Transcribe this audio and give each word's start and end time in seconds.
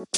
What 0.00 0.08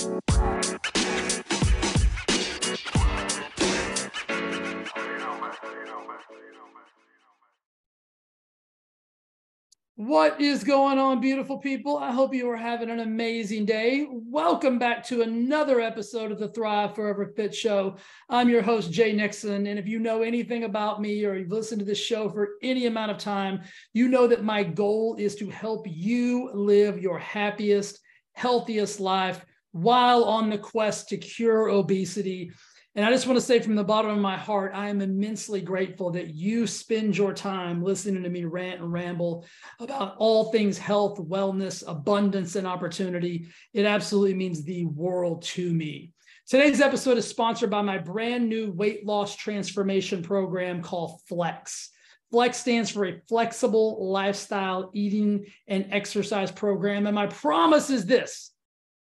is 10.41 10.63
going 10.63 10.99
on, 10.99 11.21
beautiful 11.21 11.59
people? 11.59 11.99
I 11.99 12.13
hope 12.13 12.33
you 12.33 12.49
are 12.51 12.57
having 12.57 12.91
an 12.91 13.01
amazing 13.01 13.65
day. 13.65 14.07
Welcome 14.09 14.79
back 14.79 15.05
to 15.07 15.23
another 15.23 15.81
episode 15.81 16.31
of 16.31 16.39
the 16.39 16.47
Thrive 16.47 16.95
Forever 16.95 17.33
Fit 17.35 17.53
Show. 17.53 17.97
I'm 18.29 18.49
your 18.49 18.63
host, 18.63 18.93
Jay 18.93 19.13
Nixon. 19.13 19.67
And 19.67 19.81
if 19.81 19.89
you 19.89 19.99
know 19.99 20.23
anything 20.23 20.63
about 20.63 21.01
me 21.01 21.25
or 21.25 21.35
you've 21.35 21.51
listened 21.51 21.81
to 21.81 21.85
this 21.85 21.99
show 21.99 22.29
for 22.29 22.51
any 22.63 22.87
amount 22.87 23.11
of 23.11 23.19
time, 23.19 23.63
you 23.93 24.07
know 24.07 24.29
that 24.29 24.45
my 24.45 24.63
goal 24.63 25.17
is 25.19 25.35
to 25.37 25.51
help 25.51 25.87
you 25.89 26.53
live 26.55 27.03
your 27.03 27.19
happiest, 27.19 27.99
healthiest 28.35 29.01
life 29.01 29.45
while 29.73 30.25
on 30.25 30.51
the 30.51 30.59
quest 30.59 31.09
to 31.09 31.17
cure 31.17 31.69
obesity 31.69 32.53
and 32.95 33.07
I 33.07 33.11
just 33.11 33.27
want 33.27 33.39
to 33.39 33.45
say 33.45 33.59
from 33.59 33.75
the 33.75 33.83
bottom 33.83 34.11
of 34.11 34.19
my 34.19 34.37
heart, 34.37 34.73
I 34.75 34.91
am 34.91 35.01
immensely 35.01 35.63
grateful 35.63 36.11
that 36.11 36.35
you 36.35 36.67
spend 36.67 37.17
your 37.17 37.33
time 37.33 37.83
listening 37.83 38.23
to 38.23 38.29
me 38.29 38.45
rant 38.45 38.83
and 38.83 38.93
ramble 38.93 39.47
about 39.81 40.17
all 40.19 40.53
things 40.53 40.77
health, 40.77 41.19
wellness, 41.19 41.83
abundance, 41.87 42.55
and 42.55 42.67
opportunity. 42.67 43.47
It 43.73 43.87
absolutely 43.87 44.35
means 44.35 44.63
the 44.63 44.85
world 44.85 45.43
to 45.43 45.73
me. 45.73 46.13
Today's 46.47 46.83
episode 46.83 47.17
is 47.17 47.27
sponsored 47.27 47.71
by 47.71 47.81
my 47.81 47.97
brand 47.97 48.47
new 48.47 48.73
weight 48.73 49.07
loss 49.07 49.37
transformation 49.37 50.23
program 50.23 50.83
called 50.83 51.19
Flex. 51.27 51.89
Flex 52.31 52.59
stands 52.59 52.91
for 52.91 53.07
a 53.07 53.21
flexible 53.27 54.11
lifestyle 54.11 54.91
eating 54.93 55.47
and 55.67 55.87
exercise 55.91 56.51
program. 56.51 57.07
And 57.07 57.15
my 57.15 57.27
promise 57.27 57.89
is 57.89 58.05
this 58.05 58.52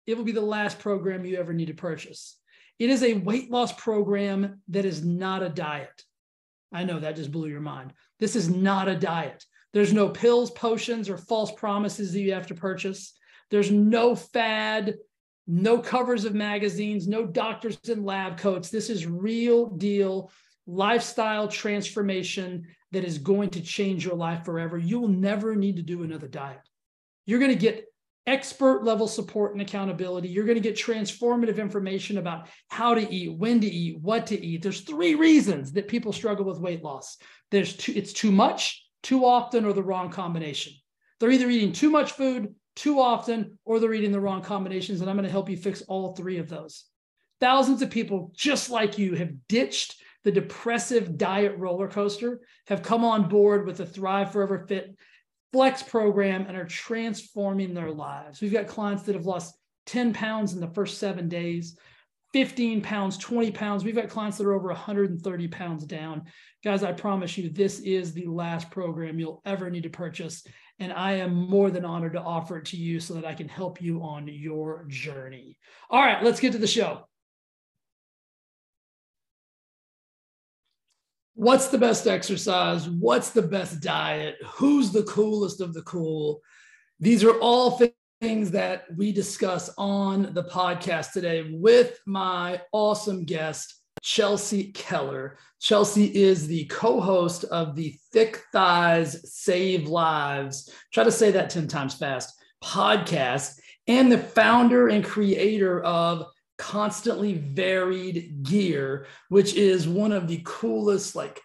it 0.06 0.16
will 0.16 0.24
be 0.24 0.33
the 0.33 0.41
last 0.41 0.79
program 0.79 1.24
you 1.24 1.37
ever 1.37 1.52
need 1.52 1.69
to 1.69 1.74
purchase. 1.74 2.37
It 2.79 2.91
is 2.91 3.02
a 3.02 3.15
weight 3.15 3.51
loss 3.51 3.73
program 3.73 4.61
that 4.69 4.84
is 4.84 5.05
not 5.05 5.42
a 5.42 5.48
diet. 5.48 6.03
I 6.72 6.84
know 6.84 6.98
that 6.98 7.17
just 7.17 7.31
blew 7.31 7.48
your 7.48 7.61
mind. 7.61 7.92
This 8.19 8.34
is 8.34 8.48
not 8.48 8.89
a 8.89 8.97
diet. 8.97 9.44
There's 9.72 9.92
no 9.92 10.09
pills, 10.09 10.50
potions, 10.50 11.09
or 11.09 11.17
false 11.17 11.53
promises 11.53 12.12
that 12.12 12.20
you 12.20 12.33
have 12.33 12.47
to 12.48 12.55
purchase. 12.55 13.14
There's 13.50 13.70
no 13.70 14.14
fad, 14.14 14.94
no 15.47 15.78
covers 15.78 16.25
of 16.25 16.34
magazines, 16.34 17.06
no 17.06 17.27
doctors 17.27 17.78
in 17.89 18.05
lab 18.05 18.39
coats. 18.39 18.70
This 18.70 18.91
is 18.91 19.06
real 19.06 19.66
deal 19.66 20.31
lifestyle 20.66 21.48
transformation 21.48 22.66
that 22.92 23.05
is 23.05 23.19
going 23.19 23.50
to 23.50 23.61
change 23.61 24.05
your 24.05 24.14
life 24.14 24.44
forever. 24.44 24.78
You 24.78 25.00
will 25.00 25.09
never 25.09 25.56
need 25.56 25.77
to 25.77 25.83
do 25.83 26.03
another 26.03 26.28
diet. 26.28 26.61
You're 27.27 27.41
going 27.41 27.53
to 27.53 27.59
get 27.59 27.87
expert 28.27 28.84
level 28.84 29.09
support 29.09 29.53
and 29.53 29.62
accountability. 29.62 30.28
You're 30.28 30.45
going 30.45 30.56
to 30.56 30.61
get 30.61 30.77
transformative 30.77 31.59
information 31.59 32.19
about 32.19 32.48
how 32.69 32.95
to 32.95 33.12
eat, 33.12 33.37
when 33.37 33.61
to 33.61 33.67
eat, 33.67 34.01
what 34.01 34.27
to 34.28 34.41
eat. 34.41 34.62
There's 34.62 34.83
three 34.83 35.15
reasons 35.15 35.73
that 35.73 35.89
people 35.89 36.12
struggle 36.12 36.45
with 36.45 36.61
weight 36.61 36.84
loss. 36.84 37.17
There's 37.50 37.77
too, 37.77 37.93
it's 37.97 38.12
too 38.12 38.31
much, 38.31 38.84
too 39.03 39.25
often, 39.25 39.65
or 39.65 39.73
the 39.73 39.83
wrong 39.83 40.11
combination. 40.11 40.73
They're 41.19 41.31
either 41.31 41.50
eating 41.50 41.73
too 41.73 41.91
much 41.91 42.12
food, 42.12 42.55
too 42.77 43.00
often, 43.00 43.59
or 43.65 43.81
they're 43.81 43.95
eating 43.95 44.12
the 44.12 44.20
wrong 44.20 44.43
combinations. 44.43 45.00
And 45.00 45.11
I'm 45.11 45.17
going 45.17 45.27
to 45.27 45.31
help 45.31 45.50
you 45.50 45.56
fix 45.56 45.83
all 45.83 46.15
three 46.15 46.39
of 46.39 46.48
those. 46.48 46.84
Thousands 47.41 47.83
of 47.83 47.91
people 47.91 48.33
just 48.37 48.70
like 48.70 48.98
you 48.98 49.17
have 49.17 49.33
ditched 49.48 50.00
the 50.25 50.31
depressive 50.31 51.19
diet 51.19 51.56
roller 51.59 51.89
coaster, 51.89 52.41
have 52.69 52.83
come 52.83 53.05
on 53.05 53.28
board 53.28 53.67
with 53.67 53.78
the 53.78 53.87
Thrive 53.87 54.33
Forever 54.33 54.65
Fit 54.69 54.97
flex 55.53 55.83
program 55.83 56.47
and 56.48 56.56
are 56.56 56.64
transforming 56.64 57.75
their 57.75 57.91
lives. 57.91 58.41
We've 58.41 58.53
got 58.53 58.67
clients 58.67 59.03
that 59.05 59.14
have 59.14 59.27
lost 59.27 59.55
10 59.86 60.12
pounds 60.14 60.55
in 60.55 60.61
the 60.61 60.69
first 60.69 60.98
seven 60.98 61.28
days, 61.28 61.77
15 62.33 62.81
pounds, 62.81 63.19
20 63.19 63.50
pounds. 63.50 63.84
We've 63.84 63.94
got 63.94 64.09
clients 64.09 64.39
that 64.39 64.47
are 64.47 64.55
over 64.55 64.69
130 64.69 65.48
pounds 65.48 65.84
down. 65.84 66.22
Guys, 66.64 66.83
I 66.83 66.92
promise 66.92 67.36
you, 67.36 67.50
this 67.50 67.81
is 67.81 68.15
the 68.15 68.26
last 68.26 68.71
program 68.71 69.19
you'll 69.19 69.43
ever 69.44 69.69
need 69.69 69.82
to 69.82 69.91
purchase. 69.91 70.47
And 70.78 70.93
I 70.93 71.12
am 71.15 71.34
more 71.34 71.71
than 71.71 71.84
honored 71.84 72.15
to 72.15 72.21
offer 72.21 72.59
it 72.59 72.65
to 72.66 72.76
you 72.76 73.00
so 73.00 73.15
that 73.15 73.26
I 73.26 73.34
can 73.34 73.49
help 73.49 73.82
you 73.82 74.03
on 74.03 74.26
your 74.28 74.87
journey. 74.88 75.59
All 75.91 76.00
right, 76.00 76.22
let's 76.25 76.41
get 76.41 76.53
to 76.53 76.59
the 76.59 76.66
show. 76.66 77.06
What's 81.34 81.69
the 81.69 81.78
best 81.78 82.06
exercise? 82.06 82.88
What's 82.88 83.31
the 83.31 83.43
best 83.43 83.81
diet? 83.81 84.37
Who's 84.44 84.93
the 84.93 85.04
coolest 85.04 85.62
of 85.62 85.72
the 85.72 85.81
cool? 85.82 86.43
These 87.00 87.25
are 87.25 87.38
all 87.38 87.81
things 88.20 88.50
that 88.50 88.84
we 88.94 89.12
discuss 89.12 89.70
on 89.78 90.34
the 90.34 90.44
podcast 90.44 91.12
today 91.12 91.50
with 91.50 91.98
my 92.06 92.60
awesome 92.72 93.25
guest, 93.25 93.81
Kelsey 94.04 94.72
Keller. 94.72 95.38
Kelsey 95.66 96.15
is 96.15 96.47
the 96.47 96.66
co 96.66 97.00
host 97.00 97.44
of 97.44 97.76
the 97.76 97.97
Thick 98.12 98.43
Thighs 98.53 99.32
Save 99.32 99.88
Lives. 99.88 100.70
Try 100.93 101.04
to 101.04 101.10
say 101.10 101.31
that 101.31 101.49
10 101.49 101.66
times 101.66 101.94
fast 101.94 102.31
podcast 102.62 103.59
and 103.88 104.12
the 104.12 104.19
founder 104.19 104.88
and 104.88 105.03
creator 105.03 105.82
of 105.82 106.26
constantly 106.62 107.34
varied 107.34 108.45
gear, 108.45 109.06
which 109.31 109.55
is 109.55 109.89
one 109.89 110.12
of 110.12 110.28
the 110.28 110.41
coolest, 110.45 111.17
like 111.17 111.41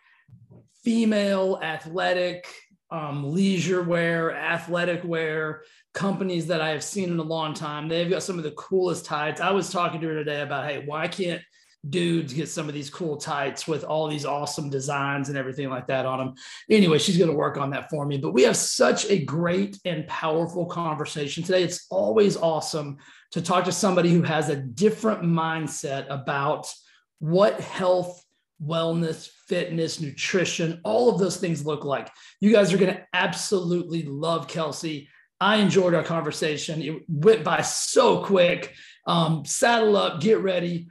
female 0.84 1.60
athletic, 1.64 2.48
um, 2.92 3.34
leisure 3.34 3.82
wear, 3.82 4.32
athletic 4.32 5.04
wear 5.04 5.64
companies 5.96 6.46
that 6.46 6.62
I 6.62 6.70
have 6.70 6.84
seen 6.84 7.10
in 7.10 7.18
a 7.18 7.24
long 7.24 7.56
time. 7.56 7.88
They've 7.88 8.08
got 8.08 8.22
some 8.22 8.38
of 8.38 8.44
the 8.44 8.52
coolest 8.52 9.06
tights. 9.06 9.42
I 9.42 9.50
was 9.50 9.72
talking 9.72 10.00
to 10.02 10.08
her 10.08 10.14
today 10.14 10.42
about, 10.42 10.70
hey, 10.70 10.84
why 10.86 11.08
can't 11.08 11.42
dudes 11.90 12.34
get 12.34 12.50
some 12.50 12.68
of 12.68 12.74
these 12.74 12.90
cool 12.90 13.18
tights 13.18 13.68
with 13.68 13.84
all 13.84 14.08
these 14.08 14.26
awesome 14.26 14.70
designs 14.70 15.30
and 15.30 15.38
everything 15.38 15.70
like 15.70 15.88
that 15.88 16.06
on 16.06 16.20
them. 16.20 16.34
Anyway, 16.70 16.98
she's 16.98 17.18
going 17.18 17.30
to 17.30 17.36
work 17.36 17.58
on 17.58 17.70
that 17.72 17.90
for 17.90 18.06
me. 18.06 18.18
But 18.18 18.34
we 18.34 18.44
have 18.44 18.58
such 18.58 19.10
a 19.10 19.24
great 19.24 19.80
and 19.86 20.08
powerful 20.08 20.66
conversation 20.66 21.44
today. 21.44 21.64
It's 21.64 21.88
always 21.90 22.38
awesome 22.38 22.98
to 23.32 23.42
talk 23.42 23.66
to 23.66 23.72
somebody 23.72 24.12
who 24.12 24.22
has 24.22 24.50
a 24.50 24.56
different 24.56 25.22
mindset 25.24 26.06
about 26.10 26.72
what 27.20 27.60
health, 27.60 28.24
wellness, 28.64 29.30
fitness, 29.48 30.00
nutrition, 30.00 30.82
all 30.84 31.10
of 31.10 31.20
those 31.20 31.38
things 31.38 31.66
look 31.66 31.84
like. 31.84 32.10
You 32.40 32.52
guys 32.52 32.74
are 32.74 32.78
going 32.78 32.94
to 32.94 33.04
absolutely 33.14 34.04
love 34.04 34.48
Kelsey. 34.48 35.10
I 35.40 35.58
enjoyed 35.58 35.94
our 35.94 36.04
conversation. 36.04 36.82
It 36.82 37.04
went 37.08 37.44
by 37.44 37.62
so 37.62 38.24
quick. 38.24 38.74
Um, 39.06 39.46
saddle 39.46 39.96
up, 39.96 40.20
get 40.20 40.40
ready. 40.40 40.88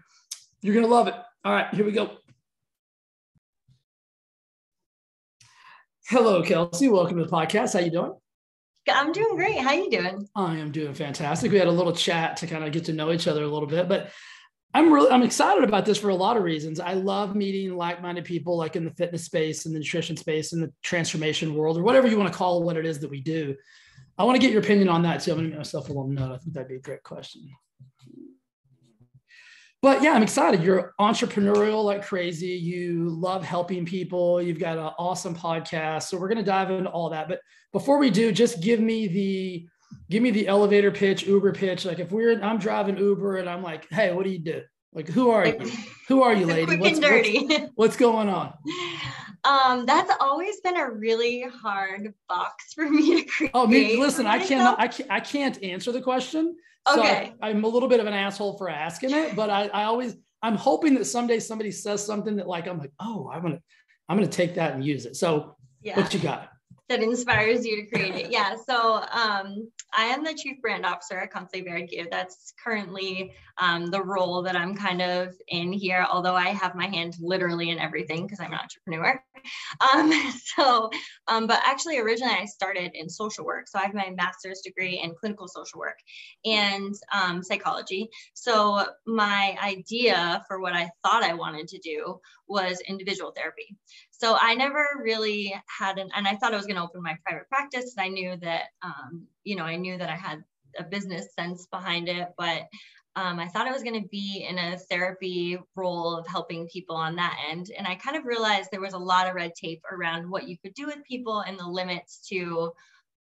You're 0.66 0.75
going 0.75 0.84
to 0.84 0.93
love 0.93 1.06
it. 1.06 1.15
All 1.44 1.53
right, 1.53 1.72
here 1.72 1.87
we 1.87 1.93
go. 1.93 2.10
Hello, 6.09 6.43
Kelsey. 6.43 6.88
Welcome 6.88 7.19
to 7.19 7.25
the 7.25 7.31
podcast. 7.31 7.75
How 7.75 7.78
you 7.78 7.93
doing? 7.93 8.15
I'm 8.91 9.12
doing 9.12 9.37
great. 9.37 9.59
How 9.59 9.75
you 9.75 9.88
doing? 9.88 10.27
I 10.34 10.56
am 10.56 10.72
doing 10.72 10.93
fantastic. 10.93 11.53
We 11.53 11.59
had 11.59 11.69
a 11.69 11.71
little 11.71 11.93
chat 11.93 12.38
to 12.38 12.49
kind 12.49 12.65
of 12.65 12.72
get 12.72 12.87
to 12.87 12.93
know 12.93 13.12
each 13.12 13.28
other 13.28 13.44
a 13.44 13.47
little 13.47 13.69
bit, 13.69 13.88
but 13.88 14.10
I'm 14.75 14.93
really 14.93 15.09
I'm 15.09 15.22
excited 15.22 15.62
about 15.62 15.87
this 15.87 15.99
for 15.99 16.09
a 16.09 16.16
lot 16.16 16.37
of 16.37 16.43
reasons. 16.43 16.81
I 16.81 16.94
love 16.94 17.37
meeting 17.37 17.77
like-minded 17.77 18.25
people 18.25 18.56
like 18.56 18.75
in 18.75 18.84
the 18.84 18.91
fitness 18.91 19.22
space 19.22 19.66
and 19.66 19.75
the 19.75 19.78
nutrition 19.78 20.16
space 20.16 20.53
and 20.53 20.60
the 20.60 20.72
transformation 20.83 21.54
world 21.54 21.78
or 21.78 21.84
whatever 21.84 22.09
you 22.09 22.19
want 22.19 22.33
to 22.33 22.37
call 22.37 22.65
what 22.65 22.77
it 22.77 22.84
is 22.84 22.98
that 22.98 23.10
we 23.10 23.21
do. 23.21 23.54
I 24.19 24.25
want 24.25 24.34
to 24.34 24.44
get 24.44 24.50
your 24.50 24.62
opinion 24.62 24.88
on 24.88 25.03
that 25.03 25.21
too. 25.21 25.31
I'm 25.31 25.37
going 25.37 25.50
to 25.50 25.50
make 25.50 25.59
myself 25.60 25.91
a 25.91 25.93
little 25.93 26.09
note. 26.09 26.33
I 26.33 26.38
think 26.38 26.54
that'd 26.54 26.69
be 26.69 26.75
a 26.75 26.81
great 26.81 27.04
question 27.04 27.48
but 29.83 30.03
yeah, 30.03 30.13
I'm 30.13 30.23
excited. 30.23 30.63
You're 30.63 30.95
entrepreneurial 31.01 31.85
like 31.85 32.05
crazy. 32.05 32.49
You 32.49 33.11
love 33.11 33.45
helping 33.45 33.85
people. 33.85 34.41
You've 34.41 34.59
got 34.59 34.79
an 34.79 34.93
awesome 34.99 35.35
podcast. 35.35 36.05
So 36.05 36.19
we're 36.19 36.29
going 36.29 36.39
to 36.39 36.45
dive 36.45 36.71
into 36.71 36.91
all 36.91 37.11
that. 37.11 37.29
But 37.29 37.41
before 37.73 37.99
we 37.99 38.11
do, 38.11 38.33
just 38.33 38.61
give 38.61 38.81
me 38.81 39.07
the 39.07 39.69
give 40.11 40.23
me 40.23 40.31
the 40.31 40.49
elevator 40.49 40.91
pitch, 40.91 41.27
Uber 41.27 41.53
pitch. 41.53 41.85
Like 41.85 41.99
if 41.99 42.11
we're 42.11 42.41
I'm 42.43 42.59
driving 42.59 42.97
Uber 42.97 43.37
and 43.37 43.49
I'm 43.49 43.63
like, 43.63 43.87
hey, 43.91 44.13
what 44.13 44.25
do 44.25 44.31
you 44.31 44.39
do? 44.39 44.63
Like 44.93 45.09
who 45.09 45.31
are 45.31 45.47
you? 45.47 45.59
Who 46.09 46.22
are 46.22 46.33
you, 46.33 46.47
lady? 46.47 46.77
What's, 46.77 47.01
dirty. 47.01 47.47
What's, 47.47 47.72
what's 47.75 47.97
going 47.97 48.29
on? 48.29 48.53
Um, 49.43 49.87
that's 49.87 50.13
always 50.21 50.61
been 50.61 50.77
a 50.77 50.89
really 50.89 51.43
hard 51.43 52.15
box 52.29 52.75
for 52.75 52.89
me 52.89 53.22
to 53.22 53.29
create. 53.29 53.51
Oh, 53.55 53.67
me, 53.67 53.97
listen, 53.99 54.25
I 54.25 54.39
cannot, 54.39 54.79
I 54.79 54.87
can't, 54.87 55.11
I 55.11 55.19
can't 55.19 55.61
answer 55.65 55.91
the 55.91 56.01
question 56.01 56.55
Okay. 56.88 57.33
So 57.33 57.36
I, 57.42 57.50
am 57.50 57.65
a 57.65 57.68
little 57.68 57.88
bit 57.88 58.00
of 58.00 58.06
an 58.06 58.15
asshole 58.15 58.56
for 58.56 58.68
asking 58.68 59.10
it, 59.10 59.34
but 59.34 59.50
I, 59.50 59.66
I 59.68 59.84
always 59.84 60.16
I'm 60.42 60.56
hoping 60.56 60.94
that 60.94 61.06
someday 61.06 61.41
somebody 61.41 61.71
says 61.71 62.04
something 62.04 62.36
that 62.36 62.47
like 62.47 62.68
I'm 62.68 62.78
like, 62.78 62.92
oh, 63.00 63.30
I'm 63.33 63.42
gonna 63.42 63.60
I'm 64.09 64.16
gonna 64.16 64.28
take 64.28 64.54
that 64.54 64.74
and 64.74 64.84
use 64.84 65.06
it. 65.06 65.16
So 65.16 65.56
yeah. 65.83 65.98
what 65.98 66.12
you 66.15 66.21
got? 66.21 66.50
That 66.88 67.03
inspires 67.03 67.66
you 67.66 67.83
to 67.83 67.86
create 67.88 68.15
it. 68.15 68.30
Yeah. 68.30 68.54
So 68.68 69.03
um, 69.10 69.71
I 69.94 70.04
am 70.04 70.22
the 70.22 70.34
chief 70.34 70.60
brand 70.62 70.86
officer 70.86 71.18
at 71.18 71.33
Varied 71.53 71.91
Gear. 71.91 72.06
That's 72.10 72.53
currently 72.62 73.33
um, 73.59 73.86
the 73.86 74.03
role 74.03 74.42
that 74.42 74.54
I'm 74.56 74.74
kind 74.74 75.03
of 75.03 75.34
in 75.48 75.72
here, 75.72 76.06
although 76.09 76.34
I 76.34 76.50
have 76.50 76.74
my 76.74 76.86
hand 76.86 77.15
literally 77.21 77.71
in 77.71 77.78
everything 77.78 78.24
because 78.24 78.41
I'm 78.41 78.53
an 78.53 78.59
entrepreneur. 78.59 79.21
Um, 79.92 80.12
so, 80.56 80.91
um, 81.28 81.47
but 81.47 81.60
actually, 81.65 81.98
originally 81.98 82.34
I 82.34 82.44
started 82.44 82.92
in 82.94 83.09
social 83.09 83.44
work. 83.44 83.68
So 83.68 83.78
I 83.78 83.83
have 83.83 83.94
my 83.94 84.10
master's 84.16 84.60
degree 84.60 85.00
in 85.03 85.15
clinical 85.18 85.48
social 85.48 85.80
work 85.80 85.98
and 86.44 86.94
um, 87.12 87.42
psychology. 87.42 88.09
So 88.34 88.84
my 89.06 89.56
idea 89.62 90.44
for 90.47 90.60
what 90.60 90.74
I 90.74 90.91
thought 91.03 91.24
I 91.24 91.34
wanted 91.34 91.68
to 91.68 91.78
do 91.78 92.21
was 92.48 92.80
individual 92.86 93.33
therapy. 93.33 93.77
So 94.18 94.36
I 94.41 94.54
never 94.54 94.86
really 95.03 95.54
had 95.66 95.98
an, 95.98 96.10
and 96.15 96.27
I 96.27 96.36
thought 96.36 96.54
I 96.54 96.57
was 96.57 96.66
going 96.66 96.77
to 96.77 96.83
open 96.83 97.03
my 97.03 97.16
private 97.24 97.48
practice. 97.48 97.95
And 97.97 98.04
I 98.04 98.09
knew 98.09 98.36
that, 98.36 98.65
um, 98.83 99.27
you 99.45 99.57
know, 99.57 99.65
I 99.65 99.77
knew 99.77 99.98
that 99.98 100.09
I 100.09 100.16
had 100.16 100.42
a 100.78 100.84
business 100.84 101.28
sense 101.39 101.66
behind 101.66 102.09
it, 102.09 102.28
but 102.39 102.63
um, 103.16 103.39
I 103.39 103.48
thought 103.48 103.66
I 103.66 103.72
was 103.72 103.83
going 103.83 104.01
to 104.01 104.09
be 104.09 104.47
in 104.48 104.59
a 104.59 104.78
therapy 104.78 105.59
role 105.74 106.16
of 106.16 106.27
helping 106.27 106.68
people 106.68 106.97
on 106.97 107.16
that 107.16 107.39
end. 107.51 107.71
And 107.77 107.86
I 107.86 107.95
kind 107.95 108.16
of 108.16 108.27
realized 108.27 108.68
there 108.71 108.80
was 108.80 108.92
a 108.92 108.98
lot 108.98 109.27
of 109.27 109.34
red 109.34 109.53
tape 109.54 109.83
around 109.91 110.30
what 110.30 110.47
you 110.47 110.59
could 110.59 110.74
do 110.74 110.86
with 110.86 111.04
people 111.09 111.41
and 111.41 111.59
the 111.59 111.66
limits 111.66 112.27
to, 112.28 112.72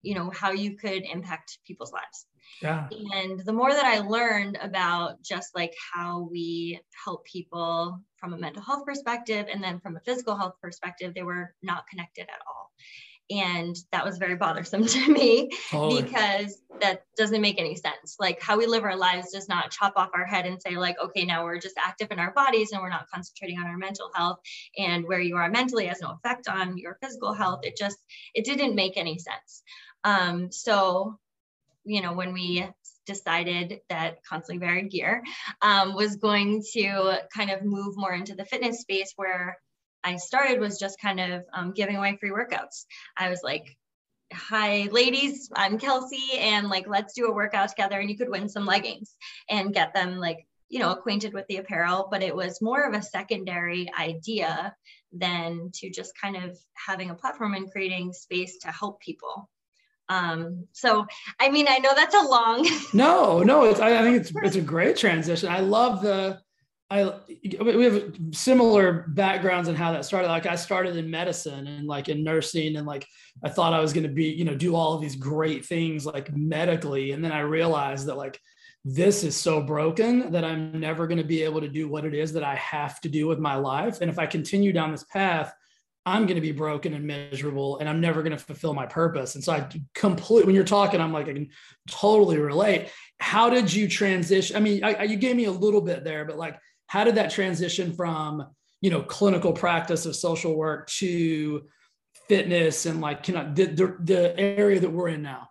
you 0.01 0.15
know, 0.15 0.31
how 0.31 0.51
you 0.51 0.75
could 0.77 1.03
impact 1.03 1.59
people's 1.65 1.91
lives. 1.91 2.25
Yeah. 2.61 2.87
And 2.91 3.39
the 3.39 3.53
more 3.53 3.71
that 3.71 3.85
I 3.85 3.99
learned 3.99 4.57
about 4.61 5.21
just 5.21 5.55
like 5.55 5.73
how 5.93 6.27
we 6.31 6.79
help 7.05 7.25
people 7.25 7.99
from 8.23 8.33
a 8.33 8.37
mental 8.37 8.61
health 8.61 8.85
perspective 8.85 9.47
and 9.51 9.61
then 9.61 9.81
from 9.81 9.97
a 9.97 9.99
physical 9.99 10.37
health 10.37 10.53
perspective, 10.61 11.13
they 11.13 11.23
were 11.23 11.53
not 11.61 11.85
connected 11.87 12.21
at 12.21 12.39
all. 12.47 12.71
And 13.29 13.75
that 13.91 14.05
was 14.05 14.17
very 14.17 14.35
bothersome 14.35 14.85
to 14.87 15.11
me 15.11 15.49
totally. 15.69 16.03
because 16.03 16.57
that 16.79 17.03
doesn't 17.17 17.41
make 17.41 17.59
any 17.59 17.75
sense. 17.75 18.15
Like 18.21 18.41
how 18.41 18.57
we 18.57 18.65
live 18.65 18.85
our 18.85 18.95
lives 18.95 19.33
does 19.33 19.49
not 19.49 19.71
chop 19.71 19.93
off 19.97 20.11
our 20.13 20.23
head 20.23 20.45
and 20.45 20.61
say, 20.61 20.77
like, 20.77 20.95
okay, 21.03 21.25
now 21.25 21.43
we're 21.43 21.59
just 21.59 21.75
active 21.77 22.11
in 22.11 22.19
our 22.19 22.31
bodies 22.31 22.71
and 22.71 22.81
we're 22.81 22.89
not 22.89 23.09
concentrating 23.13 23.59
on 23.59 23.67
our 23.67 23.77
mental 23.77 24.09
health. 24.13 24.39
And 24.77 25.05
where 25.05 25.19
you 25.19 25.35
are 25.35 25.49
mentally 25.49 25.87
has 25.87 26.01
no 26.01 26.11
effect 26.11 26.47
on 26.47 26.77
your 26.77 26.97
physical 27.03 27.33
health. 27.33 27.61
It 27.63 27.75
just, 27.75 27.97
it 28.33 28.45
didn't 28.45 28.75
make 28.75 28.95
any 28.95 29.19
sense. 29.19 29.63
Um, 30.05 30.49
so 30.49 31.19
you 31.85 32.01
know, 32.01 32.13
when 32.13 32.33
we 32.33 32.65
decided 33.05 33.79
that 33.89 34.23
Constantly 34.23 34.65
Varied 34.65 34.91
Gear 34.91 35.23
um, 35.61 35.95
was 35.95 36.15
going 36.17 36.63
to 36.73 37.21
kind 37.35 37.51
of 37.51 37.63
move 37.63 37.95
more 37.97 38.13
into 38.13 38.35
the 38.35 38.45
fitness 38.45 38.81
space 38.81 39.13
where 39.15 39.57
I 40.03 40.17
started 40.17 40.59
was 40.59 40.79
just 40.79 40.99
kind 40.99 41.19
of 41.19 41.43
um, 41.53 41.71
giving 41.73 41.95
away 41.95 42.17
free 42.19 42.31
workouts. 42.31 42.85
I 43.17 43.29
was 43.29 43.41
like, 43.43 43.77
hi 44.33 44.89
ladies 44.91 45.49
i'm 45.55 45.77
kelsey 45.77 46.39
and 46.39 46.67
like 46.67 46.87
let's 46.87 47.13
do 47.13 47.27
a 47.27 47.33
workout 47.33 47.69
together 47.69 47.99
and 47.99 48.09
you 48.09 48.17
could 48.17 48.29
win 48.29 48.49
some 48.49 48.65
leggings 48.65 49.15
and 49.47 49.75
get 49.75 49.93
them 49.93 50.17
like 50.17 50.47
you 50.69 50.79
know 50.79 50.91
acquainted 50.91 51.33
with 51.33 51.45
the 51.47 51.57
apparel 51.57 52.07
but 52.09 52.23
it 52.23 52.35
was 52.35 52.61
more 52.61 52.83
of 52.87 52.95
a 52.95 53.01
secondary 53.01 53.87
idea 53.99 54.75
than 55.11 55.69
to 55.71 55.91
just 55.91 56.17
kind 56.19 56.35
of 56.35 56.57
having 56.73 57.11
a 57.11 57.15
platform 57.15 57.53
and 57.53 57.71
creating 57.71 58.11
space 58.11 58.57
to 58.57 58.71
help 58.71 58.99
people 58.99 59.47
um, 60.09 60.67
so, 60.73 61.05
I 61.39 61.49
mean, 61.49 61.67
I 61.67 61.77
know 61.79 61.91
that's 61.95 62.15
a 62.15 62.21
long. 62.21 62.69
no, 62.93 63.39
no, 63.39 63.63
it's, 63.65 63.79
I, 63.79 63.99
I 63.99 64.03
think 64.03 64.17
it's, 64.17 64.31
it's 64.43 64.55
a 64.55 64.61
great 64.61 64.97
transition. 64.97 65.49
I 65.49 65.59
love 65.59 66.01
the, 66.01 66.39
I, 66.89 67.11
we 67.61 67.85
have 67.85 68.13
similar 68.31 69.05
backgrounds 69.09 69.67
in 69.67 69.75
how 69.75 69.93
that 69.93 70.05
started. 70.05 70.27
Like 70.27 70.45
I 70.45 70.55
started 70.55 70.95
in 70.95 71.09
medicine 71.09 71.65
and 71.65 71.87
like 71.87 72.09
in 72.09 72.23
nursing 72.23 72.75
and 72.75 72.85
like, 72.85 73.07
I 73.43 73.49
thought 73.49 73.73
I 73.73 73.79
was 73.79 73.93
going 73.93 74.03
to 74.03 74.13
be, 74.13 74.25
you 74.25 74.45
know, 74.45 74.53
do 74.53 74.75
all 74.75 74.93
of 74.93 75.01
these 75.01 75.15
great 75.15 75.65
things 75.65 76.05
like 76.05 76.35
medically. 76.35 77.11
And 77.11 77.23
then 77.23 77.31
I 77.31 77.39
realized 77.39 78.07
that 78.07 78.17
like, 78.17 78.39
this 78.85 79.23
is 79.23 79.35
so 79.35 79.61
broken 79.61 80.31
that 80.33 80.43
I'm 80.43 80.77
never 80.77 81.07
going 81.07 81.17
to 81.17 81.23
be 81.23 81.41
able 81.41 81.61
to 81.61 81.69
do 81.69 81.87
what 81.87 82.03
it 82.03 82.13
is 82.13 82.33
that 82.33 82.43
I 82.43 82.55
have 82.55 82.99
to 83.01 83.09
do 83.09 83.27
with 83.27 83.39
my 83.39 83.55
life. 83.55 84.01
And 84.01 84.11
if 84.11 84.19
I 84.19 84.25
continue 84.25 84.73
down 84.73 84.91
this 84.91 85.05
path, 85.05 85.53
I'm 86.05 86.25
going 86.25 86.35
to 86.35 86.41
be 86.41 86.51
broken 86.51 86.93
and 86.93 87.05
miserable 87.05 87.77
and 87.79 87.87
I'm 87.87 88.01
never 88.01 88.21
going 88.21 88.37
to 88.37 88.43
fulfill 88.43 88.73
my 88.73 88.85
purpose. 88.85 89.35
And 89.35 89.43
so 89.43 89.53
I 89.53 89.67
completely, 89.93 90.45
when 90.45 90.55
you're 90.55 90.65
talking, 90.65 90.99
I'm 90.99 91.13
like, 91.13 91.29
I 91.29 91.33
can 91.33 91.49
totally 91.89 92.37
relate. 92.37 92.89
How 93.19 93.49
did 93.49 93.71
you 93.73 93.87
transition? 93.87 94.55
I 94.57 94.59
mean, 94.59 94.83
I, 94.83 94.93
I, 94.93 95.03
you 95.03 95.15
gave 95.15 95.35
me 95.35 95.45
a 95.45 95.51
little 95.51 95.81
bit 95.81 96.03
there, 96.03 96.25
but 96.25 96.37
like, 96.37 96.59
how 96.87 97.05
did 97.05 97.15
that 97.15 97.31
transition 97.31 97.93
from, 97.93 98.45
you 98.81 98.89
know, 98.89 99.01
clinical 99.01 99.53
practice 99.53 100.05
of 100.05 100.15
social 100.15 100.55
work 100.55 100.87
to 100.87 101.63
fitness 102.27 102.85
and 102.85 102.99
like, 102.99 103.23
can 103.23 103.37
I, 103.37 103.53
the, 103.53 103.65
the, 103.65 103.97
the 104.03 104.39
area 104.39 104.81
that 104.81 104.91
we're 104.91 105.07
in 105.07 105.21
now? 105.21 105.49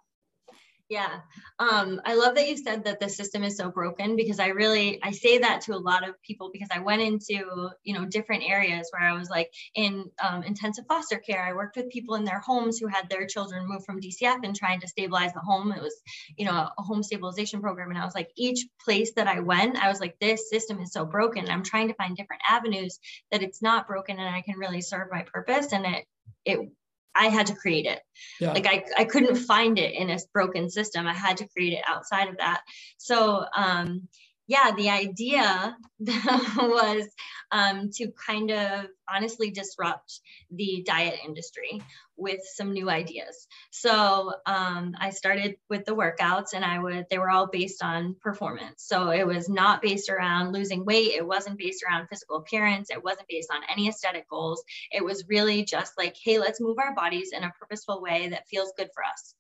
Yeah. 0.93 1.21
Um, 1.59 2.03
I 2.05 2.17
love 2.17 2.35
that 2.35 2.51
you 2.51 2.59
said 2.59 2.85
that 2.85 3.01
the 3.01 3.09
system 3.09 3.45
is 3.45 3.57
so 3.57 3.71
broken 3.71 4.15
because 4.15 4.39
I 4.39 4.49
really 4.49 5.03
I 5.03 5.13
say 5.13 5.39
that 5.39 5.63
to 5.63 5.75
a 5.75 5.81
lot 5.81 6.07
of 6.07 6.21
people 6.21 6.51
because 6.53 6.69
I 6.71 6.81
went 6.81 7.01
into 7.01 7.71
you 7.83 7.95
know 7.95 8.05
different 8.05 8.43
areas 8.47 8.91
where 8.91 9.09
I 9.09 9.15
was 9.19 9.31
like 9.31 9.51
in 9.75 10.05
um, 10.23 10.43
intensive 10.43 10.85
foster 10.87 11.17
care. 11.17 11.43
I 11.43 11.55
worked 11.55 11.77
with 11.77 11.89
people 11.89 12.17
in 12.17 12.25
their 12.25 12.41
homes 12.41 12.79
who 12.79 12.89
had 12.89 13.09
their 13.09 13.27
children 13.27 13.67
moved 13.67 13.87
from 13.87 14.03
DCF 14.03 14.41
and 14.45 14.55
trying 14.55 14.81
to 14.81 14.87
stabilize 14.87 15.33
the 15.33 15.41
home. 15.41 15.73
It 15.73 15.81
was 15.81 15.99
you 16.37 16.45
know 16.45 16.69
a 16.77 16.83
home 16.83 17.03
stabilization 17.03 17.63
program, 17.63 17.89
and 17.89 17.99
I 17.99 18.05
was 18.05 18.15
like 18.15 18.31
each 18.37 18.67
place 18.85 19.13
that 19.17 19.29
I 19.29 19.41
went, 19.41 19.83
I 19.83 19.89
was 19.89 19.99
like 19.99 20.19
this 20.21 20.51
system 20.51 20.79
is 20.79 20.93
so 20.93 21.07
broken. 21.07 21.49
I'm 21.49 21.63
trying 21.63 21.89
to 21.89 21.95
find 21.95 22.15
different 22.15 22.43
avenues 22.47 22.99
that 23.31 23.43
it's 23.43 23.63
not 23.63 23.87
broken 23.87 24.19
and 24.19 24.29
I 24.29 24.43
can 24.43 24.59
really 24.59 24.83
serve 24.83 25.09
my 25.11 25.23
purpose, 25.23 25.73
and 25.73 25.87
it 25.87 26.05
it 26.45 26.71
I 27.15 27.27
had 27.27 27.47
to 27.47 27.55
create 27.55 27.87
it. 27.87 28.01
Yeah. 28.41 28.53
Like 28.53 28.67
I, 28.67 28.85
I 28.99 29.05
couldn't 29.05 29.37
find 29.37 29.79
it 29.79 29.95
in 29.95 30.11
a 30.11 30.19
broken 30.33 30.71
system. 30.71 31.07
I 31.07 31.15
had 31.15 31.37
to 31.39 31.49
create 31.49 31.75
it 31.75 31.85
outside 31.87 32.29
of 32.29 32.39
that. 32.39 32.63
So 32.99 33.45
um, 33.57 34.09
yeah, 34.53 34.73
the 34.77 34.91
idea 34.91 35.75
was 35.99 37.09
um, 37.51 37.89
to 37.95 38.13
kind 38.27 38.51
of 38.51 38.85
honestly 39.09 39.51
disrupt 39.51 40.21
the 40.51 40.85
diet 40.87 41.21
industry 41.25 41.81
with 42.19 42.41
some 42.55 42.75
new 42.75 42.91
ideas. 42.91 43.47
So 43.71 44.35
um, 44.45 44.95
I 45.01 45.09
started 45.09 45.57
with 45.71 45.87
the 45.87 45.97
workouts, 45.97 46.53
and 46.53 46.67
I 46.67 46.79
would 46.79 47.07
they 47.09 47.17
were 47.17 47.31
all 47.31 47.47
based 47.47 47.83
on 47.83 48.15
performance. 48.21 48.85
So 48.85 49.09
it 49.09 49.27
was 49.27 49.49
not 49.49 49.81
based 49.81 50.11
around 50.11 50.53
losing 50.53 50.85
weight. 50.85 51.15
It 51.15 51.27
wasn't 51.27 51.59
based 51.59 51.83
around 51.83 52.09
physical 52.09 52.37
appearance. 52.37 52.91
It 52.91 53.03
wasn't 53.03 53.29
based 53.29 53.51
on 53.51 53.63
any 53.73 53.89
aesthetic 53.89 54.29
goals. 54.29 54.63
It 54.91 55.03
was 55.03 55.25
really 55.31 55.65
just 55.65 55.95
like, 55.97 56.15
hey, 56.23 56.39
let's 56.39 56.61
move 56.61 56.77
our 56.79 56.95
bodies 56.95 57.31
in 57.33 57.43
a 57.43 57.53
purposeful 57.59 58.03
way 58.03 58.29
that 58.29 58.49
feels 58.49 58.75
good 58.77 58.91
for 58.95 59.03
us 59.03 59.35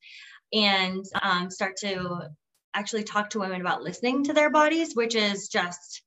and 0.54 1.04
um, 1.22 1.50
start 1.50 1.76
to 1.78 2.30
actually 2.74 3.04
talk 3.04 3.30
to 3.30 3.40
women 3.40 3.60
about 3.60 3.82
listening 3.82 4.24
to 4.24 4.32
their 4.32 4.50
bodies, 4.50 4.94
which 4.94 5.14
is 5.14 5.48
just 5.48 6.02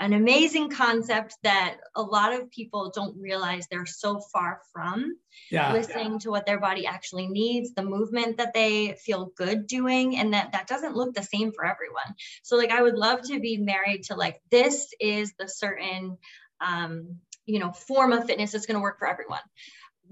an 0.00 0.14
amazing 0.14 0.70
concept 0.70 1.36
that 1.42 1.76
a 1.94 2.02
lot 2.02 2.32
of 2.32 2.50
people 2.50 2.90
don't 2.94 3.20
realize 3.20 3.66
they're 3.66 3.84
so 3.84 4.18
far 4.32 4.60
from 4.72 5.14
yeah, 5.50 5.72
listening 5.72 6.12
yeah. 6.12 6.18
to 6.18 6.30
what 6.30 6.46
their 6.46 6.58
body 6.58 6.86
actually 6.86 7.28
needs 7.28 7.74
the 7.74 7.82
movement 7.82 8.38
that 8.38 8.54
they 8.54 8.94
feel 9.04 9.30
good 9.36 9.66
doing 9.66 10.16
and 10.16 10.32
that 10.32 10.52
that 10.52 10.66
doesn't 10.66 10.96
look 10.96 11.14
the 11.14 11.22
same 11.22 11.52
for 11.52 11.66
everyone 11.66 12.14
so 12.42 12.56
like 12.56 12.70
i 12.70 12.80
would 12.80 12.96
love 12.96 13.20
to 13.20 13.38
be 13.38 13.58
married 13.58 14.02
to 14.02 14.14
like 14.14 14.40
this 14.50 14.88
is 15.00 15.34
the 15.38 15.46
certain 15.46 16.16
um 16.62 17.16
you 17.44 17.58
know 17.58 17.70
form 17.70 18.12
of 18.12 18.24
fitness 18.24 18.52
that's 18.52 18.66
going 18.66 18.76
to 18.76 18.82
work 18.82 18.98
for 18.98 19.08
everyone 19.08 19.40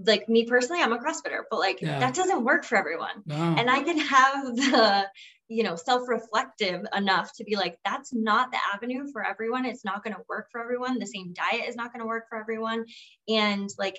like 0.07 0.29
me 0.29 0.45
personally 0.45 0.81
i'm 0.83 0.93
a 0.93 0.99
crossfitter 0.99 1.41
but 1.51 1.59
like 1.59 1.81
yeah. 1.81 1.99
that 1.99 2.15
doesn't 2.15 2.45
work 2.45 2.65
for 2.65 2.77
everyone. 2.77 3.23
No. 3.27 3.35
and 3.35 3.69
i 3.69 3.83
can 3.83 3.99
have 3.99 4.45
the 4.57 5.07
you 5.49 5.63
know 5.63 5.77
self-reflective 5.77 6.85
enough 6.95 7.33
to 7.37 7.45
be 7.45 7.57
like 7.57 7.79
that's 7.85 8.13
not 8.13 8.51
the 8.53 8.59
avenue 8.75 9.11
for 9.13 9.25
everyone. 9.25 9.65
It's 9.65 9.85
not 9.85 10.05
going 10.05 10.15
to 10.15 10.23
work 10.29 10.49
for 10.53 10.61
everyone. 10.61 10.99
The 10.99 11.07
same 11.07 11.33
diet 11.33 11.69
is 11.69 11.75
not 11.75 11.93
going 11.93 12.01
to 12.01 12.07
work 12.07 12.25
for 12.29 12.39
everyone. 12.39 12.85
And 13.29 13.69
like 13.79 13.99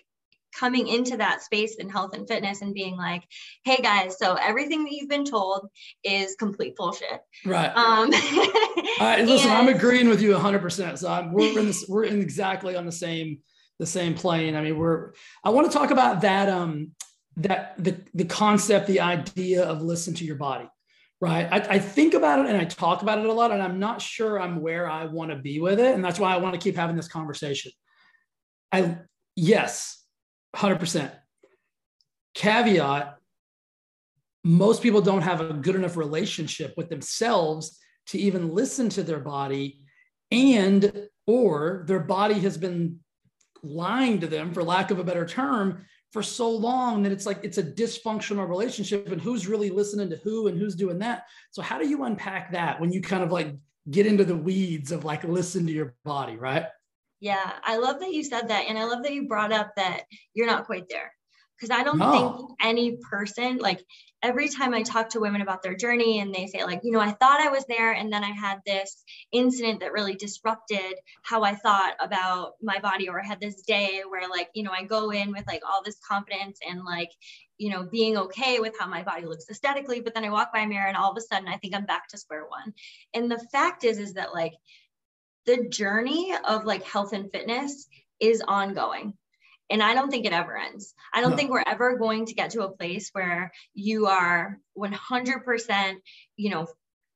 coming 0.57 0.87
into 0.87 1.17
that 1.17 1.43
space 1.43 1.75
in 1.75 1.89
health 1.89 2.15
and 2.15 2.27
fitness 2.27 2.61
and 2.63 2.73
being 2.73 2.97
like 2.97 3.23
hey 3.65 3.77
guys 3.77 4.17
so 4.17 4.33
everything 4.33 4.83
that 4.83 4.91
you've 4.91 5.07
been 5.07 5.25
told 5.25 5.69
is 6.03 6.35
complete 6.35 6.75
bullshit. 6.75 7.21
Right. 7.45 7.69
Um 7.69 8.11
uh, 8.99 9.17
listen 9.23 9.51
and, 9.51 9.59
i'm 9.59 9.67
agreeing 9.67 10.09
with 10.09 10.21
you 10.21 10.31
100% 10.35 10.97
so 10.97 11.07
I'm, 11.07 11.31
we're 11.31 11.59
in 11.59 11.67
this 11.67 11.85
we're 11.87 12.05
in 12.05 12.19
exactly 12.19 12.75
on 12.75 12.85
the 12.85 12.91
same 12.91 13.39
the 13.79 13.85
same 13.85 14.13
plane. 14.13 14.55
I 14.55 14.61
mean 14.61 14.77
we're 14.77 15.13
i 15.43 15.49
want 15.49 15.71
to 15.71 15.77
talk 15.77 15.91
about 15.91 16.21
that 16.21 16.49
um 16.49 16.91
that 17.37 17.75
the 17.77 17.97
the 18.13 18.25
concept 18.25 18.87
the 18.87 18.99
idea 18.99 19.63
of 19.63 19.81
listen 19.81 20.13
to 20.15 20.25
your 20.25 20.35
body 20.35 20.67
right? 21.21 21.49
I, 21.51 21.75
I, 21.75 21.79
think 21.79 22.13
about 22.13 22.39
it 22.39 22.45
and 22.45 22.57
i 22.57 22.63
talk 22.63 23.01
about 23.01 23.19
it 23.19 23.25
a 23.25 23.33
lot 23.33 23.51
and 23.51 23.61
i'm 23.61 23.79
not 23.79 24.01
sure 24.01 24.39
i'm 24.39 24.61
where 24.61 24.89
i 24.89 25.05
want 25.05 25.31
to 25.31 25.37
be 25.37 25.59
with 25.59 25.79
it 25.79 25.93
and 25.93 26.03
that's 26.03 26.19
why 26.19 26.33
i 26.33 26.37
want 26.37 26.53
to 26.53 26.59
keep 26.59 26.75
having 26.75 26.95
this 26.95 27.07
conversation. 27.07 27.71
I 28.71 28.97
yes 29.35 30.03
100% 30.55 31.11
caveat 32.35 33.17
most 34.43 34.81
people 34.81 35.01
don't 35.01 35.21
have 35.21 35.41
a 35.41 35.53
good 35.53 35.75
enough 35.75 35.97
relationship 35.97 36.73
with 36.77 36.89
themselves 36.89 37.77
to 38.07 38.17
even 38.17 38.53
listen 38.55 38.89
to 38.89 39.03
their 39.03 39.19
body 39.19 39.81
and 40.31 41.09
or 41.27 41.83
their 41.87 41.99
body 41.99 42.35
has 42.39 42.57
been 42.57 42.99
lying 43.63 44.19
to 44.19 44.27
them 44.27 44.53
for 44.53 44.63
lack 44.63 44.91
of 44.91 44.99
a 44.99 45.03
better 45.03 45.25
term 45.25 45.85
for 46.11 46.23
so 46.23 46.49
long 46.49 47.03
that 47.03 47.11
it's 47.11 47.25
like 47.25 47.39
it's 47.43 47.57
a 47.57 47.63
dysfunctional 47.63 48.47
relationship 48.47 49.11
and 49.11 49.21
who's 49.21 49.47
really 49.47 49.69
listening 49.69 50.09
to 50.09 50.15
who 50.17 50.47
and 50.47 50.57
who's 50.57 50.75
doing 50.75 50.97
that 50.99 51.23
so 51.51 51.61
how 51.61 51.77
do 51.77 51.87
you 51.87 52.03
unpack 52.03 52.51
that 52.51 52.79
when 52.79 52.91
you 52.91 53.01
kind 53.01 53.23
of 53.23 53.31
like 53.31 53.55
get 53.91 54.05
into 54.05 54.23
the 54.23 54.35
weeds 54.35 54.91
of 54.91 55.05
like 55.05 55.23
listen 55.23 55.65
to 55.65 55.71
your 55.71 55.93
body 56.05 56.35
right 56.35 56.65
yeah 57.19 57.53
i 57.63 57.77
love 57.77 57.99
that 57.99 58.11
you 58.11 58.23
said 58.23 58.47
that 58.47 58.65
and 58.67 58.77
i 58.77 58.83
love 58.83 59.03
that 59.03 59.13
you 59.13 59.27
brought 59.27 59.51
up 59.51 59.71
that 59.75 60.03
you're 60.33 60.47
not 60.47 60.65
quite 60.65 60.87
there 60.89 61.11
because 61.59 61.77
I 61.77 61.83
don't 61.83 61.97
No. 61.97 62.11
think 62.11 62.51
any 62.61 62.97
person, 63.09 63.57
like 63.57 63.83
every 64.21 64.49
time 64.49 64.73
I 64.73 64.81
talk 64.81 65.09
to 65.09 65.19
women 65.19 65.41
about 65.41 65.63
their 65.63 65.75
journey 65.75 66.19
and 66.19 66.33
they 66.33 66.47
say, 66.47 66.63
like, 66.63 66.81
you 66.83 66.91
know, 66.91 66.99
I 66.99 67.11
thought 67.11 67.39
I 67.39 67.49
was 67.49 67.65
there 67.67 67.93
and 67.93 68.11
then 68.11 68.23
I 68.23 68.31
had 68.31 68.59
this 68.65 69.03
incident 69.31 69.79
that 69.79 69.93
really 69.93 70.15
disrupted 70.15 70.95
how 71.23 71.43
I 71.43 71.55
thought 71.55 71.95
about 71.99 72.53
my 72.61 72.79
body, 72.79 73.07
or 73.07 73.21
I 73.21 73.25
had 73.25 73.39
this 73.39 73.61
day 73.61 74.01
where, 74.07 74.29
like, 74.29 74.49
you 74.53 74.63
know, 74.63 74.73
I 74.77 74.83
go 74.83 75.11
in 75.11 75.31
with 75.31 75.47
like 75.47 75.61
all 75.67 75.81
this 75.83 75.99
confidence 76.05 76.59
and 76.67 76.83
like, 76.83 77.11
you 77.57 77.69
know, 77.69 77.83
being 77.83 78.17
okay 78.17 78.59
with 78.59 78.73
how 78.79 78.87
my 78.87 79.03
body 79.03 79.25
looks 79.25 79.49
aesthetically, 79.49 80.01
but 80.01 80.13
then 80.13 80.25
I 80.25 80.29
walk 80.29 80.51
by 80.53 80.59
a 80.59 80.67
mirror 80.67 80.87
and 80.87 80.97
all 80.97 81.11
of 81.11 81.17
a 81.17 81.21
sudden 81.21 81.47
I 81.47 81.57
think 81.57 81.73
I'm 81.75 81.85
back 81.85 82.09
to 82.09 82.17
square 82.17 82.45
one. 82.47 82.73
And 83.13 83.31
the 83.31 83.39
fact 83.51 83.83
is, 83.83 83.99
is 83.99 84.13
that 84.13 84.33
like 84.33 84.53
the 85.45 85.67
journey 85.69 86.33
of 86.47 86.65
like 86.65 86.83
health 86.83 87.13
and 87.13 87.31
fitness 87.31 87.87
is 88.19 88.43
ongoing 88.45 89.13
and 89.69 89.83
I 89.83 89.93
don't 89.93 90.09
think 90.09 90.25
it 90.25 90.33
ever 90.33 90.57
ends. 90.57 90.93
I 91.13 91.21
don't 91.21 91.31
No. 91.31 91.37
think 91.37 91.51
we're 91.51 91.63
ever 91.65 91.97
going 91.97 92.25
to 92.27 92.33
get 92.33 92.51
to 92.51 92.63
a 92.63 92.71
place 92.71 93.09
where 93.13 93.51
you 93.73 94.07
are 94.07 94.59
100%, 94.77 95.95
you 96.37 96.49
know, 96.49 96.67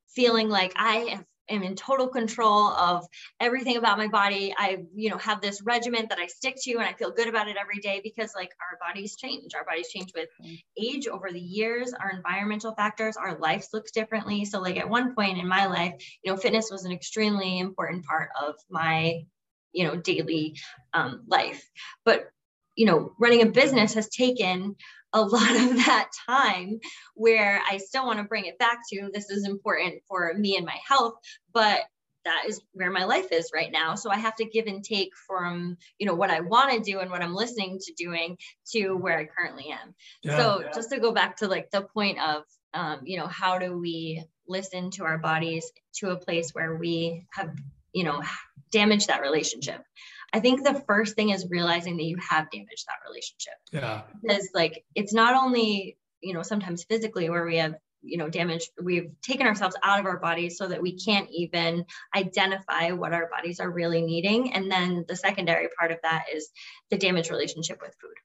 feeling 0.10 0.50
like 0.50 0.74
I 0.76 0.98
am, 0.98 1.26
am 1.50 1.64
in 1.64 1.76
total 1.76 2.08
control 2.08 2.68
of 2.68 3.06
everything 3.40 3.78
about 3.78 3.98
my 3.98 4.08
body. 4.08 4.54
I, 4.58 4.86
you 4.94 5.10
know, 5.10 5.18
have 5.18 5.42
this 5.42 5.62
regimen 5.64 6.06
that 6.10 6.20
I 6.20 6.28
stick 6.28 6.56
to 6.64 6.74
and 6.74 6.84
I 6.84 6.94
feel 6.94 7.12
good 7.12 7.28
about 7.28 7.48
it 7.48 7.58
every 7.60 7.80
day 7.80 8.02
because 8.04 8.34
like 8.36 8.52
our 8.62 8.78
bodies 8.88 9.16
change. 9.16 9.56
Our 9.56 9.66
bodies 9.66 9.90
change 9.90 10.12
with 10.16 10.30
age 10.78 11.08
over 11.08 11.32
the 11.32 11.40
years, 11.40 11.94
our 11.94 12.12
environmental 12.12 12.76
factors, 12.76 13.18
our 13.18 13.38
lives 13.40 13.70
looks 13.74 13.92
differently. 13.92 14.46
So 14.46 14.62
like 14.62 14.78
at 14.78 14.90
one 14.90 15.16
point 15.16 15.40
in 15.40 15.48
my 15.48 15.66
life, 15.66 15.96
you 16.24 16.32
know, 16.32 16.38
fitness 16.38 16.70
was 16.72 16.86
an 16.86 16.92
extremely 16.92 17.60
important 17.60 18.06
part 18.06 18.30
of 18.40 18.56
my, 18.70 19.26
you 19.72 19.86
know, 19.86 19.96
daily 19.96 20.60
um, 20.94 21.24
life. 21.28 21.68
But 22.06 22.30
you 22.76 22.86
know, 22.86 23.14
running 23.20 23.42
a 23.42 23.48
business 23.48 23.94
has 23.94 24.10
taken 24.10 24.76
a 25.14 25.22
lot 25.22 25.56
of 25.56 25.76
that 25.86 26.10
time 26.28 26.80
where 27.16 27.62
I 27.70 27.78
still 27.78 28.06
want 28.06 28.20
to 28.20 28.26
bring 28.26 28.46
it 28.46 28.58
back 28.58 28.80
to 28.92 29.10
this 29.14 29.30
is 29.30 29.48
important 29.48 30.02
for 30.08 30.34
me 30.34 30.58
and 30.58 30.66
my 30.66 30.78
health, 30.88 31.14
but 31.54 31.82
that 32.26 32.46
is 32.48 32.62
where 32.72 32.92
my 32.92 33.04
life 33.04 33.32
is 33.32 33.52
right 33.54 33.72
now. 33.72 33.96
So 33.96 34.10
I 34.10 34.18
have 34.18 34.36
to 34.38 34.46
give 34.46 34.68
and 34.68 34.84
take 34.84 35.10
from, 35.28 35.78
you 36.00 36.08
know, 36.08 36.16
what 36.16 36.30
I 36.30 36.40
want 36.40 36.72
to 36.72 36.92
do 36.92 37.00
and 37.00 37.12
what 37.12 37.22
I'm 37.22 37.36
listening 37.36 37.80
to 37.82 37.94
doing 37.94 38.38
to 38.72 38.94
where 38.94 39.18
I 39.18 39.26
currently 39.26 39.70
am. 39.72 39.94
Yeah. 40.24 40.38
So 40.38 40.64
just 40.74 40.90
to 40.92 41.00
go 41.00 41.12
back 41.12 41.38
to 41.38 41.48
like 41.48 41.70
the 41.72 41.82
point 41.82 42.20
of, 42.20 42.44
um, 42.74 43.02
you 43.04 43.18
know, 43.18 43.28
how 43.28 43.60
do 43.60 43.78
we 43.78 44.24
listen 44.48 44.90
to 44.92 45.04
our 45.04 45.18
bodies 45.18 45.70
to 45.96 46.12
a 46.12 46.18
place 46.18 46.52
where 46.52 46.76
we 46.76 47.26
have, 47.34 47.54
you 47.92 48.04
know, 48.04 48.24
damaged 48.72 49.10
that 49.10 49.22
relationship? 49.22 49.84
I 50.34 50.40
think 50.40 50.64
the 50.64 50.84
first 50.88 51.16
thing 51.16 51.30
is 51.30 51.48
realizing 51.50 51.96
that 51.98 52.04
you 52.04 52.18
have 52.18 52.50
damaged 52.50 52.86
that 52.88 53.08
relationship. 53.08 53.54
Yeah. 53.72 54.02
Because 54.22 54.50
like 54.54 54.84
it's 54.96 55.14
not 55.14 55.36
only 55.36 55.98
you 56.22 56.34
know 56.34 56.42
sometimes 56.42 56.84
physically 56.84 57.30
where 57.30 57.46
we 57.46 57.58
have 57.58 57.76
you 58.02 58.18
know 58.18 58.30
damage 58.30 58.70
we've 58.82 59.12
taken 59.22 59.46
ourselves 59.46 59.76
out 59.84 60.00
of 60.00 60.06
our 60.06 60.18
bodies 60.18 60.58
so 60.58 60.68
that 60.68 60.82
we 60.82 60.98
can't 60.98 61.30
even 61.32 61.86
identify 62.16 62.92
what 62.92 63.14
our 63.14 63.30
bodies 63.30 63.60
are 63.60 63.70
really 63.70 64.02
needing. 64.02 64.54
And 64.54 64.72
then 64.72 65.06
the 65.08 65.16
secondary 65.16 65.70
part 65.78 65.92
of 65.92 66.00
that 66.02 66.26
is 66.34 66.50
the 66.90 66.98
damaged 66.98 67.30
relationship 67.30 67.80
with 67.82 67.96
food. 68.02 68.16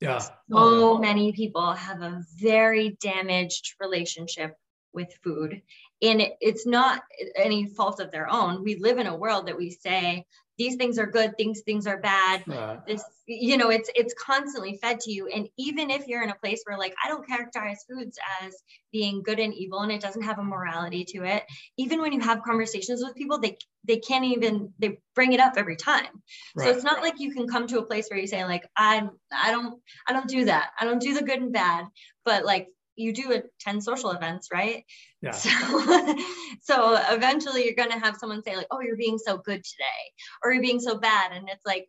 Yeah. 0.00 0.22
So 0.50 0.98
many 0.98 1.32
people 1.32 1.72
have 1.72 2.02
a 2.02 2.22
very 2.38 2.98
damaged 3.00 3.74
relationship 3.80 4.54
with 4.92 5.12
food. 5.22 5.62
And 6.02 6.20
it, 6.20 6.36
it's 6.40 6.66
not 6.66 7.02
any 7.34 7.66
fault 7.66 8.00
of 8.00 8.10
their 8.10 8.30
own. 8.30 8.62
We 8.62 8.76
live 8.76 8.98
in 8.98 9.06
a 9.06 9.16
world 9.16 9.46
that 9.46 9.56
we 9.56 9.70
say 9.70 10.26
these 10.58 10.76
things 10.76 10.98
are 10.98 11.06
good 11.06 11.36
things 11.36 11.60
things 11.60 11.86
are 11.86 11.98
bad. 11.98 12.42
Right. 12.46 12.84
this 12.86 13.04
you 13.26 13.56
know 13.56 13.70
it's 13.70 13.90
it's 13.94 14.14
constantly 14.14 14.78
fed 14.82 15.00
to 15.00 15.12
you. 15.12 15.28
And 15.28 15.48
even 15.58 15.90
if 15.90 16.06
you're 16.06 16.22
in 16.22 16.30
a 16.30 16.34
place 16.34 16.62
where 16.64 16.78
like 16.78 16.94
i 17.04 17.08
don't 17.08 17.26
characterize 17.26 17.84
foods 17.88 18.18
as 18.42 18.54
being 18.92 19.22
good 19.22 19.38
and 19.38 19.54
evil 19.54 19.80
and 19.80 19.92
it 19.92 20.00
doesn't 20.00 20.22
have 20.22 20.38
a 20.38 20.44
morality 20.44 21.04
to 21.04 21.24
it 21.24 21.44
even 21.76 22.00
when 22.00 22.12
you 22.12 22.20
have 22.20 22.42
conversations 22.42 23.02
with 23.02 23.14
people 23.14 23.38
they 23.38 23.56
they 23.86 23.98
can't 23.98 24.24
even 24.24 24.72
they 24.78 24.98
bring 25.14 25.32
it 25.32 25.40
up 25.40 25.54
every 25.56 25.76
time. 25.76 26.22
So 26.58 26.68
it's 26.68 26.84
not 26.84 27.02
like 27.02 27.14
you 27.18 27.32
can 27.32 27.46
come 27.46 27.66
to 27.68 27.78
a 27.78 27.86
place 27.86 28.08
where 28.10 28.18
you 28.18 28.26
say 28.26 28.44
like 28.44 28.68
i 28.76 29.08
i 29.32 29.50
don't 29.50 29.80
i 30.08 30.12
don't 30.12 30.28
do 30.28 30.46
that. 30.46 30.70
I 30.78 30.84
don't 30.84 31.00
do 31.00 31.14
the 31.14 31.22
good 31.22 31.40
and 31.40 31.52
bad. 31.52 31.86
But 32.24 32.44
like 32.44 32.68
you 32.96 33.12
do 33.12 33.32
attend 33.32 33.82
social 33.82 34.10
events 34.10 34.48
right 34.52 34.84
Yeah. 35.22 35.30
so 35.30 35.50
so 36.62 36.98
eventually 37.10 37.64
you're 37.64 37.74
going 37.74 37.90
to 37.90 37.98
have 37.98 38.16
someone 38.16 38.42
say 38.42 38.56
like 38.56 38.66
oh 38.70 38.80
you're 38.80 38.96
being 38.96 39.18
so 39.18 39.38
good 39.38 39.62
today 39.62 40.02
or 40.42 40.52
you're 40.52 40.62
being 40.62 40.80
so 40.80 40.98
bad 40.98 41.32
and 41.32 41.48
it's 41.48 41.64
like 41.64 41.88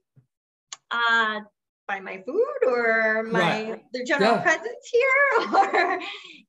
uh 0.91 1.41
by 1.87 1.99
my 1.99 2.21
food 2.25 2.57
or 2.67 3.23
my 3.23 3.39
Right. 3.39 3.81
the 3.93 4.03
general 4.03 4.35
Yeah. 4.35 4.41
presence 4.41 4.91
here 4.91 5.49
or 5.53 5.99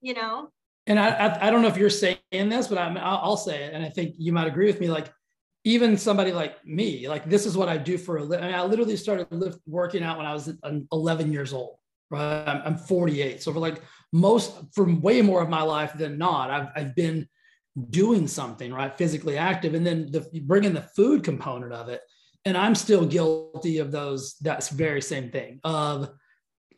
you 0.00 0.15
know 0.15 0.50
and 0.88 0.99
I, 0.99 1.09
I 1.11 1.47
I 1.47 1.50
don't 1.50 1.62
know 1.62 1.69
if 1.69 1.77
you're 1.77 1.91
saying 1.91 2.17
this, 2.31 2.67
but 2.67 2.79
I'm 2.79 2.97
I'll, 2.97 3.21
I'll 3.23 3.37
say 3.37 3.65
it, 3.65 3.75
and 3.75 3.85
I 3.85 3.91
think 3.91 4.15
you 4.19 4.33
might 4.33 4.49
agree 4.49 4.67
with 4.67 4.81
me. 4.81 4.88
Like 4.88 5.12
even 5.65 5.99
somebody 5.99 6.33
like 6.33 6.65
me, 6.67 7.09
like 7.09 7.29
this 7.29 7.45
is 7.45 7.57
what 7.57 7.69
I 7.69 7.77
do 7.77 7.99
for 7.99 8.17
a 8.17 8.25
living. 8.25 8.45
I, 8.47 8.49
mean, 8.49 8.59
I 8.59 8.65
literally 8.65 8.97
started 8.97 9.27
lift, 9.31 9.61
working 9.67 10.03
out 10.03 10.17
when 10.17 10.27
I 10.27 10.33
was 10.33 10.49
uh, 10.49 10.79
11 10.91 11.31
years 11.31 11.53
old. 11.53 11.77
Right, 12.11 12.43
I'm, 12.49 12.62
I'm 12.65 12.77
48, 12.79 13.43
so 13.43 13.53
for 13.53 13.59
like 13.59 13.83
most, 14.12 14.55
for 14.75 14.85
way 14.85 15.23
more 15.23 15.43
of 15.43 15.49
my 15.49 15.62
life 15.62 15.93
than 15.95 16.19
not, 16.19 16.50
I've 16.50 16.69
I've 16.75 16.95
been 16.95 17.29
doing 17.91 18.27
something 18.27 18.73
right, 18.73 18.97
physically 18.97 19.37
active, 19.37 19.75
and 19.75 19.87
then 19.87 20.11
the 20.11 20.29
you 20.33 20.43
bring 20.43 20.65
in 20.65 20.75
the 20.75 20.88
food 20.97 21.25
component 21.25 21.73
of 21.73 21.88
it, 21.88 22.00
and 22.45 22.57
I'm 22.57 22.75
still 22.75 23.07
guilty 23.07 23.79
of 23.79 23.93
those. 23.93 24.37
That's 24.41 24.69
very 24.69 25.03
same 25.03 25.31
thing 25.31 25.61
of 25.65 26.11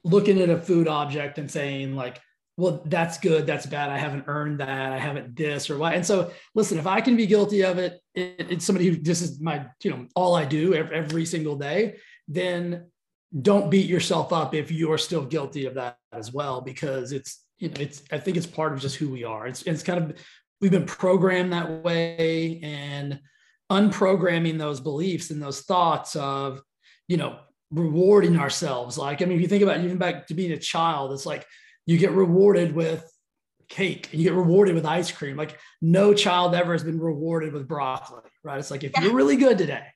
looking 0.02 0.40
at 0.40 0.48
a 0.48 0.60
food 0.60 0.88
object 0.88 1.38
and 1.38 1.50
saying 1.50 1.94
like 1.94 2.20
well, 2.60 2.82
that's 2.84 3.16
good, 3.16 3.46
that's 3.46 3.64
bad. 3.64 3.88
I 3.88 3.96
haven't 3.96 4.24
earned 4.26 4.60
that. 4.60 4.92
I 4.92 4.98
haven't 4.98 5.34
this 5.34 5.70
or 5.70 5.78
what. 5.78 5.94
And 5.94 6.04
so, 6.04 6.30
listen, 6.54 6.78
if 6.78 6.86
I 6.86 7.00
can 7.00 7.16
be 7.16 7.26
guilty 7.26 7.62
of 7.62 7.78
it, 7.78 7.98
it 8.14 8.50
it's 8.50 8.66
somebody 8.66 8.86
who 8.86 8.96
this 8.96 9.22
is 9.22 9.40
my, 9.40 9.66
you 9.82 9.90
know, 9.90 10.06
all 10.14 10.34
I 10.34 10.44
do 10.44 10.74
every, 10.74 10.94
every 10.94 11.24
single 11.24 11.56
day, 11.56 11.96
then 12.28 12.90
don't 13.40 13.70
beat 13.70 13.88
yourself 13.88 14.30
up 14.32 14.54
if 14.54 14.70
you 14.70 14.92
are 14.92 14.98
still 14.98 15.24
guilty 15.24 15.64
of 15.64 15.74
that 15.74 15.96
as 16.12 16.32
well, 16.32 16.60
because 16.60 17.12
it's, 17.12 17.44
you 17.58 17.68
know, 17.68 17.80
it's, 17.80 18.02
I 18.10 18.18
think 18.18 18.36
it's 18.36 18.46
part 18.46 18.72
of 18.72 18.80
just 18.80 18.96
who 18.96 19.08
we 19.08 19.24
are. 19.24 19.46
It's, 19.46 19.62
it's 19.62 19.82
kind 19.82 20.02
of, 20.02 20.16
we've 20.60 20.70
been 20.70 20.86
programmed 20.86 21.52
that 21.52 21.84
way 21.84 22.60
and 22.62 23.20
unprogramming 23.70 24.58
those 24.58 24.80
beliefs 24.80 25.30
and 25.30 25.42
those 25.42 25.62
thoughts 25.62 26.16
of, 26.16 26.60
you 27.08 27.16
know, 27.16 27.38
rewarding 27.70 28.38
ourselves. 28.38 28.98
Like, 28.98 29.22
I 29.22 29.24
mean, 29.26 29.36
if 29.36 29.42
you 29.42 29.48
think 29.48 29.62
about 29.62 29.80
even 29.80 29.98
back 29.98 30.26
to 30.26 30.34
being 30.34 30.52
a 30.52 30.58
child, 30.58 31.12
it's 31.12 31.26
like, 31.26 31.46
you 31.86 31.98
get 31.98 32.12
rewarded 32.12 32.74
with 32.74 33.10
cake 33.68 34.08
and 34.12 34.20
you 34.20 34.28
get 34.28 34.36
rewarded 34.36 34.74
with 34.74 34.84
ice 34.84 35.10
cream. 35.10 35.36
Like 35.36 35.58
no 35.80 36.12
child 36.12 36.54
ever 36.54 36.72
has 36.72 36.84
been 36.84 37.00
rewarded 37.00 37.52
with 37.52 37.66
broccoli, 37.66 38.28
right? 38.44 38.58
It's 38.58 38.70
like 38.70 38.84
if 38.84 38.92
Yeah. 38.94 39.04
you're 39.04 39.14
really 39.14 39.36
good 39.36 39.58
today, 39.58 39.86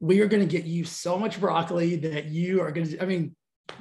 we 0.00 0.20
are 0.20 0.26
going 0.26 0.46
to 0.46 0.48
get 0.48 0.64
you 0.64 0.84
so 0.84 1.18
much 1.18 1.40
broccoli 1.40 1.96
that 1.96 2.26
you 2.26 2.60
are 2.60 2.70
going 2.70 2.88
to. 2.88 3.02
I 3.02 3.06
mean, 3.06 3.34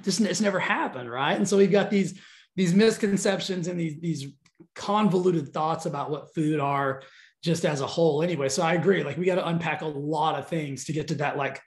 just 0.03 0.21
it's 0.21 0.41
never 0.41 0.59
happened, 0.59 1.09
right? 1.09 1.35
And 1.35 1.47
so 1.47 1.57
we've 1.57 1.71
got 1.71 1.89
these 1.89 2.19
these 2.55 2.73
misconceptions 2.73 3.67
and 3.67 3.79
these 3.79 3.99
these 3.99 4.33
convoluted 4.75 5.53
thoughts 5.53 5.85
about 5.85 6.09
what 6.11 6.33
food 6.33 6.59
are 6.59 7.01
just 7.43 7.65
as 7.65 7.81
a 7.81 7.87
whole. 7.87 8.21
Anyway, 8.21 8.49
so 8.49 8.61
I 8.61 8.73
agree. 8.73 9.03
Like 9.03 9.17
we 9.17 9.25
got 9.25 9.35
to 9.35 9.47
unpack 9.47 9.81
a 9.81 9.87
lot 9.87 10.37
of 10.37 10.47
things 10.47 10.85
to 10.85 10.93
get 10.93 11.07
to 11.09 11.15
that 11.15 11.37
like 11.37 11.61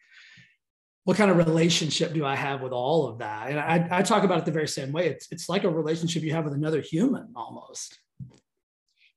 what 1.05 1.17
kind 1.17 1.31
of 1.31 1.37
relationship 1.37 2.13
do 2.13 2.25
I 2.25 2.37
have 2.37 2.61
with 2.61 2.73
all 2.73 3.09
of 3.09 3.19
that? 3.19 3.51
And 3.51 3.59
I, 3.59 3.89
I 3.99 4.03
talk 4.03 4.23
about 4.23 4.39
it 4.39 4.45
the 4.45 4.53
very 4.53 4.69
same 4.69 4.93
way. 4.93 5.09
It's 5.09 5.29
it's 5.31 5.49
like 5.49 5.65
a 5.65 5.71
relationship 5.71 6.23
you 6.23 6.33
have 6.33 6.45
with 6.45 6.55
another 6.55 6.81
human 6.81 7.33
almost. 7.35 7.99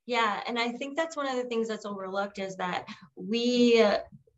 Yeah, 0.07 0.41
and 0.47 0.59
I 0.59 0.71
think 0.71 0.95
that's 0.95 1.17
one 1.17 1.27
of 1.27 1.35
the 1.35 1.45
things 1.49 1.67
that's 1.67 1.85
overlooked 1.85 2.39
is 2.39 2.55
that 2.57 2.85
we 3.15 3.83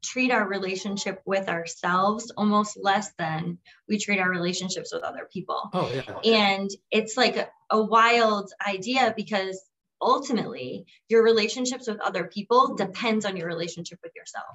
treat 0.04 0.32
our 0.32 0.48
relationship 0.48 1.22
with 1.26 1.50
ourselves 1.50 2.32
almost 2.38 2.78
less 2.82 3.12
than 3.18 3.58
we 3.88 3.98
treat 3.98 4.20
our 4.20 4.30
relationships 4.30 4.94
with 4.94 5.04
other 5.04 5.28
people. 5.32 5.70
Oh 5.74 5.92
yeah. 5.94 6.20
And 6.24 6.70
it's 6.92 7.18
like 7.18 7.38
a, 7.38 7.50
a 7.70 7.82
wild 7.82 8.52
idea 8.68 9.14
because 9.16 9.62
ultimately 10.02 10.86
your 11.10 11.24
relationships 11.24 11.88
with 11.88 12.00
other 12.02 12.26
people 12.26 12.76
depends 12.76 13.26
on 13.26 13.36
your 13.36 13.48
relationship 13.48 14.00
with 14.04 14.14
yourself. 14.16 14.46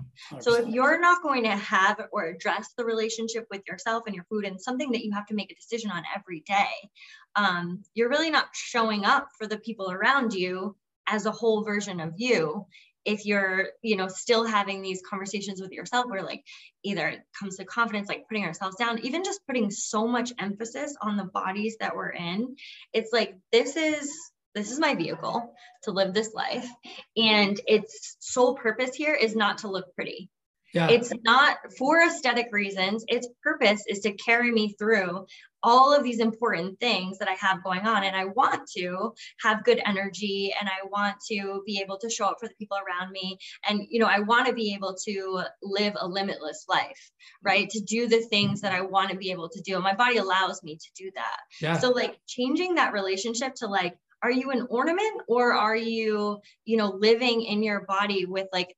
So 0.40 0.54
if 0.54 0.68
you're 0.68 1.00
not 1.00 1.22
going 1.22 1.44
to 1.44 1.56
have 1.56 2.00
or 2.12 2.26
address 2.26 2.72
the 2.76 2.84
relationship 2.84 3.46
with 3.50 3.62
yourself 3.66 4.04
and 4.06 4.14
your 4.14 4.24
food 4.24 4.44
and 4.44 4.60
something 4.60 4.92
that 4.92 5.04
you 5.04 5.12
have 5.12 5.26
to 5.26 5.34
make 5.34 5.50
a 5.50 5.56
decision 5.56 5.90
on 5.90 6.04
every 6.14 6.40
day, 6.46 6.90
um, 7.34 7.82
you're 7.94 8.08
really 8.08 8.30
not 8.30 8.48
showing 8.52 9.04
up 9.04 9.28
for 9.36 9.46
the 9.46 9.58
people 9.58 9.90
around 9.90 10.32
you 10.32 10.76
as 11.06 11.26
a 11.26 11.32
whole 11.32 11.64
version 11.64 12.00
of 12.00 12.14
you. 12.16 12.66
If 13.04 13.26
you're 13.26 13.68
you 13.82 13.96
know 13.96 14.08
still 14.08 14.44
having 14.44 14.82
these 14.82 15.02
conversations 15.08 15.60
with 15.60 15.72
yourself 15.72 16.06
where 16.08 16.22
like 16.22 16.44
either 16.82 17.08
it 17.08 17.20
comes 17.38 17.56
to 17.56 17.64
confidence 17.64 18.08
like 18.08 18.28
putting 18.28 18.44
ourselves 18.44 18.76
down 18.76 18.98
even 19.00 19.24
just 19.24 19.40
putting 19.46 19.70
so 19.70 20.06
much 20.06 20.32
emphasis 20.38 20.94
on 21.00 21.16
the 21.16 21.24
bodies 21.24 21.76
that 21.80 21.96
we're 21.96 22.10
in 22.10 22.54
it's 22.92 23.12
like 23.12 23.36
this 23.50 23.76
is 23.76 24.12
this 24.54 24.70
is 24.70 24.78
my 24.78 24.94
vehicle 24.94 25.54
to 25.84 25.90
live 25.90 26.12
this 26.12 26.34
life. 26.34 26.68
And 27.16 27.58
its 27.66 28.16
sole 28.20 28.54
purpose 28.54 28.94
here 28.94 29.14
is 29.14 29.34
not 29.34 29.58
to 29.58 29.68
look 29.68 29.94
pretty 29.94 30.28
yeah. 30.72 30.88
It's 30.88 31.12
not 31.24 31.58
for 31.76 32.02
aesthetic 32.02 32.48
reasons. 32.50 33.04
Its 33.08 33.28
purpose 33.42 33.82
is 33.88 34.00
to 34.00 34.12
carry 34.12 34.50
me 34.50 34.74
through 34.78 35.26
all 35.62 35.94
of 35.94 36.02
these 36.02 36.18
important 36.18 36.78
things 36.80 37.18
that 37.18 37.28
I 37.28 37.34
have 37.34 37.62
going 37.62 37.86
on. 37.86 38.04
And 38.04 38.16
I 38.16 38.24
want 38.24 38.68
to 38.76 39.12
have 39.42 39.64
good 39.64 39.80
energy 39.86 40.52
and 40.58 40.68
I 40.68 40.86
want 40.86 41.16
to 41.30 41.62
be 41.66 41.80
able 41.80 41.98
to 41.98 42.10
show 42.10 42.26
up 42.26 42.38
for 42.40 42.48
the 42.48 42.54
people 42.58 42.78
around 42.78 43.12
me. 43.12 43.38
And, 43.68 43.82
you 43.88 44.00
know, 44.00 44.06
I 44.06 44.20
want 44.20 44.46
to 44.48 44.54
be 44.54 44.74
able 44.74 44.96
to 45.04 45.44
live 45.62 45.94
a 46.00 46.08
limitless 46.08 46.64
life, 46.68 47.10
right? 47.42 47.68
To 47.70 47.80
do 47.80 48.08
the 48.08 48.22
things 48.22 48.60
that 48.62 48.72
I 48.72 48.80
want 48.80 49.10
to 49.10 49.16
be 49.16 49.30
able 49.30 49.48
to 49.50 49.60
do. 49.60 49.74
And 49.74 49.84
my 49.84 49.94
body 49.94 50.16
allows 50.16 50.62
me 50.62 50.76
to 50.76 50.90
do 50.96 51.10
that. 51.14 51.36
Yeah. 51.60 51.78
So, 51.78 51.90
like, 51.90 52.18
changing 52.26 52.74
that 52.76 52.92
relationship 52.92 53.54
to 53.56 53.66
like, 53.66 53.96
are 54.22 54.30
you 54.30 54.50
an 54.50 54.66
ornament 54.70 55.22
or 55.26 55.52
are 55.52 55.74
you 55.74 56.38
you 56.64 56.76
know 56.76 56.90
living 56.90 57.42
in 57.42 57.60
your 57.60 57.84
body 57.86 58.24
with 58.24 58.46
like 58.52 58.76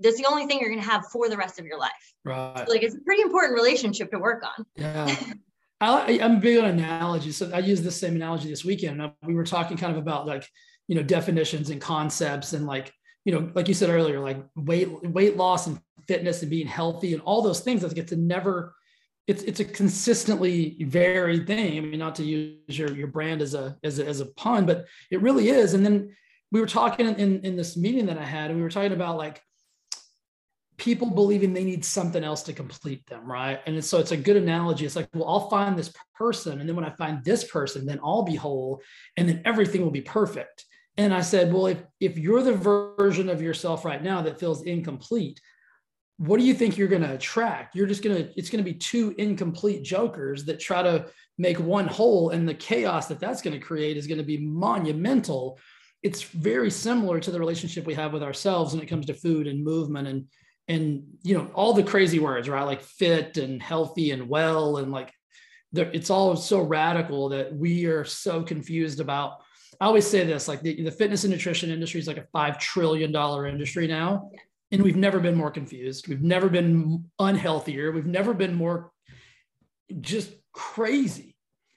that's 0.00 0.16
the 0.16 0.26
only 0.26 0.46
thing 0.46 0.60
you're 0.60 0.70
going 0.70 0.82
to 0.82 0.88
have 0.88 1.06
for 1.10 1.28
the 1.28 1.36
rest 1.36 1.58
of 1.58 1.66
your 1.66 1.78
life. 1.78 1.92
Right. 2.24 2.64
So, 2.66 2.72
like 2.72 2.82
it's 2.82 2.94
a 2.94 3.00
pretty 3.00 3.22
important 3.22 3.54
relationship 3.54 4.10
to 4.10 4.18
work 4.18 4.42
on. 4.42 4.66
Yeah. 4.76 5.14
I, 5.80 6.12
am 6.20 6.40
big 6.40 6.58
on 6.58 6.64
analogies. 6.64 7.36
So 7.36 7.50
I 7.52 7.58
use 7.58 7.82
the 7.82 7.90
same 7.90 8.16
analogy 8.16 8.48
this 8.48 8.64
weekend. 8.64 9.02
Uh, 9.02 9.10
we 9.22 9.34
were 9.34 9.44
talking 9.44 9.76
kind 9.76 9.92
of 9.92 9.98
about 9.98 10.26
like, 10.26 10.48
you 10.88 10.94
know, 10.94 11.02
definitions 11.02 11.70
and 11.70 11.80
concepts 11.80 12.52
and 12.52 12.66
like, 12.66 12.92
you 13.24 13.32
know, 13.32 13.50
like 13.54 13.68
you 13.68 13.74
said 13.74 13.90
earlier, 13.90 14.20
like 14.20 14.38
weight, 14.54 14.88
weight 15.02 15.36
loss 15.36 15.66
and 15.66 15.80
fitness 16.06 16.42
and 16.42 16.50
being 16.50 16.66
healthy 16.66 17.12
and 17.12 17.22
all 17.22 17.42
those 17.42 17.60
things 17.60 17.82
that 17.82 17.94
get 17.94 18.08
to 18.08 18.16
never, 18.16 18.74
it's, 19.26 19.42
it's 19.42 19.60
a 19.60 19.64
consistently 19.64 20.76
varied 20.84 21.46
thing. 21.46 21.78
I 21.78 21.80
mean, 21.80 21.98
not 21.98 22.14
to 22.16 22.24
use 22.24 22.78
your, 22.78 22.92
your 22.94 23.06
brand 23.06 23.40
as 23.40 23.54
a, 23.54 23.76
as 23.82 23.98
a, 23.98 24.06
as 24.06 24.20
a 24.20 24.26
pun, 24.26 24.66
but 24.66 24.86
it 25.10 25.22
really 25.22 25.48
is. 25.48 25.74
And 25.74 25.84
then 25.84 26.14
we 26.52 26.60
were 26.60 26.66
talking 26.66 27.06
in, 27.06 27.40
in 27.40 27.56
this 27.56 27.76
meeting 27.76 28.06
that 28.06 28.18
I 28.18 28.24
had, 28.24 28.50
and 28.50 28.58
we 28.58 28.62
were 28.62 28.70
talking 28.70 28.92
about 28.92 29.16
like, 29.16 29.42
people 30.76 31.10
believing 31.10 31.52
they 31.52 31.64
need 31.64 31.84
something 31.84 32.24
else 32.24 32.42
to 32.42 32.52
complete 32.52 33.06
them, 33.06 33.30
right? 33.30 33.60
And 33.66 33.84
so 33.84 33.98
it's 33.98 34.12
a 34.12 34.16
good 34.16 34.36
analogy. 34.36 34.84
It's 34.84 34.96
like, 34.96 35.08
well, 35.14 35.28
I'll 35.28 35.48
find 35.48 35.78
this 35.78 35.92
person. 36.14 36.60
And 36.60 36.68
then 36.68 36.76
when 36.76 36.84
I 36.84 36.90
find 36.90 37.22
this 37.24 37.44
person, 37.44 37.86
then 37.86 38.00
I'll 38.02 38.22
be 38.22 38.34
whole 38.34 38.82
and 39.16 39.28
then 39.28 39.42
everything 39.44 39.82
will 39.82 39.90
be 39.90 40.00
perfect. 40.00 40.64
And 40.96 41.12
I 41.12 41.20
said, 41.20 41.52
well, 41.52 41.66
if, 41.66 41.82
if 42.00 42.18
you're 42.18 42.42
the 42.42 42.54
version 42.54 43.28
of 43.28 43.42
yourself 43.42 43.84
right 43.84 44.02
now 44.02 44.22
that 44.22 44.38
feels 44.38 44.62
incomplete, 44.62 45.40
what 46.18 46.38
do 46.38 46.46
you 46.46 46.54
think 46.54 46.76
you're 46.76 46.88
going 46.88 47.02
to 47.02 47.14
attract? 47.14 47.74
You're 47.74 47.88
just 47.88 48.02
going 48.02 48.16
to, 48.16 48.32
it's 48.36 48.50
going 48.50 48.64
to 48.64 48.70
be 48.70 48.78
two 48.78 49.14
incomplete 49.18 49.82
jokers 49.82 50.44
that 50.44 50.60
try 50.60 50.82
to 50.82 51.06
make 51.38 51.58
one 51.58 51.88
whole. 51.88 52.30
And 52.30 52.48
the 52.48 52.54
chaos 52.54 53.08
that 53.08 53.18
that's 53.18 53.42
going 53.42 53.58
to 53.58 53.64
create 53.64 53.96
is 53.96 54.06
going 54.06 54.18
to 54.18 54.24
be 54.24 54.38
monumental. 54.38 55.58
It's 56.04 56.22
very 56.22 56.70
similar 56.70 57.18
to 57.18 57.32
the 57.32 57.40
relationship 57.40 57.84
we 57.84 57.94
have 57.94 58.12
with 58.12 58.22
ourselves 58.22 58.72
when 58.72 58.82
it 58.82 58.86
comes 58.86 59.06
to 59.06 59.14
food 59.14 59.48
and 59.48 59.64
movement 59.64 60.06
and 60.06 60.26
and 60.68 61.04
you 61.22 61.36
know 61.36 61.50
all 61.54 61.74
the 61.74 61.82
crazy 61.82 62.18
words 62.18 62.48
right? 62.48 62.62
Like 62.62 62.82
fit 62.82 63.36
and 63.36 63.62
healthy 63.62 64.10
and 64.10 64.28
well 64.28 64.78
and 64.78 64.90
like 64.92 65.12
it's 65.72 66.10
all 66.10 66.36
so 66.36 66.60
radical 66.60 67.30
that 67.30 67.52
we 67.52 67.86
are 67.86 68.04
so 68.04 68.42
confused 68.42 69.00
about. 69.00 69.38
I 69.80 69.86
always 69.86 70.06
say 70.06 70.24
this 70.24 70.46
like 70.46 70.62
the, 70.62 70.82
the 70.84 70.90
fitness 70.90 71.24
and 71.24 71.32
nutrition 71.32 71.70
industry 71.70 72.00
is 72.00 72.06
like 72.06 72.16
a 72.16 72.26
five 72.32 72.58
trillion 72.58 73.10
dollar 73.10 73.46
industry 73.46 73.86
now 73.86 74.30
and 74.70 74.82
we've 74.82 74.96
never 74.96 75.20
been 75.20 75.34
more 75.34 75.50
confused. 75.50 76.08
We've 76.08 76.22
never 76.22 76.48
been 76.48 77.04
unhealthier. 77.20 77.92
We've 77.92 78.06
never 78.06 78.34
been 78.34 78.54
more 78.54 78.90
just 80.00 80.32
crazy 80.52 81.33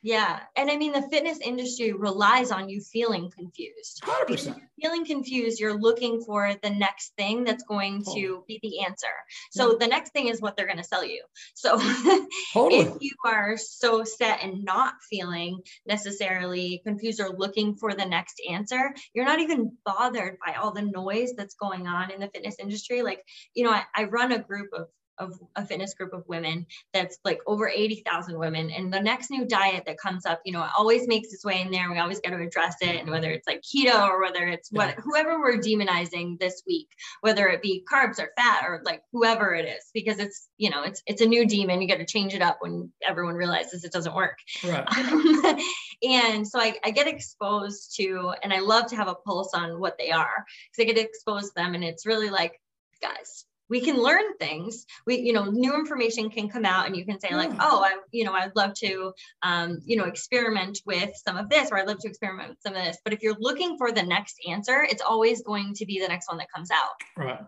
yeah. 0.07 0.39
And 0.55 0.71
I 0.71 0.77
mean, 0.77 0.93
the 0.93 1.01
fitness 1.01 1.37
industry 1.43 1.91
relies 1.91 2.49
on 2.49 2.69
you 2.69 2.79
feeling 2.79 3.29
confused. 3.29 4.01
100%. 4.03 4.25
Because 4.25 4.49
feeling 4.81 5.05
confused, 5.05 5.59
you're 5.59 5.77
looking 5.77 6.21
for 6.21 6.53
the 6.63 6.69
next 6.69 7.11
thing 7.17 7.43
that's 7.43 7.65
going 7.65 8.05
to 8.15 8.41
be 8.47 8.57
the 8.63 8.85
answer. 8.85 9.11
So 9.51 9.71
yeah. 9.71 9.77
the 9.81 9.87
next 9.87 10.13
thing 10.13 10.29
is 10.29 10.39
what 10.39 10.55
they're 10.55 10.65
going 10.65 10.77
to 10.77 10.83
sell 10.85 11.03
you. 11.03 11.25
So 11.55 11.77
totally. 12.53 12.83
if 12.83 12.93
you 13.01 13.11
are 13.25 13.57
so 13.57 14.05
set 14.05 14.41
and 14.41 14.63
not 14.63 14.93
feeling 15.09 15.59
necessarily 15.85 16.81
confused 16.85 17.19
or 17.19 17.35
looking 17.37 17.75
for 17.75 17.93
the 17.93 18.05
next 18.05 18.41
answer, 18.49 18.93
you're 19.13 19.25
not 19.25 19.41
even 19.41 19.73
bothered 19.85 20.37
by 20.45 20.53
all 20.53 20.71
the 20.71 20.83
noise 20.83 21.33
that's 21.35 21.55
going 21.55 21.85
on 21.85 22.11
in 22.11 22.21
the 22.21 22.29
fitness 22.33 22.55
industry. 22.61 23.01
Like, 23.01 23.23
you 23.53 23.65
know, 23.65 23.71
I, 23.71 23.83
I 23.93 24.05
run 24.05 24.31
a 24.31 24.39
group 24.39 24.69
of 24.71 24.87
of 25.19 25.39
a 25.55 25.65
fitness 25.65 25.93
group 25.93 26.13
of 26.13 26.23
women 26.27 26.65
that's 26.93 27.17
like 27.23 27.39
over 27.47 27.67
80,000 27.67 28.37
women. 28.37 28.69
And 28.69 28.93
the 28.93 28.99
next 28.99 29.29
new 29.29 29.45
diet 29.45 29.83
that 29.85 29.97
comes 29.97 30.25
up, 30.25 30.41
you 30.45 30.51
know, 30.51 30.63
it 30.63 30.69
always 30.77 31.07
makes 31.07 31.33
its 31.33 31.43
way 31.43 31.61
in 31.61 31.71
there. 31.71 31.91
We 31.91 31.99
always 31.99 32.19
got 32.19 32.31
to 32.31 32.41
address 32.41 32.75
it. 32.81 32.95
And 32.95 33.09
whether 33.09 33.31
it's 33.31 33.47
like 33.47 33.61
keto 33.61 34.07
or 34.07 34.21
whether 34.21 34.47
it's 34.47 34.69
what, 34.71 34.95
whoever 34.99 35.39
we're 35.39 35.57
demonizing 35.57 36.39
this 36.39 36.63
week, 36.67 36.89
whether 37.21 37.47
it 37.47 37.61
be 37.61 37.83
carbs 37.91 38.19
or 38.19 38.31
fat 38.37 38.63
or 38.65 38.81
like 38.85 39.01
whoever 39.11 39.53
it 39.53 39.65
is, 39.65 39.85
because 39.93 40.19
it's, 40.19 40.47
you 40.57 40.69
know, 40.69 40.83
it's, 40.83 41.01
it's 41.05 41.21
a 41.21 41.25
new 41.25 41.45
demon. 41.45 41.81
You 41.81 41.87
got 41.87 41.97
to 41.97 42.05
change 42.05 42.33
it 42.33 42.41
up 42.41 42.57
when 42.59 42.91
everyone 43.07 43.35
realizes 43.35 43.83
it 43.83 43.91
doesn't 43.91 44.15
work. 44.15 44.37
Right. 44.63 44.85
Um, 44.97 45.59
and 46.03 46.47
so 46.47 46.59
I, 46.59 46.75
I 46.83 46.91
get 46.91 47.07
exposed 47.07 47.95
to, 47.97 48.33
and 48.43 48.53
I 48.53 48.59
love 48.59 48.87
to 48.87 48.95
have 48.95 49.07
a 49.07 49.15
pulse 49.15 49.53
on 49.53 49.79
what 49.79 49.97
they 49.97 50.11
are 50.11 50.45
because 50.71 50.81
I 50.81 50.93
get 50.93 51.03
exposed 51.03 51.47
to 51.47 51.53
them. 51.55 51.75
And 51.75 51.83
it's 51.83 52.05
really 52.05 52.29
like, 52.29 52.59
guys, 53.01 53.45
we 53.69 53.81
can 53.81 53.97
learn 54.01 54.37
things. 54.37 54.85
We 55.05 55.19
you 55.19 55.33
know 55.33 55.45
new 55.45 55.73
information 55.73 56.29
can 56.29 56.49
come 56.49 56.65
out 56.65 56.87
and 56.87 56.95
you 56.95 57.05
can 57.05 57.19
say 57.19 57.33
like 57.33 57.51
oh 57.59 57.83
i 57.83 57.97
you 58.11 58.23
know 58.23 58.33
i'd 58.33 58.55
love 58.55 58.73
to 58.75 59.13
um, 59.43 59.79
you 59.85 59.97
know 59.97 60.05
experiment 60.05 60.81
with 60.85 61.11
some 61.15 61.37
of 61.37 61.49
this 61.49 61.69
or 61.71 61.77
i'd 61.77 61.87
love 61.87 61.99
to 61.99 62.07
experiment 62.07 62.49
with 62.49 62.59
some 62.61 62.75
of 62.75 62.83
this. 62.83 62.97
But 63.03 63.13
if 63.13 63.21
you're 63.21 63.37
looking 63.39 63.77
for 63.77 63.91
the 63.91 64.03
next 64.03 64.37
answer 64.47 64.85
it's 64.89 65.01
always 65.01 65.41
going 65.43 65.73
to 65.75 65.85
be 65.85 65.99
the 65.99 66.07
next 66.07 66.27
one 66.27 66.37
that 66.37 66.51
comes 66.53 66.69
out. 66.71 67.01
Right. 67.15 67.39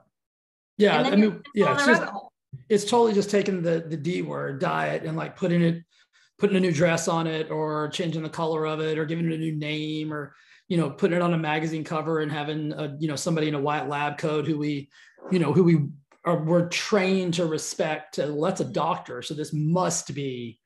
Yeah 0.77 1.01
i 1.01 1.15
mean 1.15 1.41
yeah 1.53 1.73
it's, 1.73 1.86
just, 1.86 2.03
it's 2.69 2.86
totally 2.86 3.13
just 3.13 3.29
taking 3.29 3.62
the 3.62 3.84
the 3.88 3.97
d 3.97 4.21
word 4.21 4.60
diet 4.60 5.03
and 5.03 5.17
like 5.17 5.36
putting 5.36 5.62
it 5.62 5.84
putting 6.38 6.55
a 6.55 6.60
new 6.60 6.71
dress 6.71 7.08
on 7.08 7.27
it 7.27 7.51
or 7.51 7.89
changing 7.89 8.23
the 8.23 8.29
color 8.29 8.65
of 8.65 8.79
it 8.79 8.97
or 8.97 9.05
giving 9.05 9.29
it 9.29 9.34
a 9.34 9.38
new 9.38 9.55
name 9.55 10.13
or 10.13 10.34
you 10.69 10.77
know 10.77 10.89
putting 10.89 11.17
it 11.17 11.21
on 11.21 11.34
a 11.34 11.38
magazine 11.38 11.84
cover 11.84 12.19
and 12.19 12.32
having 12.32 12.71
a 12.73 12.95
you 12.99 13.08
know 13.08 13.15
somebody 13.15 13.49
in 13.49 13.55
a 13.55 13.62
white 13.62 13.89
lab 13.89 14.17
coat 14.17 14.47
who 14.47 14.58
we 14.58 14.89
you 15.32 15.39
know 15.39 15.51
who 15.51 15.63
we 15.63 15.86
we're 16.25 16.67
trained 16.69 17.34
to 17.34 17.45
respect 17.45 18.19
uh, 18.19 18.27
well 18.27 18.49
that's 18.49 18.62
a 18.62 18.65
doctor 18.65 19.21
so 19.21 19.34
this 19.34 19.53
must 19.53 20.13
be 20.13 20.60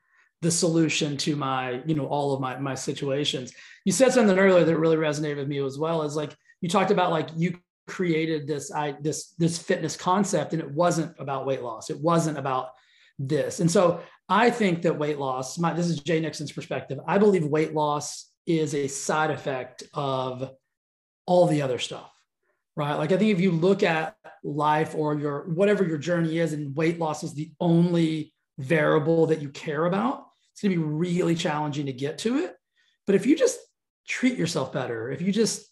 the 0.44 0.52
solution 0.52 1.16
to 1.18 1.36
my 1.36 1.82
you 1.86 1.96
know 1.96 2.06
all 2.06 2.34
of 2.34 2.42
my 2.42 2.58
my 2.60 2.76
situations. 2.76 3.54
You 3.86 3.92
said 3.92 4.12
something 4.12 4.38
earlier 4.38 4.66
that 4.66 4.78
really 4.78 4.98
resonated 4.98 5.38
with 5.38 5.48
me 5.48 5.64
as 5.64 5.80
well 5.80 6.04
is 6.04 6.16
like 6.16 6.36
you 6.62 6.70
talked 6.70 6.92
about 6.92 7.12
like 7.12 7.30
you 7.36 7.58
created 7.88 8.46
this 8.48 8.72
i 8.72 8.96
this 9.02 9.34
this 9.40 9.58
fitness 9.58 9.98
concept 9.98 10.54
and 10.54 10.62
it 10.62 10.70
wasn't 10.70 11.16
about 11.18 11.46
weight 11.46 11.64
loss. 11.64 11.90
It 11.90 12.00
wasn't 12.00 12.38
about 12.38 12.70
this. 13.18 13.60
And 13.60 13.72
so 13.72 14.02
i 14.30 14.50
think 14.50 14.82
that 14.82 14.98
weight 14.98 15.20
loss 15.20 15.58
my 15.58 15.74
this 15.74 15.88
is 15.88 16.00
jay 16.00 16.18
nixon's 16.18 16.54
perspective 16.54 16.98
i 17.06 17.18
believe 17.18 17.46
weight 17.46 17.74
loss 17.74 18.32
is 18.46 18.74
a 18.74 18.88
side 18.88 19.30
effect 19.30 19.84
of 19.94 20.50
all 21.26 21.46
the 21.46 21.62
other 21.62 21.78
stuff 21.78 22.10
right? 22.76 22.96
Like 22.96 23.12
I 23.12 23.18
think 23.18 23.32
if 23.32 23.40
you 23.40 23.52
look 23.52 23.84
at 23.84 24.16
life 24.44 24.96
or 24.96 25.18
your 25.18 25.50
whatever 25.50 25.84
your 25.84 25.98
journey 25.98 26.40
is, 26.40 26.54
and 26.54 26.76
weight 26.76 27.00
loss 27.00 27.24
is 27.24 27.34
the 27.34 27.52
only 27.60 28.34
variable 28.58 29.28
that 29.28 29.42
you 29.42 29.50
care 29.50 29.86
about, 29.86 30.26
it's 30.52 30.62
gonna 30.62 30.76
be 30.76 30.82
really 30.82 31.36
challenging 31.36 31.86
to 31.88 31.94
get 31.94 32.18
to 32.20 32.38
it. 32.38 32.56
But 33.06 33.16
if 33.16 33.26
you 33.26 33.36
just 33.36 33.60
treat 34.08 34.38
yourself 34.38 34.72
better, 34.74 35.12
if 35.12 35.22
you 35.22 35.32
just 35.32 35.66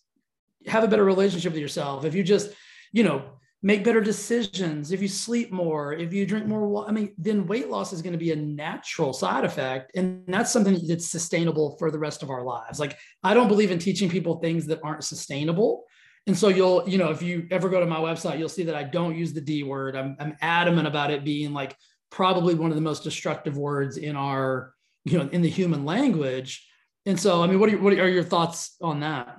have 0.68 0.84
a 0.84 0.88
better 0.88 1.04
relationship 1.04 1.54
with 1.54 1.62
yourself, 1.62 2.06
if 2.06 2.16
you 2.16 2.24
just, 2.24 2.52
you 2.92 3.04
know, 3.04 3.24
make 3.64 3.84
better 3.84 4.02
decisions, 4.02 4.92
if 4.92 5.02
you 5.02 5.08
sleep 5.08 5.52
more, 5.52 5.94
if 5.94 6.12
you 6.12 6.26
drink 6.26 6.48
more, 6.48 6.68
water, 6.68 6.90
I 6.90 6.92
mean, 6.92 7.14
then 7.18 7.46
weight 7.46 7.70
loss 7.70 7.94
is 7.94 8.02
going 8.02 8.14
to 8.14 8.18
be 8.18 8.32
a 8.32 8.36
natural 8.36 9.14
side 9.14 9.46
effect. 9.46 9.92
And 9.96 10.24
that's 10.28 10.52
something 10.52 10.80
that's 10.88 11.12
sustainable 11.12 11.76
for 11.78 11.92
the 11.92 12.00
rest 12.00 12.24
of 12.24 12.32
our 12.32 12.44
lives. 12.44 12.80
Like, 12.80 12.98
I 13.24 13.36
don't 13.36 13.48
believe 13.48 13.70
in 13.70 13.78
teaching 13.78 14.10
people 14.10 14.40
things 14.40 14.66
that 14.68 14.80
aren't 14.84 15.04
sustainable. 15.04 15.84
And 16.28 16.38
so 16.38 16.50
you'll, 16.50 16.88
you 16.88 16.98
know, 16.98 17.10
if 17.10 17.22
you 17.22 17.48
ever 17.50 17.68
go 17.68 17.80
to 17.80 17.86
my 17.86 17.98
website, 17.98 18.38
you'll 18.38 18.50
see 18.50 18.64
that 18.64 18.76
I 18.76 18.84
don't 18.84 19.18
use 19.18 19.34
the 19.34 19.42
D 19.42 19.64
word. 19.64 19.96
I'm, 19.96 20.16
I'm 20.20 20.38
adamant 20.42 20.88
about 20.88 21.12
it 21.12 21.24
being 21.24 21.52
like 21.52 21.76
probably 22.12 22.54
one 22.54 22.70
of 22.70 22.76
the 22.76 22.82
most 22.82 23.04
destructive 23.04 23.58
words 23.58 23.98
in 23.98 24.16
our, 24.16 24.74
you 25.04 25.18
know, 25.18 25.28
in 25.32 25.42
the 25.42 25.50
human 25.50 25.84
language. 25.84 26.68
And 27.06 27.20
so, 27.20 27.42
I 27.42 27.48
mean, 27.48 27.60
what 27.60 27.70
are 27.70 27.72
your, 27.72 27.82
what 27.82 27.94
are 27.94 28.10
your 28.10 28.24
thoughts 28.24 28.76
on 28.82 29.00
that? 29.00 29.36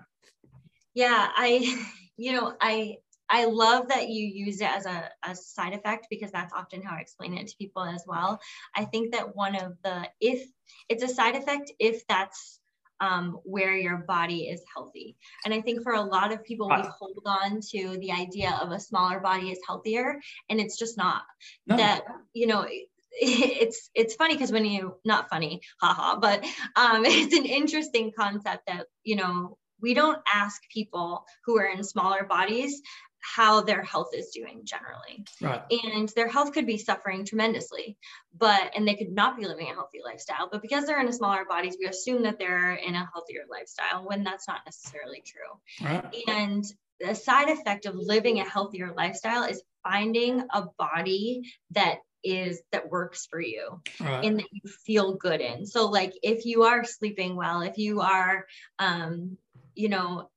Yeah, 0.95 1.29
I, 1.37 1.85
you 2.17 2.33
know, 2.33 2.55
I, 2.61 2.97
I 3.29 3.45
love 3.45 3.89
that 3.89 4.09
you 4.09 4.27
use 4.27 4.61
it 4.61 4.69
as 4.69 4.85
a, 4.85 5.09
a 5.23 5.35
side 5.35 5.73
effect 5.73 6.09
because 6.11 6.33
that's 6.33 6.53
often 6.53 6.83
how 6.83 6.97
I 6.97 7.01
explain 7.01 7.39
it 7.39 7.47
to 7.47 7.57
people 7.57 7.83
as 7.83 8.05
well. 8.07 8.41
I 8.75 8.85
think 8.85 9.13
that 9.13 9.37
one 9.37 9.55
of 9.55 9.77
the, 9.85 10.09
if 10.21 10.47
it's 10.89 11.03
a 11.03 11.09
side 11.09 11.37
effect, 11.37 11.73
if 11.79 12.07
that's 12.09 12.61
um, 13.03 13.41
where 13.43 13.77
your 13.77 13.97
body 13.97 14.45
is 14.45 14.63
healthy. 14.73 15.17
And 15.45 15.53
I 15.53 15.61
think 15.61 15.83
for 15.83 15.93
a 15.93 16.01
lot 16.01 16.33
of 16.33 16.45
people, 16.45 16.69
we 16.69 16.83
hold 16.99 17.19
on 17.27 17.61
to 17.73 17.99
the 17.99 18.13
idea 18.13 18.57
of 18.63 18.71
a 18.71 18.79
smaller 18.79 19.19
body 19.19 19.51
is 19.51 19.59
healthier, 19.67 20.21
and 20.49 20.61
it's 20.61 20.79
just 20.79 20.97
not. 20.97 21.23
No. 21.67 21.77
That 21.77 22.05
you 22.33 22.47
know, 22.47 22.65
it's 23.11 23.91
it's 23.95 24.15
funny 24.15 24.35
because 24.35 24.53
when 24.53 24.65
you 24.65 24.95
not 25.05 25.29
funny, 25.29 25.61
haha, 25.81 26.19
but 26.21 26.45
um, 26.77 27.05
it's 27.05 27.37
an 27.37 27.45
interesting 27.45 28.13
concept 28.17 28.67
that 28.69 28.87
you 29.03 29.17
know 29.17 29.59
we 29.81 29.95
don't 29.95 30.19
ask 30.33 30.63
people 30.73 31.25
who 31.45 31.59
are 31.59 31.67
in 31.67 31.83
smaller 31.83 32.25
bodies 32.25 32.81
how 33.23 33.63
their 33.63 33.83
health 33.83 34.11
is 34.15 34.31
doing 34.31 34.63
generally. 34.65 35.25
Right. 35.41 35.63
And 35.85 36.09
their 36.11 36.29
health 36.29 36.53
could 36.53 36.67
be 36.67 36.77
suffering 36.79 37.25
tremendously, 37.25 37.97
but 38.37 38.73
and 38.77 38.87
they 38.87 38.97
could 38.97 39.13
not 39.13 39.37
be 39.37 39.47
living 39.47 39.71
a 39.71 39.75
healthy 39.75 40.01
lifestyle. 40.05 40.49
But 40.51 40.63
because 40.63 40.85
they're 40.85 41.01
in 41.01 41.09
a 41.09 41.13
smaller 41.13 41.45
bodies, 41.45 41.77
we 41.79 41.87
assume 41.87 42.25
that 42.25 42.39
they're 42.39 42.75
in 42.75 42.95
a 42.95 43.09
healthier 43.13 43.45
lifestyle 43.51 44.07
when 44.07 44.25
that's 44.25 44.49
not 44.49 44.61
necessarily 44.67 45.23
true. 45.25 45.87
Right. 45.89 46.15
And 46.27 46.65
the 47.01 47.15
side 47.15 47.49
effect 47.49 47.87
of 47.87 47.95
living 47.95 48.41
a 48.41 48.49
healthier 48.49 48.93
lifestyle 48.97 49.45
is 49.45 49.63
finding 49.83 50.43
a 50.53 50.67
body 50.79 51.43
that 51.73 51.99
is 52.25 52.63
that 52.71 52.89
works 52.89 53.27
for 53.27 53.41
you 53.41 53.81
right. 54.01 54.25
and 54.25 54.39
that 54.39 54.47
you 54.53 54.71
feel 54.85 55.15
good 55.15 55.41
in. 55.41 55.67
So 55.67 55.89
like 55.89 56.15
if 56.23 56.45
you 56.45 56.65
are 56.65 56.85
sleeping 56.85 57.37
well, 57.37 57.63
if 57.63 57.79
you 57.79 58.01
are 58.01 58.47
um 58.79 59.37
you 59.75 59.89
know 59.89 60.29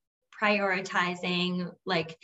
prioritizing 0.42 1.72
like 1.86 2.18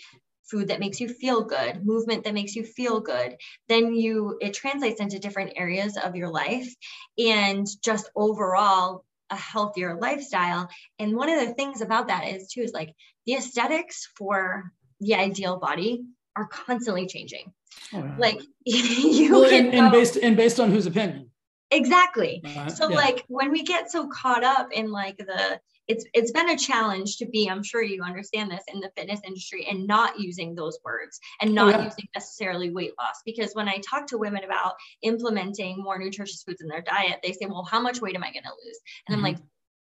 food 0.51 0.67
that 0.67 0.79
makes 0.79 0.99
you 0.99 1.07
feel 1.07 1.43
good, 1.43 1.85
movement 1.85 2.25
that 2.25 2.33
makes 2.33 2.55
you 2.55 2.63
feel 2.63 2.99
good, 2.99 3.37
then 3.69 3.95
you 3.95 4.37
it 4.41 4.53
translates 4.53 4.99
into 4.99 5.17
different 5.17 5.53
areas 5.55 5.97
of 5.97 6.15
your 6.15 6.29
life 6.29 6.71
and 7.17 7.65
just 7.81 8.11
overall 8.15 9.05
a 9.29 9.35
healthier 9.35 9.97
lifestyle. 9.99 10.69
And 10.99 11.15
one 11.15 11.29
of 11.29 11.39
the 11.39 11.53
things 11.53 11.81
about 11.81 12.09
that 12.09 12.27
is 12.27 12.51
too 12.51 12.61
is 12.61 12.73
like 12.73 12.93
the 13.25 13.35
aesthetics 13.35 14.09
for 14.17 14.71
the 14.99 15.15
ideal 15.15 15.57
body 15.57 16.03
are 16.35 16.47
constantly 16.47 17.07
changing. 17.07 17.53
Oh, 17.93 18.13
Like 18.17 18.41
you 18.65 19.31
well, 19.31 19.49
can 19.49 19.67
and, 19.67 19.75
and 19.75 19.91
based 19.91 20.17
and 20.17 20.37
based 20.37 20.59
on 20.59 20.69
whose 20.69 20.85
opinion. 20.85 21.31
Exactly. 21.71 22.41
Uh, 22.45 22.67
so 22.67 22.89
yeah. 22.89 22.97
like 22.97 23.23
when 23.29 23.51
we 23.51 23.63
get 23.63 23.89
so 23.89 24.09
caught 24.09 24.43
up 24.43 24.73
in 24.73 24.91
like 24.91 25.17
the 25.17 25.59
it's 25.91 26.06
it's 26.13 26.32
been 26.32 26.49
a 26.49 26.58
challenge 26.58 27.17
to 27.17 27.25
be 27.25 27.49
i'm 27.49 27.62
sure 27.62 27.84
you 27.84 28.01
understand 28.01 28.49
this 28.49 28.63
in 28.73 28.80
the 28.80 28.89
fitness 28.95 29.19
industry 29.27 29.67
and 29.69 29.86
not 29.86 30.19
using 30.19 30.56
those 30.56 30.80
words 30.86 31.19
and 31.41 31.54
not 31.54 31.67
oh, 31.67 31.77
yeah. 31.77 31.84
using 31.84 32.08
necessarily 32.15 32.69
weight 32.69 32.93
loss 32.97 33.21
because 33.25 33.54
when 33.54 33.67
i 33.67 33.77
talk 33.77 34.08
to 34.08 34.17
women 34.17 34.43
about 34.45 34.75
implementing 35.01 35.77
more 35.77 35.99
nutritious 35.99 36.43
foods 36.43 36.62
in 36.62 36.67
their 36.67 36.82
diet 36.82 37.19
they 37.21 37.34
say 37.34 37.45
well 37.45 37.67
how 37.69 37.82
much 37.82 37.99
weight 37.99 38.15
am 38.15 38.23
i 38.23 38.32
going 38.32 38.43
to 38.43 38.49
lose 38.65 38.80
and 39.08 39.17
mm-hmm. 39.17 39.25
i'm 39.25 39.34
like 39.34 39.41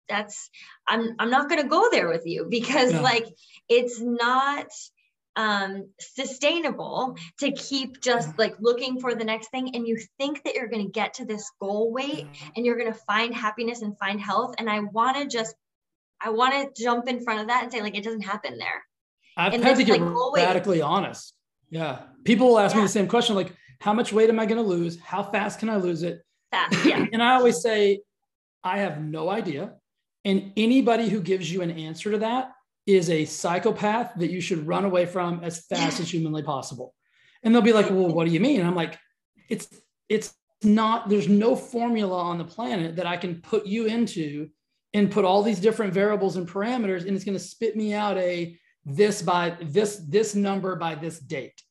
that's 0.09 0.49
i'm 0.87 1.15
i'm 1.19 1.29
not 1.29 1.47
going 1.47 1.61
to 1.61 1.69
go 1.69 1.89
there 1.91 2.09
with 2.09 2.25
you 2.25 2.47
because 2.49 2.91
yeah. 2.91 3.01
like 3.01 3.27
it's 3.69 4.01
not 4.01 4.67
um 5.37 5.87
sustainable 5.99 7.15
to 7.39 7.51
keep 7.51 8.01
just 8.01 8.37
like 8.37 8.55
looking 8.59 8.99
for 8.99 9.15
the 9.15 9.23
next 9.23 9.49
thing 9.49 9.73
and 9.75 9.87
you 9.87 9.97
think 10.17 10.43
that 10.43 10.55
you're 10.55 10.67
going 10.67 10.85
to 10.85 10.91
get 10.91 11.13
to 11.13 11.25
this 11.25 11.49
goal 11.61 11.93
weight 11.93 12.27
and 12.55 12.65
you're 12.65 12.77
going 12.77 12.91
to 12.91 12.99
find 13.07 13.33
happiness 13.33 13.81
and 13.81 13.97
find 13.97 14.19
health 14.19 14.53
and 14.57 14.69
i 14.69 14.79
want 14.79 15.15
to 15.15 15.25
just 15.25 15.55
I 16.23 16.29
want 16.29 16.75
to 16.75 16.83
jump 16.83 17.07
in 17.07 17.23
front 17.23 17.41
of 17.41 17.47
that 17.47 17.63
and 17.63 17.71
say, 17.71 17.81
like, 17.81 17.97
it 17.97 18.03
doesn't 18.03 18.21
happen 18.21 18.57
there. 18.57 18.83
I've 19.37 19.53
and 19.53 19.63
had 19.63 19.77
to 19.77 19.83
get 19.83 20.01
like, 20.01 20.35
radically 20.35 20.81
honest. 20.81 21.33
Yeah. 21.69 22.01
People 22.23 22.49
will 22.49 22.59
ask 22.59 22.75
yeah. 22.75 22.81
me 22.81 22.85
the 22.85 22.91
same 22.91 23.07
question, 23.07 23.35
like, 23.35 23.53
how 23.79 23.93
much 23.93 24.13
weight 24.13 24.29
am 24.29 24.39
I 24.39 24.45
going 24.45 24.61
to 24.61 24.67
lose? 24.67 24.99
How 24.99 25.23
fast 25.23 25.59
can 25.59 25.69
I 25.69 25.77
lose 25.77 26.03
it? 26.03 26.21
Fast, 26.51 26.85
yeah. 26.85 27.05
and 27.13 27.23
I 27.23 27.33
always 27.33 27.61
say, 27.61 28.01
I 28.63 28.79
have 28.79 29.01
no 29.01 29.29
idea. 29.29 29.73
And 30.23 30.53
anybody 30.55 31.09
who 31.09 31.21
gives 31.21 31.51
you 31.51 31.61
an 31.61 31.71
answer 31.71 32.11
to 32.11 32.19
that 32.19 32.51
is 32.85 33.09
a 33.09 33.25
psychopath 33.25 34.13
that 34.17 34.29
you 34.29 34.41
should 34.41 34.67
run 34.67 34.85
away 34.85 35.05
from 35.05 35.43
as 35.43 35.65
fast 35.69 35.99
as 35.99 36.11
humanly 36.11 36.43
possible. 36.43 36.93
And 37.43 37.55
they'll 37.55 37.63
be 37.63 37.73
like, 37.73 37.89
well, 37.89 38.09
what 38.09 38.27
do 38.27 38.33
you 38.33 38.39
mean? 38.39 38.59
And 38.59 38.69
I'm 38.69 38.75
like, 38.75 38.99
it's, 39.49 39.67
it's 40.09 40.33
not, 40.61 41.09
there's 41.09 41.27
no 41.27 41.55
formula 41.55 42.21
on 42.21 42.37
the 42.37 42.45
planet 42.45 42.97
that 42.97 43.07
I 43.07 43.17
can 43.17 43.41
put 43.41 43.65
you 43.65 43.87
into 43.87 44.49
and 44.93 45.11
put 45.11 45.25
all 45.25 45.43
these 45.43 45.59
different 45.59 45.93
variables 45.93 46.35
and 46.35 46.47
parameters 46.47 47.05
and 47.05 47.15
it's 47.15 47.23
going 47.23 47.37
to 47.37 47.43
spit 47.43 47.75
me 47.75 47.93
out 47.93 48.17
a 48.17 48.57
this 48.85 49.21
by 49.21 49.55
this 49.61 49.97
this 50.07 50.35
number 50.35 50.75
by 50.75 50.95
this 50.95 51.19
date. 51.19 51.61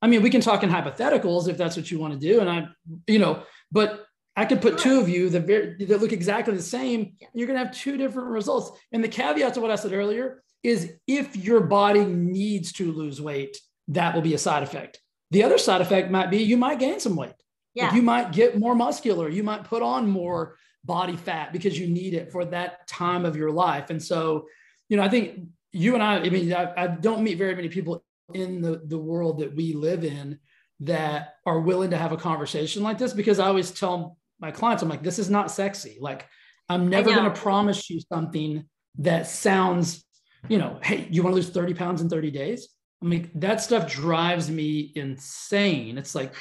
I 0.00 0.06
mean 0.06 0.22
we 0.22 0.30
can 0.30 0.40
talk 0.40 0.62
in 0.62 0.70
hypotheticals 0.70 1.48
if 1.48 1.56
that's 1.56 1.76
what 1.76 1.90
you 1.90 1.98
want 1.98 2.14
to 2.14 2.18
do 2.18 2.40
and 2.40 2.48
i 2.48 2.68
you 3.06 3.18
know 3.18 3.42
but 3.72 4.06
i 4.36 4.44
could 4.44 4.62
put 4.62 4.78
two 4.78 5.00
of 5.00 5.08
you 5.08 5.28
that, 5.30 5.46
that 5.46 6.00
look 6.00 6.12
exactly 6.12 6.54
the 6.54 6.62
same 6.62 7.14
you're 7.34 7.46
going 7.46 7.58
to 7.58 7.64
have 7.64 7.74
two 7.74 7.96
different 7.96 8.28
results. 8.28 8.78
And 8.92 9.02
the 9.02 9.08
caveat 9.08 9.54
to 9.54 9.60
what 9.60 9.70
i 9.70 9.76
said 9.76 9.92
earlier 9.92 10.42
is 10.62 10.92
if 11.06 11.36
your 11.36 11.60
body 11.60 12.04
needs 12.04 12.72
to 12.74 12.92
lose 12.92 13.20
weight 13.20 13.56
that 13.88 14.14
will 14.14 14.22
be 14.22 14.34
a 14.34 14.38
side 14.38 14.62
effect. 14.62 15.00
The 15.30 15.42
other 15.44 15.58
side 15.58 15.80
effect 15.80 16.10
might 16.10 16.30
be 16.30 16.38
you 16.38 16.56
might 16.56 16.78
gain 16.78 17.00
some 17.00 17.16
weight. 17.16 17.32
Yeah. 17.74 17.86
Like 17.86 17.94
you 17.94 18.02
might 18.02 18.32
get 18.32 18.58
more 18.58 18.74
muscular 18.74 19.28
you 19.28 19.42
might 19.42 19.64
put 19.64 19.82
on 19.82 20.08
more 20.08 20.56
body 20.88 21.16
fat 21.16 21.52
because 21.52 21.78
you 21.78 21.86
need 21.86 22.14
it 22.14 22.32
for 22.32 22.44
that 22.46 22.88
time 22.88 23.24
of 23.24 23.36
your 23.36 23.52
life. 23.52 23.90
And 23.90 24.02
so, 24.02 24.48
you 24.88 24.96
know, 24.96 25.04
I 25.04 25.08
think 25.08 25.42
you 25.70 25.94
and 25.94 26.02
I, 26.02 26.16
I 26.16 26.30
mean, 26.30 26.52
I, 26.52 26.72
I 26.76 26.86
don't 26.88 27.22
meet 27.22 27.38
very 27.38 27.54
many 27.54 27.68
people 27.68 28.02
in 28.34 28.60
the, 28.60 28.82
the 28.86 28.98
world 28.98 29.38
that 29.38 29.54
we 29.54 29.74
live 29.74 30.02
in 30.02 30.38
that 30.80 31.34
are 31.44 31.60
willing 31.60 31.90
to 31.90 31.98
have 31.98 32.12
a 32.12 32.16
conversation 32.16 32.82
like 32.82 32.98
this 32.98 33.12
because 33.12 33.38
I 33.38 33.46
always 33.46 33.70
tell 33.70 34.16
my 34.40 34.50
clients, 34.50 34.82
I'm 34.82 34.88
like, 34.88 35.02
this 35.02 35.18
is 35.18 35.28
not 35.28 35.50
sexy. 35.50 35.98
Like, 36.00 36.26
I'm 36.68 36.88
never 36.88 37.10
going 37.10 37.30
to 37.30 37.40
promise 37.40 37.90
you 37.90 38.00
something 38.12 38.64
that 38.98 39.26
sounds, 39.26 40.04
you 40.48 40.58
know, 40.58 40.78
hey, 40.82 41.06
you 41.10 41.22
want 41.22 41.32
to 41.32 41.36
lose 41.36 41.50
30 41.50 41.74
pounds 41.74 42.00
in 42.00 42.08
30 42.08 42.30
days? 42.30 42.68
I 43.02 43.06
mean, 43.06 43.30
that 43.36 43.60
stuff 43.60 43.90
drives 43.90 44.50
me 44.50 44.92
insane. 44.94 45.98
It's 45.98 46.14
like, 46.14 46.34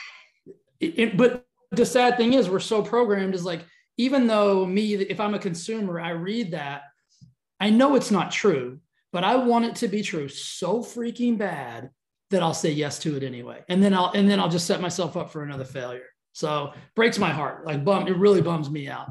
it, 0.80 1.00
it, 1.00 1.18
but 1.18 1.46
the 1.72 1.86
sad 1.86 2.18
thing 2.18 2.34
is, 2.34 2.50
we're 2.50 2.60
so 2.60 2.82
programmed 2.82 3.36
is 3.36 3.44
like, 3.44 3.66
even 3.98 4.28
though 4.28 4.66
me, 4.66 4.94
if 4.94 5.20
I'm 5.20 5.34
a 5.34 5.40
consumer, 5.40 6.00
I 6.00 6.12
read 6.12 6.52
that, 6.52 6.84
I 7.60 7.70
know 7.72 7.96
it's 7.96 8.12
not 8.12 8.32
true, 8.32 8.80
but 9.12 9.24
I 9.24 9.36
want 9.36 9.66
it 9.66 9.76
to 9.78 9.88
be 9.88 10.04
true 10.04 10.30
so 10.30 10.80
freaking 10.80 11.38
bad 11.38 11.90
that 12.30 12.44
I'll 12.44 12.54
say 12.54 12.72
yes 12.72 13.00
to 13.00 13.16
it 13.16 13.24
anyway. 13.24 13.64
And 13.70 13.82
then 13.82 13.94
I'll 13.94 14.12
and 14.12 14.30
then 14.30 14.40
I'll 14.40 14.50
just 14.50 14.68
set 14.68 14.82
myself 14.82 15.18
up 15.18 15.32
for 15.32 15.44
another 15.44 15.66
failure. 15.66 16.06
So 16.34 16.74
breaks 16.96 17.18
my 17.18 17.32
heart. 17.32 17.66
Like 17.66 17.84
bum, 17.84 18.08
it 18.08 18.18
really 18.18 18.42
bums 18.42 18.70
me 18.70 18.88
out. 18.88 19.10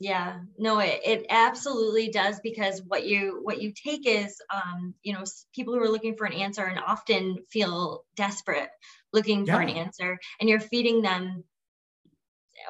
Yeah, 0.00 0.38
no, 0.56 0.78
it, 0.78 1.00
it 1.04 1.26
absolutely 1.28 2.08
does 2.08 2.40
because 2.40 2.82
what 2.86 3.06
you 3.06 3.40
what 3.42 3.60
you 3.60 3.72
take 3.72 4.06
is 4.06 4.40
um, 4.52 4.94
you 5.02 5.12
know, 5.12 5.22
people 5.54 5.74
who 5.74 5.82
are 5.82 5.88
looking 5.88 6.16
for 6.16 6.24
an 6.24 6.32
answer 6.32 6.64
and 6.64 6.80
often 6.80 7.36
feel 7.50 8.04
desperate 8.16 8.70
looking 9.12 9.46
yeah. 9.46 9.54
for 9.54 9.60
an 9.60 9.68
answer 9.68 10.18
and 10.40 10.48
you're 10.48 10.60
feeding 10.60 11.02
them 11.02 11.44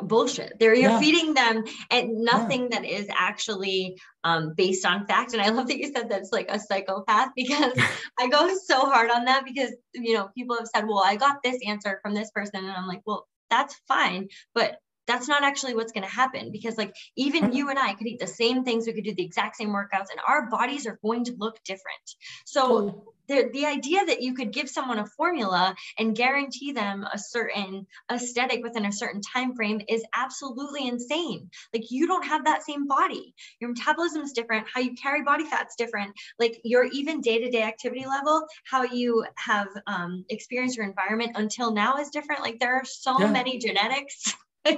bullshit. 0.03 0.59
They're 0.59 0.75
you're 0.75 0.91
yeah. 0.91 1.01
feeding 1.01 1.35
them 1.35 1.65
and 1.91 2.21
nothing 2.21 2.63
yeah. 2.63 2.69
that 2.81 2.85
is 2.85 3.07
actually 3.11 3.99
um, 4.25 4.55
based 4.57 4.85
on 4.85 5.07
fact. 5.07 5.33
And 5.33 5.43
I 5.43 5.51
love 5.51 5.69
that 5.69 5.79
you 5.79 5.93
said 5.93 6.09
that's 6.09 6.33
like 6.33 6.51
a 6.51 6.59
psychopath 6.59 7.31
because 7.37 7.73
I 8.19 8.29
go 8.29 8.55
so 8.65 8.81
hard 8.81 9.11
on 9.11 9.25
that 9.27 9.45
because 9.45 9.75
you 9.95 10.15
know 10.15 10.29
people 10.37 10.57
have 10.57 10.69
said, 10.75 10.87
well, 10.87 11.03
I 11.05 11.17
got 11.17 11.43
this 11.43 11.61
answer 11.67 12.01
from 12.03 12.15
this 12.15 12.31
person, 12.31 12.65
and 12.65 12.73
I'm 12.73 12.87
like, 12.87 13.03
well, 13.07 13.27
that's 13.51 13.75
fine, 13.89 14.29
but 14.55 14.79
that's 15.07 15.29
not 15.29 15.45
actually 15.45 15.75
what's 15.75 15.93
going 15.93 16.03
to 16.03 16.11
happen 16.11 16.51
because 16.51 16.77
like 16.77 16.93
even 17.17 17.53
you 17.53 17.71
and 17.71 17.79
i 17.79 17.95
could 17.95 18.09
eat 18.09 18.19
the 18.19 18.27
same 18.27 18.65
things 18.65 18.87
we 18.87 18.93
could 18.93 19.05
do 19.05 19.15
the 19.15 19.25
exact 19.25 19.55
same 19.57 19.69
workouts 19.69 20.11
and 20.11 20.21
our 20.27 20.51
bodies 20.51 20.87
are 20.87 20.99
going 21.01 21.25
to 21.25 21.33
look 21.39 21.63
different 21.65 22.17
so 22.45 23.15
the, 23.29 23.51
the 23.53 23.67
idea 23.67 24.05
that 24.05 24.23
you 24.23 24.35
could 24.35 24.53
give 24.53 24.69
someone 24.69 24.99
a 24.99 25.07
formula 25.07 25.75
and 25.99 26.17
guarantee 26.17 26.73
them 26.73 27.07
a 27.13 27.19
certain 27.19 27.87
aesthetic 28.11 28.63
within 28.63 28.87
a 28.87 28.93
certain 28.93 29.21
time 29.21 29.55
frame 29.55 29.81
is 29.89 30.05
absolutely 30.15 30.87
insane. 30.87 31.51
Like 31.73 31.91
you 31.91 32.07
don't 32.07 32.25
have 32.25 32.45
that 32.45 32.63
same 32.63 32.87
body. 32.87 33.35
Your 33.61 33.71
metabolism 33.71 34.23
is 34.23 34.33
different. 34.33 34.67
How 34.73 34.81
you 34.81 34.95
carry 34.95 35.23
body 35.23 35.45
fat's 35.45 35.77
different. 35.77 36.13
Like 36.39 36.61
your 36.65 36.85
even 36.85 37.21
day-to-day 37.21 37.63
activity 37.63 38.07
level 38.07 38.47
how 38.65 38.83
you 38.85 39.25
have 39.37 39.69
um, 39.87 40.25
experienced 40.29 40.77
your 40.77 40.87
environment 40.87 41.33
until 41.35 41.73
now 41.73 41.97
is 41.97 42.11
different. 42.11 42.43
Like 42.43 42.59
there 42.59 42.75
are 42.75 42.85
so 42.85 43.19
yeah. 43.21 43.31
many 43.31 43.59
genetics. 43.59 44.35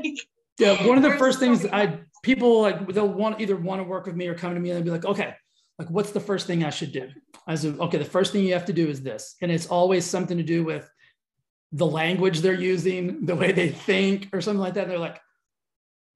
Yeah 0.58 0.86
one 0.88 0.96
of 0.96 1.04
the 1.04 1.16
first 1.16 1.38
so 1.38 1.46
things 1.46 1.64
i 1.66 2.00
people 2.22 2.62
like 2.62 2.88
they'll 2.88 3.06
want 3.08 3.40
either 3.40 3.54
want 3.54 3.80
to 3.80 3.84
work 3.84 4.06
with 4.06 4.16
me 4.16 4.26
or 4.26 4.34
come 4.34 4.54
to 4.54 4.60
me 4.60 4.70
and 4.70 4.76
they'll 4.76 4.84
be 4.84 4.90
like 4.90 5.04
okay 5.04 5.34
like 5.78 5.88
what's 5.90 6.10
the 6.10 6.20
first 6.20 6.46
thing 6.46 6.64
i 6.64 6.70
should 6.70 6.92
do? 6.92 7.08
I 7.46 7.54
said 7.54 7.78
okay 7.78 7.98
the 7.98 8.04
first 8.04 8.32
thing 8.32 8.44
you 8.44 8.52
have 8.54 8.66
to 8.66 8.72
do 8.72 8.88
is 8.88 9.02
this. 9.02 9.36
And 9.42 9.50
it's 9.50 9.66
always 9.66 10.04
something 10.04 10.36
to 10.36 10.42
do 10.42 10.64
with 10.64 10.88
the 11.72 11.86
language 11.86 12.40
they're 12.40 12.54
using 12.54 13.26
the 13.26 13.36
way 13.36 13.52
they 13.52 13.68
think 13.68 14.28
or 14.32 14.40
something 14.40 14.60
like 14.60 14.74
that. 14.74 14.82
And 14.82 14.90
they're 14.90 14.98
like 14.98 15.20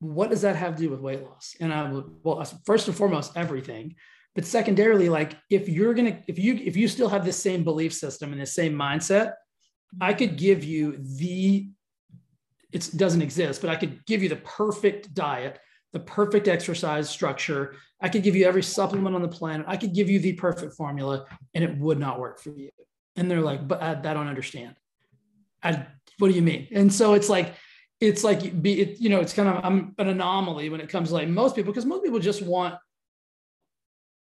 what 0.00 0.30
does 0.30 0.42
that 0.42 0.56
have 0.56 0.74
to 0.74 0.82
do 0.82 0.90
with 0.90 1.00
weight 1.00 1.22
loss? 1.22 1.54
And 1.60 1.72
i 1.72 1.90
would 1.90 2.04
well 2.22 2.44
first 2.64 2.88
and 2.88 2.96
foremost 2.96 3.36
everything. 3.36 3.94
But 4.34 4.46
secondarily 4.46 5.08
like 5.08 5.36
if 5.50 5.68
you're 5.68 5.94
gonna 5.94 6.18
if 6.26 6.38
you 6.38 6.54
if 6.54 6.76
you 6.76 6.88
still 6.88 7.08
have 7.08 7.24
the 7.24 7.32
same 7.32 7.64
belief 7.64 7.92
system 7.92 8.32
and 8.32 8.40
the 8.40 8.46
same 8.46 8.72
mindset 8.74 9.34
i 10.00 10.14
could 10.14 10.36
give 10.36 10.64
you 10.64 10.96
the 10.98 11.68
it 12.72 12.90
doesn't 12.96 13.22
exist 13.22 13.60
but 13.60 13.70
i 13.70 13.76
could 13.76 14.04
give 14.06 14.22
you 14.22 14.28
the 14.28 14.36
perfect 14.36 15.12
diet 15.14 15.58
the 15.92 16.00
perfect 16.00 16.48
exercise 16.48 17.08
structure. 17.08 17.74
I 18.00 18.08
could 18.08 18.22
give 18.22 18.34
you 18.34 18.46
every 18.46 18.62
supplement 18.62 19.14
on 19.14 19.22
the 19.22 19.28
planet. 19.28 19.66
I 19.68 19.76
could 19.76 19.94
give 19.94 20.10
you 20.10 20.18
the 20.18 20.32
perfect 20.32 20.74
formula 20.74 21.26
and 21.54 21.62
it 21.62 21.76
would 21.78 21.98
not 21.98 22.18
work 22.18 22.40
for 22.40 22.50
you. 22.50 22.70
And 23.16 23.30
they're 23.30 23.40
like, 23.40 23.66
but 23.68 23.82
I, 23.82 23.90
I 23.90 24.14
don't 24.14 24.28
understand. 24.28 24.74
I, 25.62 25.86
what 26.18 26.28
do 26.28 26.34
you 26.34 26.42
mean? 26.42 26.68
And 26.72 26.92
so 26.92 27.12
it's 27.14 27.28
like, 27.28 27.54
it's 28.02 28.24
like 28.24 28.60
be 28.60 28.80
it, 28.80 29.00
you 29.00 29.08
know 29.08 29.20
it's 29.20 29.32
kind 29.32 29.48
of 29.48 29.64
I'm 29.64 29.94
an 29.96 30.08
anomaly 30.08 30.68
when 30.70 30.80
it 30.80 30.88
comes 30.88 31.10
to 31.10 31.14
like 31.14 31.28
most 31.28 31.54
people 31.54 31.72
because 31.72 31.86
most 31.86 32.02
people 32.02 32.18
just 32.18 32.42
want 32.42 32.74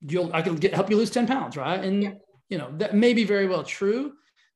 you'll 0.03 0.31
I 0.35 0.43
can 0.43 0.57
get 0.57 0.75
help 0.75 0.91
you 0.91 0.97
lose 0.99 1.11
10 1.11 1.27
pounds 1.27 1.57
right 1.57 1.83
and 1.83 2.03
yeah. 2.03 2.13
you 2.51 2.59
know 2.59 2.71
that 2.77 2.95
may 2.95 3.15
be 3.15 3.25
very 3.25 3.47
well 3.47 3.65
true 3.65 4.13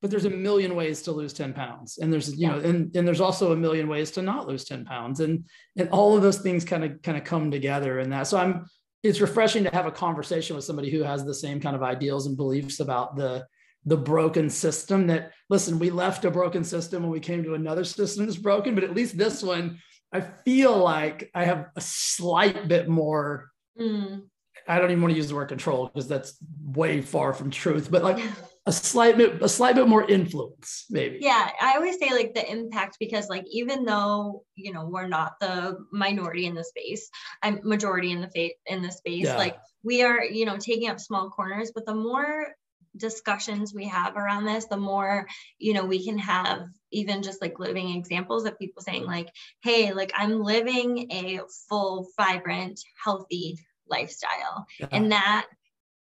but 0.07 0.13
there's 0.13 0.25
a 0.25 0.31
million 0.31 0.77
ways 0.77 1.03
to 1.03 1.11
lose 1.11 1.33
10 1.33 1.53
pounds 1.53 1.99
and 1.99 2.13
there's 2.13 2.33
you 2.33 2.47
yeah. 2.47 2.53
know 2.53 2.61
and, 2.61 2.95
and 2.95 3.05
there's 3.05 3.21
also 3.21 3.51
a 3.51 3.57
million 3.57 3.89
ways 3.89 4.13
to 4.13 4.23
not 4.23 4.47
lose 4.47 4.65
10 4.65 4.85
pounds 4.85 5.19
and 5.19 5.45
and 5.77 5.89
all 5.89 6.15
of 6.15 6.23
those 6.23 6.39
things 6.39 6.65
kind 6.65 6.85
of 6.85 7.03
kind 7.03 7.19
of 7.19 7.25
come 7.25 7.51
together 7.51 7.99
in 7.99 8.09
that 8.09 8.23
so 8.29 8.39
i'm 8.39 8.67
it's 9.03 9.21
refreshing 9.21 9.65
to 9.65 9.71
have 9.71 9.87
a 9.87 9.91
conversation 9.91 10.55
with 10.55 10.65
somebody 10.65 10.91
who 10.91 11.03
has 11.03 11.25
the 11.25 11.35
same 11.35 11.59
kind 11.61 11.75
of 11.75 11.83
ideals 11.83 12.29
and 12.29 12.37
beliefs 12.37 12.79
about 12.79 13.17
the 13.17 13.45
the 13.85 13.97
broken 13.97 14.49
system 14.49 15.09
that 15.09 15.33
listen 15.51 15.77
we 15.81 15.91
left 15.91 16.25
a 16.25 16.31
broken 16.31 16.63
system 16.63 17.03
when 17.03 17.11
we 17.11 17.19
came 17.19 17.43
to 17.43 17.55
another 17.55 17.83
system 17.83 18.27
that's 18.27 18.39
broken 18.39 18.77
but 18.77 18.85
at 18.85 18.95
least 18.95 19.19
this 19.19 19.43
one 19.43 19.77
i 20.13 20.21
feel 20.21 20.79
like 20.79 21.29
i 21.35 21.45
have 21.45 21.67
a 21.75 21.81
slight 21.81 22.69
bit 22.69 22.89
more 22.89 23.51
mm. 23.77 24.23
i 24.69 24.79
don't 24.79 24.93
even 24.93 25.03
want 25.03 25.13
to 25.13 25.17
use 25.17 25.31
the 25.31 25.35
word 25.35 25.49
control 25.49 25.91
because 25.93 26.07
that's 26.07 26.37
way 26.63 27.01
far 27.01 27.33
from 27.33 27.51
truth 27.51 27.91
but 27.91 28.05
like 28.05 28.23
a 28.67 28.73
slight 28.73 29.17
bit 29.17 29.41
a 29.43 29.49
slight 29.49 29.77
bit 29.77 29.87
more 29.87 30.09
influence 30.11 30.87
maybe 30.91 31.19
yeah 31.21 31.51
i 31.61 31.75
always 31.77 31.99
say 31.99 32.11
like 32.11 32.35
the 32.35 32.51
impact 32.51 32.97
because 32.99 33.29
like 33.29 33.45
even 33.51 33.85
though 33.85 34.43
you 34.57 34.73
know 34.73 34.87
we're 34.87 35.07
not 35.07 35.39
the 35.41 35.79
minority 35.93 36.47
in 36.47 36.55
the 36.55 36.65
space 36.65 37.09
i'm 37.43 37.61
majority 37.63 38.11
in 38.11 38.21
the 38.21 38.29
fa- 38.29 38.73
in 38.73 38.83
the 38.83 38.91
space 38.91 39.25
yeah. 39.25 39.37
like 39.37 39.57
we 39.85 40.03
are 40.03 40.25
you 40.25 40.45
know 40.45 40.57
taking 40.57 40.89
up 40.89 40.99
small 40.99 41.31
corners 41.31 41.71
but 41.75 41.87
the 41.87 41.95
more 41.95 42.49
discussions 42.97 43.75
we 43.75 43.87
have 43.87 44.17
around 44.17 44.45
this 44.45 44.67
the 44.67 44.77
more 44.77 45.27
you 45.59 45.73
know 45.73 45.85
we 45.85 46.05
can 46.05 46.19
have 46.19 46.67
even 46.91 47.23
just 47.23 47.41
like 47.43 47.59
living 47.59 47.91
examples 47.91 48.45
of 48.47 48.59
people 48.59 48.83
saying 48.83 49.05
like 49.05 49.29
hey 49.63 49.93
like 49.93 50.13
i'm 50.17 50.43
living 50.43 51.07
a 51.13 51.41
full 51.69 52.09
vibrant 52.17 52.81
healthy 53.03 53.59
lifestyle 53.89 54.67
yeah. 54.81 54.89
and 54.91 55.13
that 55.13 55.47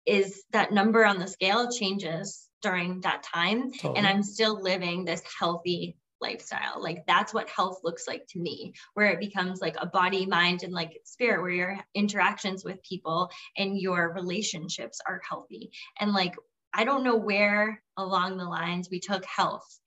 is 0.05 0.43
that 0.51 0.71
number 0.71 1.05
on 1.05 1.19
the 1.19 1.27
scale 1.27 1.71
changes 1.71 2.47
during 2.61 3.01
that 3.01 3.23
time 3.23 3.71
totally. 3.71 3.97
and 3.97 4.07
i'm 4.07 4.23
still 4.23 4.61
living 4.61 5.05
this 5.05 5.21
healthy 5.39 5.95
lifestyle 6.21 6.81
like 6.81 7.03
that's 7.07 7.33
what 7.33 7.49
health 7.49 7.79
looks 7.83 8.07
like 8.07 8.23
to 8.27 8.39
me 8.39 8.73
where 8.93 9.07
it 9.07 9.19
becomes 9.19 9.59
like 9.59 9.75
a 9.79 9.87
body 9.87 10.27
mind 10.27 10.61
and 10.61 10.71
like 10.71 10.99
spirit 11.03 11.41
where 11.41 11.51
your 11.51 11.79
interactions 11.95 12.63
with 12.63 12.83
people 12.83 13.29
and 13.57 13.79
your 13.79 14.13
relationships 14.13 15.01
are 15.07 15.21
healthy 15.27 15.71
and 15.99 16.13
like 16.13 16.35
I 16.73 16.83
don't 16.83 17.03
know 17.03 17.17
where 17.17 17.81
along 17.97 18.37
the 18.37 18.45
lines 18.45 18.89
we 18.89 18.99
took 18.99 19.25
health 19.25 19.79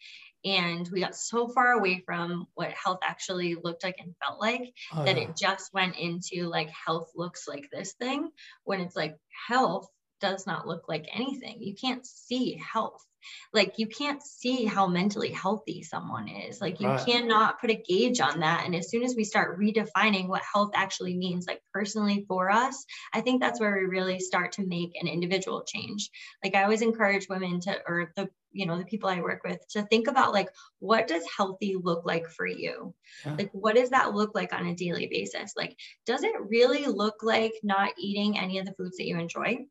and 0.44 0.86
we 0.92 1.00
got 1.00 1.16
so 1.16 1.48
far 1.48 1.72
away 1.72 2.02
from 2.04 2.46
what 2.54 2.72
health 2.72 2.98
actually 3.02 3.56
looked 3.62 3.82
like 3.82 3.96
and 3.98 4.14
felt 4.22 4.38
like 4.38 4.74
oh, 4.92 5.04
that 5.04 5.16
yeah. 5.16 5.24
it 5.24 5.36
just 5.36 5.72
went 5.72 5.96
into 5.96 6.46
like 6.48 6.68
health 6.68 7.10
looks 7.14 7.48
like 7.48 7.68
this 7.72 7.94
thing 7.94 8.30
when 8.64 8.80
it's 8.80 8.96
like 8.96 9.16
health 9.48 9.88
does 10.24 10.46
not 10.46 10.66
look 10.66 10.88
like 10.88 11.06
anything. 11.12 11.58
You 11.60 11.74
can't 11.74 12.06
see 12.06 12.56
health. 12.56 13.04
Like 13.52 13.74
you 13.76 13.86
can't 13.86 14.22
see 14.22 14.64
how 14.64 14.86
mentally 14.86 15.30
healthy 15.30 15.82
someone 15.82 16.28
is. 16.28 16.62
Like 16.62 16.80
you 16.80 16.88
right. 16.88 17.06
cannot 17.06 17.60
put 17.60 17.70
a 17.70 17.82
gauge 17.86 18.20
on 18.20 18.40
that. 18.40 18.64
And 18.64 18.74
as 18.74 18.88
soon 18.88 19.02
as 19.02 19.14
we 19.14 19.24
start 19.24 19.58
redefining 19.58 20.28
what 20.28 20.42
health 20.50 20.70
actually 20.74 21.14
means 21.16 21.46
like 21.46 21.60
personally 21.72 22.24
for 22.28 22.50
us 22.50 22.84
i 23.12 23.20
think 23.20 23.40
that's 23.40 23.60
where 23.60 23.74
we 23.74 23.84
really 23.84 24.18
start 24.18 24.52
to 24.52 24.66
make 24.66 24.92
an 25.00 25.08
individual 25.08 25.62
change. 25.62 26.10
Like 26.42 26.54
i 26.54 26.62
always 26.62 26.82
encourage 26.82 27.28
women 27.28 27.60
to 27.60 27.78
or 27.86 28.12
the 28.16 28.30
you 28.52 28.66
know 28.66 28.78
the 28.78 28.84
people 28.84 29.08
i 29.08 29.20
work 29.20 29.42
with 29.44 29.58
to 29.68 29.82
think 29.82 30.06
about 30.06 30.32
like 30.32 30.48
what 30.78 31.08
does 31.08 31.24
healthy 31.36 31.76
look 31.76 32.06
like 32.06 32.28
for 32.28 32.46
you? 32.46 32.94
Yeah. 33.26 33.34
like 33.34 33.50
what 33.52 33.74
does 33.74 33.90
that 33.90 34.14
look 34.14 34.34
like 34.34 34.54
on 34.54 34.66
a 34.66 34.74
daily 34.74 35.06
basis? 35.06 35.52
Like 35.56 35.76
does 36.06 36.22
it 36.22 36.34
really 36.48 36.86
look 36.86 37.22
like 37.22 37.52
not 37.62 37.90
eating 37.98 38.38
any 38.38 38.58
of 38.58 38.66
the 38.66 38.74
foods 38.74 38.96
that 38.96 39.06
you 39.06 39.18
enjoy 39.18 39.66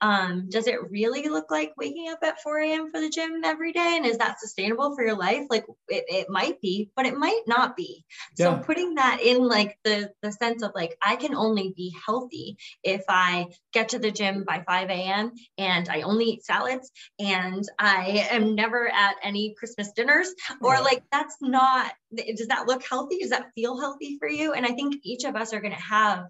um, 0.00 0.48
does 0.48 0.66
it 0.66 0.90
really 0.90 1.28
look 1.28 1.50
like 1.50 1.72
waking 1.76 2.08
up 2.10 2.18
at 2.22 2.40
4 2.42 2.58
a.m. 2.60 2.90
for 2.90 3.00
the 3.00 3.08
gym 3.08 3.42
every 3.44 3.72
day? 3.72 3.94
And 3.96 4.06
is 4.06 4.18
that 4.18 4.40
sustainable 4.40 4.94
for 4.94 5.04
your 5.04 5.16
life? 5.16 5.46
Like 5.50 5.64
it, 5.88 6.04
it 6.08 6.30
might 6.30 6.60
be, 6.60 6.90
but 6.96 7.06
it 7.06 7.16
might 7.16 7.42
not 7.46 7.76
be. 7.76 8.04
Yeah. 8.36 8.58
So 8.58 8.64
putting 8.64 8.94
that 8.94 9.20
in 9.22 9.46
like 9.46 9.78
the, 9.84 10.10
the 10.22 10.32
sense 10.32 10.62
of 10.62 10.72
like, 10.74 10.96
I 11.02 11.16
can 11.16 11.34
only 11.34 11.72
be 11.76 11.94
healthy 12.06 12.56
if 12.82 13.02
I 13.08 13.46
get 13.72 13.90
to 13.90 13.98
the 13.98 14.10
gym 14.10 14.44
by 14.46 14.62
5 14.66 14.90
a.m. 14.90 15.32
and 15.58 15.88
I 15.88 16.02
only 16.02 16.26
eat 16.26 16.44
salads 16.44 16.90
and 17.18 17.64
I 17.78 18.28
am 18.30 18.54
never 18.54 18.88
at 18.88 19.16
any 19.22 19.54
Christmas 19.58 19.92
dinners 19.92 20.32
or 20.60 20.80
like, 20.80 21.02
that's 21.10 21.36
not, 21.40 21.92
does 22.14 22.48
that 22.48 22.66
look 22.66 22.84
healthy? 22.84 23.18
Does 23.18 23.30
that 23.30 23.50
feel 23.54 23.78
healthy 23.80 24.18
for 24.18 24.28
you? 24.28 24.52
And 24.52 24.66
I 24.66 24.70
think 24.70 24.96
each 25.02 25.24
of 25.24 25.36
us 25.36 25.52
are 25.52 25.60
going 25.60 25.74
to 25.74 25.80
have 25.80 26.26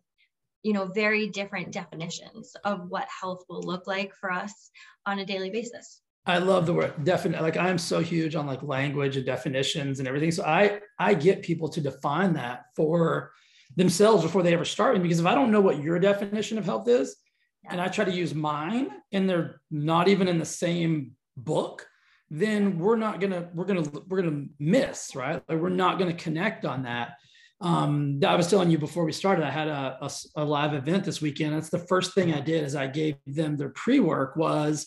you 0.65 0.73
know 0.73 0.87
very 0.87 1.29
different 1.29 1.71
definitions 1.71 2.57
of 2.65 2.91
what 2.91 3.07
health 3.21 3.45
will 3.49 3.63
look 3.63 3.87
like 3.87 4.13
for 4.15 4.33
us 4.33 4.71
on 5.07 5.21
a 5.21 5.25
daily 5.25 5.51
basis. 5.51 6.01
I 6.27 6.39
love 6.39 6.65
the 6.65 6.73
word 6.73 7.05
definite 7.05 7.43
like 7.43 7.59
i'm 7.59 7.79
so 7.79 8.01
huge 8.01 8.35
on 8.35 8.47
like 8.47 8.63
language 8.63 9.17
and 9.17 9.27
definitions 9.27 9.99
and 10.01 10.09
everything. 10.09 10.33
So 10.33 10.43
i 10.45 10.81
i 10.99 11.15
get 11.15 11.43
people 11.43 11.69
to 11.69 11.81
define 11.81 12.33
that 12.33 12.65
for 12.75 13.33
themselves 13.77 14.23
before 14.23 14.43
they 14.43 14.55
ever 14.55 14.65
start. 14.65 15.01
Because 15.01 15.21
if 15.21 15.27
i 15.27 15.35
don't 15.35 15.53
know 15.53 15.61
what 15.61 15.83
your 15.83 15.99
definition 15.99 16.59
of 16.59 16.65
health 16.65 16.89
is 16.89 17.15
yeah. 17.63 17.73
and 17.73 17.81
i 17.81 17.89
try 17.89 18.05
to 18.05 18.11
use 18.11 18.35
mine 18.35 18.89
and 19.13 19.29
they're 19.29 19.61
not 19.71 20.09
even 20.09 20.29
in 20.29 20.39
the 20.39 20.47
same 20.47 21.13
book 21.37 21.87
then 22.31 22.79
we're 22.79 22.97
not 22.97 23.21
gonna 23.21 23.49
we're 23.55 23.67
gonna 23.67 23.85
we're 24.09 24.23
gonna 24.23 24.45
miss 24.59 25.15
right? 25.15 25.43
Like 25.49 25.59
we're 25.59 25.69
not 25.69 25.99
gonna 25.99 26.15
connect 26.15 26.65
on 26.65 26.85
that 26.85 27.17
um, 27.65 28.21
I 28.27 28.37
was 28.37 28.49
telling 28.51 28.71
you 28.71 28.77
before 28.77 29.07
we 29.07 29.13
started, 29.13 29.43
I 29.43 29.51
had 29.51 29.69
a, 29.69 29.99
a, 30.03 30.11
a, 30.37 30.45
live 30.45 30.75
event 30.75 31.03
this 31.03 31.23
weekend. 31.23 31.55
That's 31.55 31.71
the 31.71 31.79
first 31.79 32.15
thing 32.15 32.35
I 32.35 32.41
did 32.41 32.63
is 32.63 32.77
I 32.77 32.87
gave 32.87 33.17
them 33.27 33.57
their 33.57 33.71
pre-work 33.71 34.37
was 34.37 34.87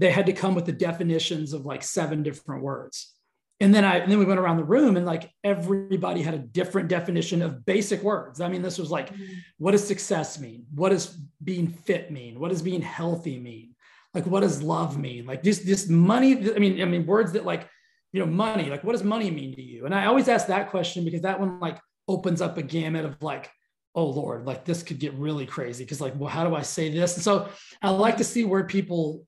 they 0.00 0.10
had 0.10 0.26
to 0.26 0.32
come 0.32 0.56
with 0.56 0.66
the 0.66 0.72
definitions 0.72 1.52
of 1.52 1.66
like 1.66 1.84
seven 1.84 2.24
different 2.24 2.64
words. 2.64 3.14
And 3.60 3.72
then 3.72 3.84
I 3.84 3.98
and 3.98 4.10
then 4.10 4.18
we 4.18 4.24
went 4.24 4.40
around 4.40 4.56
the 4.56 4.64
room 4.64 4.96
and 4.96 5.06
like 5.06 5.30
everybody 5.44 6.20
had 6.20 6.34
a 6.34 6.38
different 6.38 6.88
definition 6.88 7.42
of 7.42 7.64
basic 7.64 8.02
words. 8.02 8.40
I 8.40 8.48
mean, 8.48 8.60
this 8.60 8.76
was 8.76 8.90
like, 8.90 9.14
mm-hmm. 9.14 9.32
what 9.58 9.70
does 9.70 9.86
success 9.86 10.38
mean? 10.40 10.66
What 10.74 10.88
does 10.90 11.16
being 11.42 11.68
fit 11.68 12.10
mean? 12.10 12.40
What 12.40 12.50
does 12.50 12.60
being 12.60 12.82
healthy 12.82 13.38
mean? 13.38 13.76
Like, 14.14 14.26
what 14.26 14.40
does 14.40 14.62
love 14.62 14.98
mean? 14.98 15.26
Like 15.26 15.44
this, 15.44 15.60
this 15.60 15.88
money. 15.88 16.52
I 16.54 16.58
mean, 16.58 16.82
I 16.82 16.86
mean, 16.86 17.06
words 17.06 17.32
that 17.32 17.46
like, 17.46 17.68
you 18.12 18.18
know, 18.18 18.26
money. 18.26 18.68
Like, 18.68 18.82
what 18.82 18.92
does 18.92 19.04
money 19.04 19.30
mean 19.30 19.54
to 19.54 19.62
you? 19.62 19.86
And 19.86 19.94
I 19.94 20.06
always 20.06 20.28
ask 20.28 20.48
that 20.48 20.70
question 20.70 21.04
because 21.04 21.22
that 21.22 21.38
one 21.38 21.60
like 21.60 21.78
opens 22.08 22.40
up 22.40 22.58
a 22.58 22.62
gamut 22.62 23.04
of 23.04 23.22
like, 23.22 23.50
oh 23.94 24.06
Lord, 24.06 24.46
like 24.46 24.64
this 24.64 24.82
could 24.82 24.98
get 24.98 25.14
really 25.14 25.46
crazy. 25.46 25.84
Cause 25.84 26.00
like, 26.00 26.14
well, 26.16 26.28
how 26.28 26.46
do 26.46 26.54
I 26.54 26.62
say 26.62 26.90
this? 26.90 27.14
And 27.14 27.24
so 27.24 27.48
I 27.82 27.90
like 27.90 28.18
to 28.18 28.24
see 28.24 28.44
where 28.44 28.64
people 28.64 29.26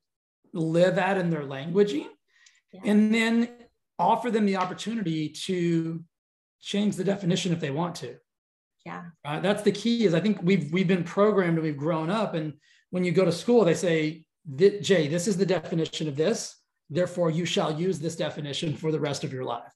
live 0.53 0.99
at 0.99 1.19
in 1.19 1.31
their 1.31 1.43
languaging 1.43 2.07
yeah. 2.73 2.81
and 2.85 3.13
then 3.13 3.49
offer 3.99 4.31
them 4.31 4.47
the 4.47 4.57
opportunity 4.57 5.31
to 5.31 6.05
change 6.61 6.97
the 6.97 7.05
definition 7.05 7.53
if 7.53 7.61
they 7.61 7.71
want 7.71 7.95
to. 7.97 8.17
Yeah. 8.85 9.05
Uh, 9.25 9.41
that's 9.41 9.63
the 9.63 9.73
key 9.73 10.05
is 10.05 10.15
I 10.15 10.21
think 10.21 10.39
we've, 10.43 10.73
we've 10.73 10.89
been 10.89 11.05
programmed 11.05 11.59
and 11.59 11.63
we've 11.63 11.77
grown 11.77 12.11
up. 12.11 12.35
And 12.35 12.55
when 12.91 13.05
you 13.05 13.13
go 13.13 13.25
to 13.25 13.33
school, 13.33 13.65
they 13.65 13.75
say, 13.75 14.25
Jay, 14.57 15.09
this 15.09 15.27
is 15.27 15.37
the 15.37 15.47
definition 15.47 16.09
of 16.09 16.17
this. 16.17 16.57
Therefore, 16.91 17.31
you 17.31 17.45
shall 17.45 17.79
use 17.79 17.99
this 17.99 18.17
definition 18.17 18.75
for 18.75 18.91
the 18.91 19.01
rest 19.01 19.25
of 19.25 19.33
your 19.33 19.45
life. 19.45 19.73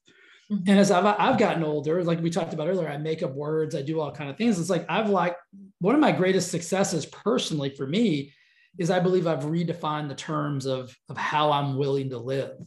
Mm-hmm. 0.51 0.69
And 0.69 0.79
as 0.79 0.91
I've, 0.91 1.05
I've 1.05 1.37
gotten 1.37 1.63
older, 1.63 2.03
like 2.03 2.21
we 2.21 2.29
talked 2.29 2.53
about 2.53 2.67
earlier, 2.67 2.89
I 2.89 2.97
make 2.97 3.23
up 3.23 3.33
words, 3.33 3.75
I 3.75 3.81
do 3.81 3.99
all 3.99 4.11
kind 4.11 4.29
of 4.29 4.37
things. 4.37 4.59
It's 4.59 4.69
like 4.69 4.85
I've 4.89 5.09
like 5.09 5.35
one 5.79 5.95
of 5.95 6.01
my 6.01 6.11
greatest 6.11 6.51
successes 6.51 7.05
personally 7.05 7.69
for 7.69 7.87
me 7.87 8.33
is 8.77 8.89
I 8.89 8.99
believe 8.99 9.27
I've 9.27 9.43
redefined 9.43 10.09
the 10.09 10.15
terms 10.15 10.65
of 10.65 10.95
of 11.09 11.17
how 11.17 11.51
I'm 11.51 11.77
willing 11.77 12.09
to 12.09 12.17
live. 12.17 12.57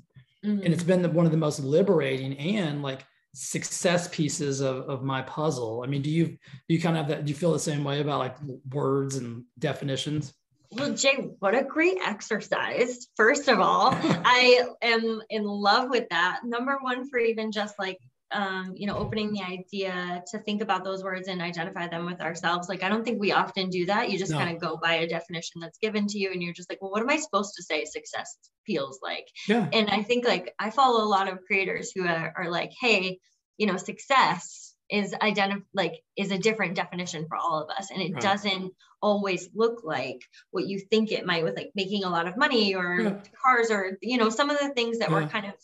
Mm-hmm. 0.44 0.64
And 0.64 0.72
it's 0.72 0.84
been 0.84 1.02
the, 1.02 1.10
one 1.10 1.26
of 1.26 1.32
the 1.32 1.38
most 1.38 1.60
liberating 1.60 2.38
and 2.38 2.82
like 2.82 3.04
success 3.34 4.08
pieces 4.08 4.60
of, 4.60 4.88
of 4.88 5.02
my 5.02 5.20
puzzle. 5.22 5.82
I 5.84 5.88
mean, 5.88 6.02
do 6.02 6.10
you 6.10 6.26
do 6.26 6.38
you 6.68 6.80
kind 6.80 6.96
of 6.96 7.06
have 7.06 7.08
that? 7.08 7.24
Do 7.24 7.30
you 7.30 7.36
feel 7.36 7.52
the 7.52 7.58
same 7.58 7.84
way 7.84 8.00
about 8.00 8.18
like 8.18 8.36
words 8.70 9.16
and 9.16 9.44
definitions? 9.58 10.32
Well, 10.72 10.94
Jay, 10.94 11.16
what 11.38 11.54
a 11.54 11.62
great 11.62 11.98
exercise. 12.04 13.08
First 13.16 13.48
of 13.48 13.60
all, 13.60 13.90
I 13.94 14.64
am 14.82 15.22
in 15.30 15.44
love 15.44 15.90
with 15.90 16.08
that. 16.10 16.40
Number 16.44 16.78
one, 16.80 17.08
for 17.08 17.18
even 17.18 17.52
just 17.52 17.78
like, 17.78 17.98
um, 18.32 18.72
you 18.74 18.86
know, 18.86 18.96
opening 18.96 19.32
the 19.32 19.42
idea 19.42 20.22
to 20.32 20.38
think 20.38 20.60
about 20.60 20.84
those 20.84 21.04
words 21.04 21.28
and 21.28 21.40
identify 21.40 21.86
them 21.86 22.06
with 22.06 22.20
ourselves. 22.20 22.68
Like, 22.68 22.82
I 22.82 22.88
don't 22.88 23.04
think 23.04 23.20
we 23.20 23.32
often 23.32 23.70
do 23.70 23.86
that. 23.86 24.10
You 24.10 24.18
just 24.18 24.32
no. 24.32 24.38
kind 24.38 24.54
of 24.54 24.60
go 24.60 24.76
by 24.76 24.94
a 24.94 25.06
definition 25.06 25.60
that's 25.60 25.78
given 25.78 26.06
to 26.08 26.18
you, 26.18 26.32
and 26.32 26.42
you're 26.42 26.52
just 26.52 26.68
like, 26.68 26.82
well, 26.82 26.90
what 26.90 27.02
am 27.02 27.10
I 27.10 27.18
supposed 27.18 27.54
to 27.56 27.62
say 27.62 27.84
success 27.84 28.36
feels 28.66 28.98
like? 29.02 29.28
Yeah. 29.48 29.68
And 29.72 29.88
I 29.90 30.02
think, 30.02 30.26
like, 30.26 30.52
I 30.58 30.70
follow 30.70 31.04
a 31.04 31.08
lot 31.08 31.28
of 31.32 31.44
creators 31.46 31.92
who 31.94 32.04
are, 32.06 32.34
are 32.36 32.50
like, 32.50 32.72
hey, 32.80 33.20
you 33.58 33.66
know, 33.66 33.76
success 33.76 34.65
is 34.90 35.14
identify 35.20 35.64
like 35.74 36.02
is 36.16 36.30
a 36.30 36.38
different 36.38 36.74
definition 36.74 37.26
for 37.28 37.36
all 37.36 37.62
of 37.62 37.70
us 37.70 37.90
and 37.90 38.00
it 38.00 38.12
right. 38.12 38.22
doesn't 38.22 38.72
always 39.02 39.48
look 39.54 39.82
like 39.84 40.20
what 40.50 40.66
you 40.66 40.78
think 40.78 41.10
it 41.10 41.26
might 41.26 41.44
with 41.44 41.56
like 41.56 41.70
making 41.74 42.04
a 42.04 42.08
lot 42.10 42.26
of 42.26 42.36
money 42.36 42.74
or 42.74 43.00
yeah. 43.00 43.16
cars 43.42 43.70
or 43.70 43.98
you 44.00 44.16
know 44.16 44.30
some 44.30 44.48
of 44.48 44.58
the 44.58 44.70
things 44.70 44.98
that 44.98 45.10
yeah. 45.10 45.14
were 45.14 45.26
kind 45.26 45.46
of 45.46 45.54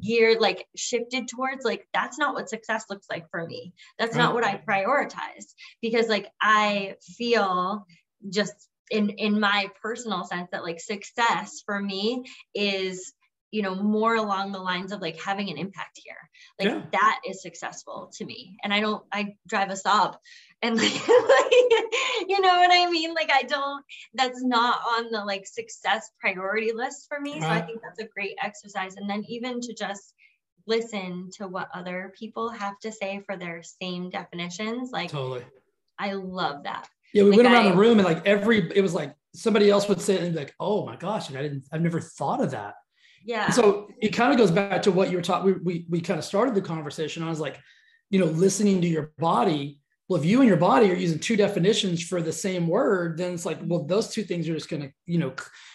geared 0.00 0.40
like 0.40 0.66
shifted 0.76 1.26
towards 1.26 1.64
like 1.64 1.86
that's 1.92 2.18
not 2.18 2.34
what 2.34 2.48
success 2.48 2.84
looks 2.88 3.06
like 3.10 3.28
for 3.30 3.46
me 3.46 3.72
that's 3.98 4.14
right. 4.14 4.22
not 4.22 4.34
what 4.34 4.44
i 4.44 4.60
prioritize 4.68 5.46
because 5.82 6.08
like 6.08 6.30
i 6.40 6.94
feel 7.16 7.84
just 8.28 8.68
in 8.90 9.08
in 9.10 9.40
my 9.40 9.68
personal 9.82 10.24
sense 10.24 10.48
that 10.52 10.64
like 10.64 10.80
success 10.80 11.62
for 11.64 11.80
me 11.80 12.24
is 12.54 13.12
you 13.50 13.62
know 13.62 13.74
more 13.74 14.14
along 14.14 14.52
the 14.52 14.58
lines 14.58 14.92
of 14.92 15.00
like 15.00 15.20
having 15.20 15.50
an 15.50 15.58
impact 15.58 16.00
here. 16.02 16.16
Like 16.58 16.68
yeah. 16.68 16.82
that 16.92 17.20
is 17.28 17.42
successful 17.42 18.10
to 18.14 18.24
me 18.24 18.56
and 18.62 18.72
i 18.72 18.80
don't 18.80 19.04
i 19.12 19.34
drive 19.46 19.70
a 19.70 19.74
Saab 19.74 20.16
and 20.62 20.76
like, 20.76 20.92
like, 20.92 21.52
you 22.28 22.40
know 22.40 22.56
what 22.56 22.70
i 22.72 22.88
mean? 22.90 23.14
Like 23.14 23.30
i 23.32 23.42
don't 23.42 23.84
that's 24.14 24.42
not 24.42 24.80
on 24.80 25.10
the 25.10 25.24
like 25.24 25.46
success 25.46 26.10
priority 26.20 26.72
list 26.72 27.06
for 27.08 27.20
me 27.20 27.40
so 27.40 27.48
i 27.48 27.60
think 27.60 27.80
that's 27.82 28.00
a 28.00 28.08
great 28.08 28.36
exercise 28.42 28.96
and 28.96 29.08
then 29.08 29.24
even 29.28 29.60
to 29.60 29.74
just 29.74 30.14
listen 30.66 31.30
to 31.32 31.48
what 31.48 31.68
other 31.74 32.12
people 32.18 32.50
have 32.50 32.78
to 32.80 32.92
say 32.92 33.20
for 33.26 33.36
their 33.36 33.62
same 33.62 34.10
definitions 34.10 34.90
like 34.92 35.10
totally. 35.10 35.44
I 35.98 36.14
love 36.14 36.62
that. 36.64 36.88
Yeah 37.12 37.24
we 37.24 37.30
like 37.30 37.36
went 37.38 37.48
around 37.48 37.66
I, 37.66 37.70
the 37.72 37.76
room 37.76 37.98
and 37.98 38.06
like 38.06 38.26
every 38.26 38.70
it 38.74 38.80
was 38.80 38.94
like 38.94 39.14
somebody 39.34 39.70
else 39.70 39.88
would 39.88 40.00
say 40.00 40.14
it 40.14 40.22
and 40.22 40.32
be 40.32 40.38
like 40.38 40.54
oh 40.60 40.86
my 40.86 40.96
gosh 40.96 41.28
and 41.28 41.38
i 41.38 41.42
didn't 41.42 41.64
i've 41.72 41.82
never 41.82 42.00
thought 42.00 42.40
of 42.40 42.52
that 42.52 42.74
yeah. 43.24 43.50
so 43.50 43.88
it 44.00 44.10
kind 44.10 44.32
of 44.32 44.38
goes 44.38 44.50
back 44.50 44.82
to 44.82 44.92
what 44.92 45.10
you 45.10 45.16
were 45.16 45.22
talking. 45.22 45.46
We, 45.46 45.52
we 45.62 45.86
we 45.88 46.00
kind 46.00 46.18
of 46.18 46.24
started 46.24 46.54
the 46.54 46.62
conversation. 46.62 47.22
I 47.22 47.28
was 47.28 47.40
like, 47.40 47.60
you 48.10 48.18
know, 48.18 48.26
listening 48.26 48.80
to 48.80 48.88
your 48.88 49.12
body. 49.18 49.78
Well, 50.08 50.18
if 50.20 50.26
you 50.26 50.40
and 50.40 50.48
your 50.48 50.56
body 50.56 50.90
are 50.90 50.96
using 50.96 51.20
two 51.20 51.36
definitions 51.36 52.02
for 52.02 52.20
the 52.20 52.32
same 52.32 52.66
word, 52.66 53.16
then 53.16 53.32
it's 53.32 53.46
like, 53.46 53.58
well, 53.62 53.84
those 53.84 54.08
two 54.08 54.24
things 54.24 54.48
are 54.48 54.54
just 54.54 54.68
going 54.68 54.82
to, 54.82 54.92
you 55.06 55.18
know, 55.18 55.32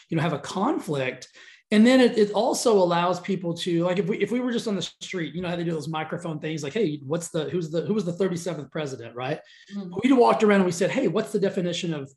you 0.10 0.17
know, 0.17 0.23
have 0.23 0.34
a 0.34 0.39
conflict. 0.39 1.29
And 1.71 1.88
then 1.88 1.99
it, 2.01 2.17
it 2.17 2.31
also 2.31 2.73
allows 2.73 3.19
people 3.19 3.53
to 3.55 3.86
like 3.86 3.97
if 3.97 4.08
we 4.08 4.17
if 4.17 4.31
we 4.31 4.39
were 4.39 4.51
just 4.51 4.67
on 4.67 4.75
the 4.75 4.81
street, 4.81 5.34
you 5.34 5.41
know 5.41 5.49
how 5.49 5.55
they 5.55 5.63
do 5.63 5.71
those 5.71 5.88
microphone 5.88 6.39
things, 6.39 6.63
like, 6.63 6.73
hey, 6.73 7.01
what's 7.03 7.29
the 7.29 7.45
who's 7.45 7.71
the 7.71 7.81
who 7.81 7.93
was 7.93 8.05
the 8.05 8.12
37th 8.12 8.71
president, 8.71 9.15
right? 9.15 9.39
Mm-hmm. 9.75 9.95
We 10.03 10.12
walked 10.12 10.43
around 10.43 10.58
and 10.58 10.65
we 10.65 10.71
said, 10.71 10.91
hey, 10.91 11.08
what's 11.08 11.31
the 11.31 11.39
definition 11.39 11.93
of 11.93 12.12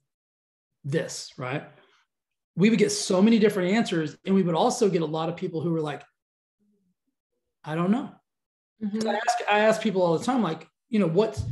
this, 0.84 1.32
right? 1.38 1.64
We 2.58 2.70
would 2.70 2.78
get 2.78 2.90
so 2.90 3.22
many 3.22 3.38
different 3.38 3.72
answers 3.72 4.16
and 4.26 4.34
we 4.34 4.42
would 4.42 4.54
also 4.54 4.90
get 4.90 5.02
a 5.02 5.06
lot 5.06 5.28
of 5.28 5.36
people 5.36 5.60
who 5.60 5.70
were 5.70 5.80
like 5.80 6.02
i 7.64 7.74
don't 7.74 7.92
know 7.92 8.10
mm-hmm. 8.82 9.08
I, 9.08 9.14
ask, 9.14 9.38
I 9.48 9.58
ask 9.60 9.80
people 9.80 10.02
all 10.02 10.18
the 10.18 10.24
time 10.24 10.42
like 10.42 10.66
you 10.88 10.98
know 10.98 11.06
what's 11.06 11.42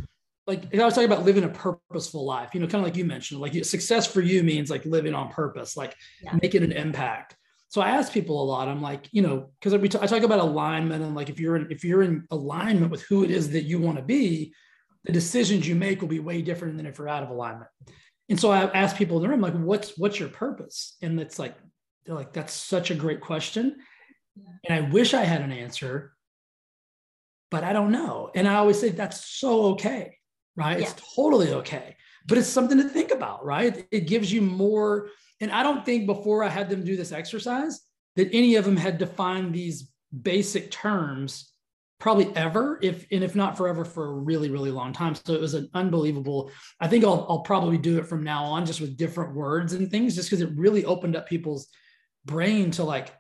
like 0.47 0.65
if 0.73 0.81
i 0.81 0.85
was 0.85 0.95
talking 0.95 1.11
about 1.11 1.25
living 1.25 1.45
a 1.45 1.49
purposeful 1.49 2.25
life 2.25 2.51
you 2.55 2.61
know 2.61 2.67
kind 2.67 2.85
of 2.85 2.89
like 2.89 2.97
you 2.97 3.05
mentioned 3.05 3.41
like 3.41 3.65
success 3.65 4.07
for 4.07 4.21
you 4.21 4.43
means 4.43 4.69
like 4.69 4.85
living 4.85 5.15
on 5.15 5.31
purpose 5.31 5.77
like 5.77 5.95
yeah. 6.23 6.37
making 6.43 6.65
an 6.65 6.73
impact 6.73 7.37
so 7.69 7.81
i 7.81 7.91
ask 7.91 8.13
people 8.13 8.43
a 8.43 8.45
lot 8.45 8.67
i'm 8.67 8.83
like 8.83 9.09
you 9.13 9.23
know 9.23 9.51
because 9.61 9.73
t- 9.81 9.99
I 10.01 10.07
talk 10.07 10.25
about 10.25 10.41
alignment 10.41 11.05
and 11.05 11.15
like 11.15 11.29
if 11.29 11.39
you're 11.39 11.57
in 11.57 11.71
if 11.71 11.85
you're 11.85 12.03
in 12.03 12.27
alignment 12.33 12.91
with 12.91 13.03
who 13.03 13.23
it 13.23 13.31
is 13.31 13.51
that 13.53 13.63
you 13.63 13.79
want 13.79 13.97
to 13.97 14.03
be 14.03 14.53
the 15.05 15.13
decisions 15.13 15.69
you 15.69 15.77
make 15.77 16.01
will 16.01 16.09
be 16.09 16.19
way 16.19 16.43
different 16.43 16.77
than 16.77 16.87
if 16.87 16.99
you're 16.99 17.09
out 17.09 17.23
of 17.23 17.31
alignment 17.31 17.71
and 18.29 18.41
so 18.41 18.51
I 18.51 18.65
ask 18.65 18.97
people 18.97 19.17
in 19.19 19.23
the 19.23 19.29
room, 19.29 19.41
like, 19.41 19.55
what's 19.55 19.97
what's 19.97 20.19
your 20.19 20.29
purpose? 20.29 20.97
And 21.03 21.21
it's 21.21 21.39
like, 21.39 21.57
they're 22.05 22.15
like, 22.15 22.33
that's 22.33 22.53
such 22.53 22.91
a 22.91 22.95
great 22.95 23.21
question. 23.21 23.77
And 24.65 24.75
I 24.75 24.91
wish 24.91 25.15
I 25.15 25.23
had 25.23 25.43
an 25.43 25.53
answer, 25.53 26.13
but 27.51 27.65
I 27.65 27.73
don't 27.73 27.93
know. 27.93 28.31
And 28.35 28.47
I 28.49 28.57
always 28.57 28.79
say 28.79 28.91
that's 28.91 29.25
so 29.25 29.67
okay, 29.73 30.19
right? 30.57 30.79
Yeah. 30.79 30.87
It's 30.87 31.15
totally 31.15 31.53
okay. 31.55 31.97
But 32.27 32.39
it's 32.39 32.49
something 32.49 32.79
to 32.79 32.89
think 32.89 33.13
about, 33.13 33.45
right? 33.45 33.87
It 33.91 34.09
gives 34.09 34.33
you 34.33 34.43
more. 34.43 35.09
And 35.41 35.53
I 35.53 35.63
don't 35.63 35.85
think 35.85 36.07
before 36.07 36.43
I 36.43 36.49
had 36.49 36.69
them 36.69 36.85
do 36.85 36.97
this 36.97 37.13
exercise 37.13 37.81
that 38.17 38.31
any 38.33 38.57
of 38.57 38.65
them 38.65 38.77
had 38.77 38.99
defined 38.99 39.55
these 39.55 39.93
basic 40.23 40.71
terms 40.71 41.53
probably 41.99 42.35
ever 42.37 42.79
if 42.83 43.07
and 43.11 43.25
if 43.25 43.35
not 43.35 43.57
forever 43.57 43.85
for 43.85 44.07
a 44.07 44.13
really 44.13 44.51
really 44.51 44.71
long 44.71 44.93
time. 44.93 45.15
So 45.15 45.35
it 45.35 45.41
was 45.41 45.55
an 45.55 45.69
unbelievable 45.75 46.51
i 46.81 46.89
think 46.89 47.05
i'll, 47.05 47.27
I'll 47.29 47.41
probably 47.41 47.79
do 47.79 47.99
it 47.99 48.07
from 48.07 48.23
now 48.23 48.45
on 48.45 48.67
just 48.67 48.81
with 48.81 48.97
different 48.97 49.35
words 49.35 49.73
and 49.73 49.91
things 49.91 50.15
just 50.15 50.31
because 50.31 50.43
it 50.43 50.57
really 50.57 50.85
opened 50.85 51.17
up 51.17 51.29
people's 51.29 51.69
brain 52.25 52.71
to 52.73 52.85
like 52.85 53.15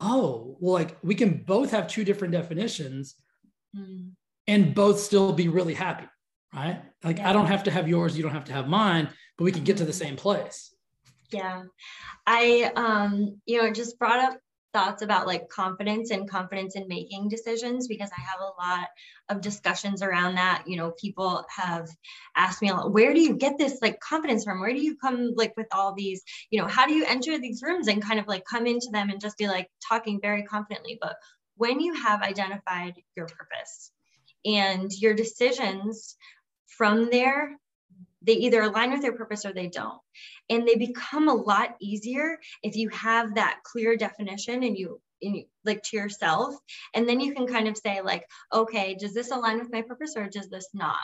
oh 0.00 0.56
well 0.60 0.74
like 0.74 0.96
we 1.02 1.14
can 1.14 1.42
both 1.44 1.70
have 1.72 1.88
two 1.88 2.04
different 2.04 2.32
definitions 2.32 3.16
mm. 3.76 4.10
and 4.46 4.74
both 4.74 5.00
still 5.00 5.32
be 5.32 5.48
really 5.48 5.74
happy 5.74 6.06
right? 6.54 6.82
Like 7.02 7.18
yeah. 7.18 7.30
i 7.30 7.32
don't 7.32 7.46
have 7.46 7.64
to 7.64 7.70
have 7.70 7.88
yours 7.88 8.16
you 8.16 8.22
don't 8.22 8.32
have 8.32 8.44
to 8.46 8.52
have 8.52 8.68
mine 8.68 9.08
but 9.40 9.44
we 9.44 9.52
can 9.52 9.64
get 9.64 9.78
to 9.78 9.86
the 9.86 9.92
same 9.92 10.16
place. 10.16 10.74
Yeah. 11.30 11.62
I 12.26 12.70
um 12.76 13.40
you 13.46 13.56
know 13.56 13.68
it 13.68 13.74
just 13.74 13.98
brought 13.98 14.18
up 14.20 14.38
thoughts 14.72 15.02
about 15.02 15.26
like 15.26 15.48
confidence 15.48 16.10
and 16.10 16.30
confidence 16.30 16.76
in 16.76 16.86
making 16.88 17.28
decisions 17.28 17.88
because 17.88 18.10
I 18.16 18.20
have 18.20 18.40
a 18.40 18.60
lot 18.60 18.88
of 19.28 19.40
discussions 19.40 20.02
around 20.02 20.36
that. 20.36 20.64
You 20.66 20.76
know, 20.76 20.92
people 20.92 21.44
have 21.54 21.88
asked 22.36 22.62
me 22.62 22.68
a 22.68 22.74
lot, 22.74 22.92
where 22.92 23.12
do 23.12 23.20
you 23.20 23.36
get 23.36 23.58
this 23.58 23.78
like 23.82 24.00
confidence 24.00 24.44
from? 24.44 24.60
Where 24.60 24.72
do 24.72 24.80
you 24.80 24.96
come 24.96 25.32
like 25.34 25.56
with 25.56 25.68
all 25.72 25.94
these, 25.94 26.22
you 26.50 26.60
know, 26.60 26.68
how 26.68 26.86
do 26.86 26.94
you 26.94 27.04
enter 27.04 27.38
these 27.38 27.62
rooms 27.62 27.88
and 27.88 28.02
kind 28.02 28.20
of 28.20 28.28
like 28.28 28.44
come 28.44 28.66
into 28.66 28.88
them 28.92 29.10
and 29.10 29.20
just 29.20 29.38
be 29.38 29.48
like 29.48 29.68
talking 29.88 30.20
very 30.20 30.44
confidently? 30.44 30.98
But 31.00 31.16
when 31.56 31.80
you 31.80 31.94
have 31.94 32.22
identified 32.22 32.94
your 33.16 33.26
purpose 33.26 33.92
and 34.44 34.90
your 34.92 35.14
decisions 35.14 36.16
from 36.66 37.10
there 37.10 37.56
they 38.22 38.34
either 38.34 38.62
align 38.62 38.92
with 38.92 39.02
their 39.02 39.16
purpose 39.16 39.44
or 39.44 39.52
they 39.52 39.68
don't. 39.68 39.98
And 40.48 40.66
they 40.66 40.74
become 40.74 41.28
a 41.28 41.34
lot 41.34 41.76
easier 41.80 42.38
if 42.62 42.76
you 42.76 42.88
have 42.90 43.34
that 43.34 43.60
clear 43.64 43.96
definition 43.96 44.62
and 44.62 44.76
you, 44.76 45.00
in, 45.20 45.44
like 45.64 45.82
to 45.84 45.96
yourself. 45.96 46.54
And 46.94 47.08
then 47.08 47.20
you 47.20 47.34
can 47.34 47.46
kind 47.46 47.68
of 47.68 47.76
say, 47.76 48.00
like, 48.02 48.26
okay, 48.52 48.94
does 48.94 49.14
this 49.14 49.30
align 49.30 49.58
with 49.58 49.72
my 49.72 49.82
purpose 49.82 50.14
or 50.16 50.28
does 50.28 50.48
this 50.48 50.68
not? 50.74 50.96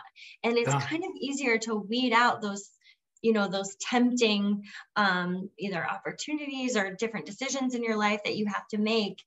And 0.43 0.59
it's 0.59 0.69
yeah. 0.69 0.81
kind 0.81 1.05
of 1.05 1.11
easier 1.21 1.59
to 1.59 1.77
weed 1.77 2.13
out 2.13 2.43
those 2.43 2.71
you 3.23 3.33
know 3.33 3.49
those 3.49 3.75
tempting 3.81 4.63
um, 4.95 5.49
either 5.59 5.85
opportunities 5.85 6.77
or 6.77 6.95
different 6.95 7.27
decisions 7.27 7.75
in 7.75 7.83
your 7.83 7.97
life 7.97 8.21
that 8.25 8.37
you 8.37 8.47
have 8.47 8.69
to 8.69 8.79
make 8.79 9.23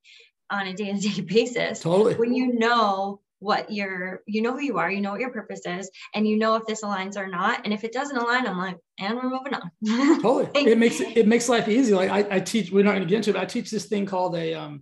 on 0.50 0.68
a 0.68 0.74
day-to-day 0.74 1.22
basis 1.28 1.80
totally 1.80 2.16
when 2.16 2.34
you 2.34 2.54
know 2.54 3.20
what 3.40 3.72
your 3.72 4.22
you 4.26 4.42
know 4.42 4.54
who 4.54 4.62
you 4.62 4.78
are 4.78 4.92
you 4.92 5.02
know 5.02 5.12
what 5.12 5.20
your 5.20 5.32
purpose 5.32 5.62
is 5.66 5.90
and 6.14 6.28
you 6.28 6.38
know 6.38 6.56
if 6.56 6.66
this 6.66 6.84
aligns 6.84 7.16
or 7.16 7.28
not 7.28 7.62
and 7.64 7.74
if 7.74 7.84
it 7.84 7.94
doesn't 7.94 8.18
align 8.18 8.46
i'm 8.46 8.58
like 8.58 8.78
and 9.00 9.16
we're 9.16 9.30
moving 9.30 9.54
on. 9.54 10.22
Totally. 10.22 10.68
It 10.72 10.78
makes 10.78 11.00
it 11.00 11.28
makes 11.28 11.50
life 11.50 11.68
easy. 11.68 11.94
Like 11.94 12.10
I, 12.10 12.36
I 12.36 12.40
teach 12.40 12.72
we're 12.72 12.84
not 12.84 12.92
going 12.92 13.04
to 13.04 13.10
get 13.10 13.18
into 13.18 13.30
it 13.32 13.34
but 13.34 13.42
i 13.42 13.46
teach 13.46 13.72
this 13.72 13.86
thing 13.86 14.06
called 14.06 14.36
a 14.36 14.54
um 14.54 14.82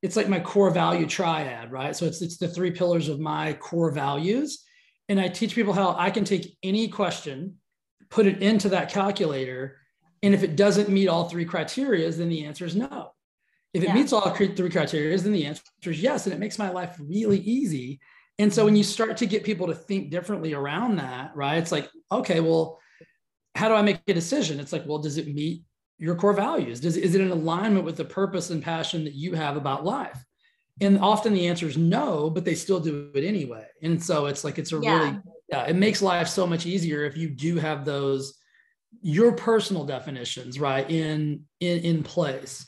it's 0.00 0.16
like 0.16 0.28
my 0.28 0.40
core 0.40 0.70
value 0.70 1.06
triad 1.06 1.70
right? 1.70 1.94
So 1.94 2.06
it's 2.06 2.22
it's 2.22 2.38
the 2.38 2.48
three 2.48 2.70
pillars 2.70 3.08
of 3.08 3.20
my 3.20 3.52
core 3.54 3.90
values 3.90 4.64
and 5.08 5.20
i 5.20 5.28
teach 5.28 5.54
people 5.54 5.72
how 5.72 5.94
i 5.98 6.10
can 6.10 6.24
take 6.24 6.56
any 6.62 6.88
question 6.88 7.56
put 8.10 8.26
it 8.26 8.42
into 8.42 8.70
that 8.70 8.90
calculator 8.90 9.76
and 10.22 10.34
if 10.34 10.42
it 10.42 10.56
doesn't 10.56 10.88
meet 10.88 11.08
all 11.08 11.28
three 11.28 11.44
criteria 11.44 12.10
then 12.10 12.28
the 12.28 12.44
answer 12.44 12.64
is 12.64 12.76
no 12.76 13.12
if 13.74 13.82
it 13.82 13.88
yeah. 13.88 13.94
meets 13.94 14.12
all 14.12 14.30
three 14.30 14.70
criteria, 14.70 15.16
then 15.18 15.32
the 15.32 15.46
answer 15.46 15.62
is 15.84 16.00
yes. 16.00 16.26
And 16.26 16.34
it 16.34 16.38
makes 16.38 16.58
my 16.58 16.70
life 16.70 16.96
really 16.98 17.38
easy. 17.40 18.00
And 18.38 18.52
so 18.52 18.64
when 18.64 18.76
you 18.76 18.84
start 18.84 19.16
to 19.18 19.26
get 19.26 19.44
people 19.44 19.66
to 19.66 19.74
think 19.74 20.10
differently 20.10 20.54
around 20.54 20.96
that, 20.96 21.32
right? 21.34 21.58
It's 21.58 21.72
like, 21.72 21.88
okay, 22.10 22.40
well, 22.40 22.78
how 23.54 23.68
do 23.68 23.74
I 23.74 23.82
make 23.82 24.00
a 24.06 24.14
decision? 24.14 24.60
It's 24.60 24.72
like, 24.72 24.86
well, 24.86 24.98
does 24.98 25.18
it 25.18 25.34
meet 25.34 25.62
your 25.98 26.14
core 26.14 26.32
values? 26.32 26.80
Does 26.80 26.96
is 26.96 27.14
it 27.14 27.20
in 27.20 27.30
alignment 27.30 27.84
with 27.84 27.96
the 27.96 28.04
purpose 28.04 28.50
and 28.50 28.62
passion 28.62 29.04
that 29.04 29.14
you 29.14 29.34
have 29.34 29.56
about 29.56 29.84
life? 29.84 30.24
And 30.80 30.98
often 31.00 31.34
the 31.34 31.48
answer 31.48 31.66
is 31.66 31.76
no, 31.76 32.30
but 32.30 32.44
they 32.44 32.54
still 32.54 32.78
do 32.78 33.10
it 33.14 33.24
anyway. 33.24 33.66
And 33.82 34.02
so 34.02 34.26
it's 34.26 34.44
like 34.44 34.58
it's 34.58 34.72
a 34.72 34.78
yeah. 34.80 34.98
really 34.98 35.18
yeah, 35.48 35.64
it 35.64 35.76
makes 35.76 36.02
life 36.02 36.28
so 36.28 36.46
much 36.46 36.66
easier 36.66 37.04
if 37.04 37.16
you 37.16 37.28
do 37.30 37.56
have 37.56 37.84
those 37.84 38.38
your 39.02 39.32
personal 39.32 39.84
definitions 39.84 40.58
right 40.58 40.88
in 40.90 41.42
in 41.60 41.78
in 41.80 42.02
place 42.02 42.64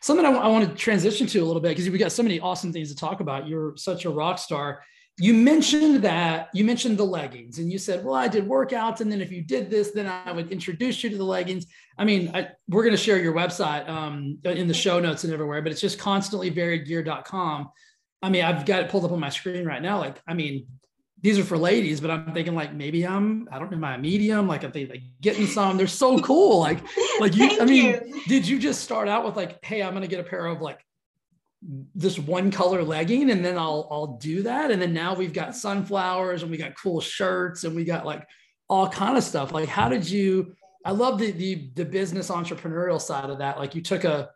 something 0.00 0.24
I, 0.24 0.30
w- 0.32 0.44
I 0.44 0.48
want 0.48 0.68
to 0.68 0.74
transition 0.74 1.26
to 1.28 1.38
a 1.40 1.44
little 1.46 1.62
bit 1.62 1.70
because 1.70 1.88
we 1.90 1.98
got 1.98 2.12
so 2.12 2.22
many 2.22 2.40
awesome 2.40 2.72
things 2.72 2.90
to 2.90 2.96
talk 2.96 3.20
about. 3.20 3.48
You're 3.48 3.76
such 3.76 4.04
a 4.04 4.10
rock 4.10 4.38
star. 4.38 4.82
You 5.20 5.34
mentioned 5.34 6.02
that 6.04 6.48
you 6.54 6.64
mentioned 6.64 6.96
the 6.96 7.04
leggings, 7.04 7.58
and 7.58 7.72
you 7.72 7.78
said, 7.78 8.04
"Well, 8.04 8.14
I 8.14 8.28
did 8.28 8.46
workouts, 8.46 9.00
and 9.00 9.10
then 9.10 9.20
if 9.20 9.32
you 9.32 9.42
did 9.42 9.68
this, 9.68 9.90
then 9.90 10.06
I 10.06 10.30
would 10.30 10.52
introduce 10.52 11.02
you 11.02 11.10
to 11.10 11.16
the 11.16 11.24
leggings." 11.24 11.66
I 11.98 12.04
mean, 12.04 12.30
I, 12.34 12.50
we're 12.68 12.84
going 12.84 12.96
to 12.96 13.02
share 13.02 13.18
your 13.18 13.34
website 13.34 13.88
um, 13.88 14.38
in 14.44 14.68
the 14.68 14.74
show 14.74 15.00
notes 15.00 15.24
and 15.24 15.32
everywhere, 15.32 15.60
but 15.60 15.72
it's 15.72 15.80
just 15.80 15.98
constantlyvariedgear.com. 15.98 17.70
I 18.22 18.30
mean, 18.30 18.44
I've 18.44 18.64
got 18.64 18.82
it 18.82 18.90
pulled 18.90 19.04
up 19.04 19.12
on 19.12 19.18
my 19.18 19.28
screen 19.28 19.64
right 19.64 19.82
now. 19.82 19.98
Like, 19.98 20.20
I 20.26 20.34
mean, 20.34 20.66
these 21.20 21.38
are 21.38 21.44
for 21.44 21.58
ladies, 21.58 22.00
but 22.00 22.10
I'm 22.10 22.32
thinking 22.32 22.54
like 22.54 22.72
maybe 22.74 23.06
I'm 23.06 23.48
I 23.50 23.58
don't 23.58 23.70
know 23.70 23.78
my 23.78 23.96
medium 23.96 24.46
like 24.46 24.62
I'm 24.64 24.72
thinking 24.72 24.90
like 24.90 25.02
getting 25.20 25.46
some. 25.46 25.76
They're 25.76 25.86
so 25.86 26.20
cool. 26.20 26.60
Like 26.60 26.80
like 27.20 27.34
you. 27.36 27.60
I 27.60 27.64
mean, 27.64 27.86
you. 27.86 28.22
did 28.28 28.46
you 28.46 28.58
just 28.58 28.82
start 28.82 29.08
out 29.08 29.24
with 29.24 29.36
like, 29.36 29.64
hey, 29.64 29.82
I'm 29.82 29.94
gonna 29.94 30.06
get 30.06 30.20
a 30.20 30.24
pair 30.24 30.46
of 30.46 30.60
like 30.60 30.84
this 31.94 32.18
one 32.18 32.50
color 32.50 32.84
legging 32.84 33.30
and 33.30 33.44
then 33.44 33.58
I'll 33.58 33.88
I'll 33.90 34.18
do 34.18 34.44
that 34.44 34.70
and 34.70 34.80
then 34.80 34.92
now 34.92 35.14
we've 35.14 35.32
got 35.32 35.56
sunflowers 35.56 36.42
and 36.42 36.50
we 36.52 36.56
got 36.56 36.76
cool 36.76 37.00
shirts 37.00 37.64
and 37.64 37.74
we 37.74 37.84
got 37.84 38.06
like 38.06 38.24
all 38.68 38.88
kind 38.88 39.16
of 39.16 39.24
stuff 39.24 39.50
like 39.50 39.68
how 39.68 39.88
did 39.88 40.08
you 40.08 40.54
I 40.84 40.92
love 40.92 41.18
the 41.18 41.32
the 41.32 41.70
the 41.74 41.84
business 41.84 42.30
entrepreneurial 42.30 43.00
side 43.00 43.28
of 43.28 43.38
that 43.38 43.58
like 43.58 43.74
you 43.74 43.82
took 43.82 44.04
a 44.04 44.30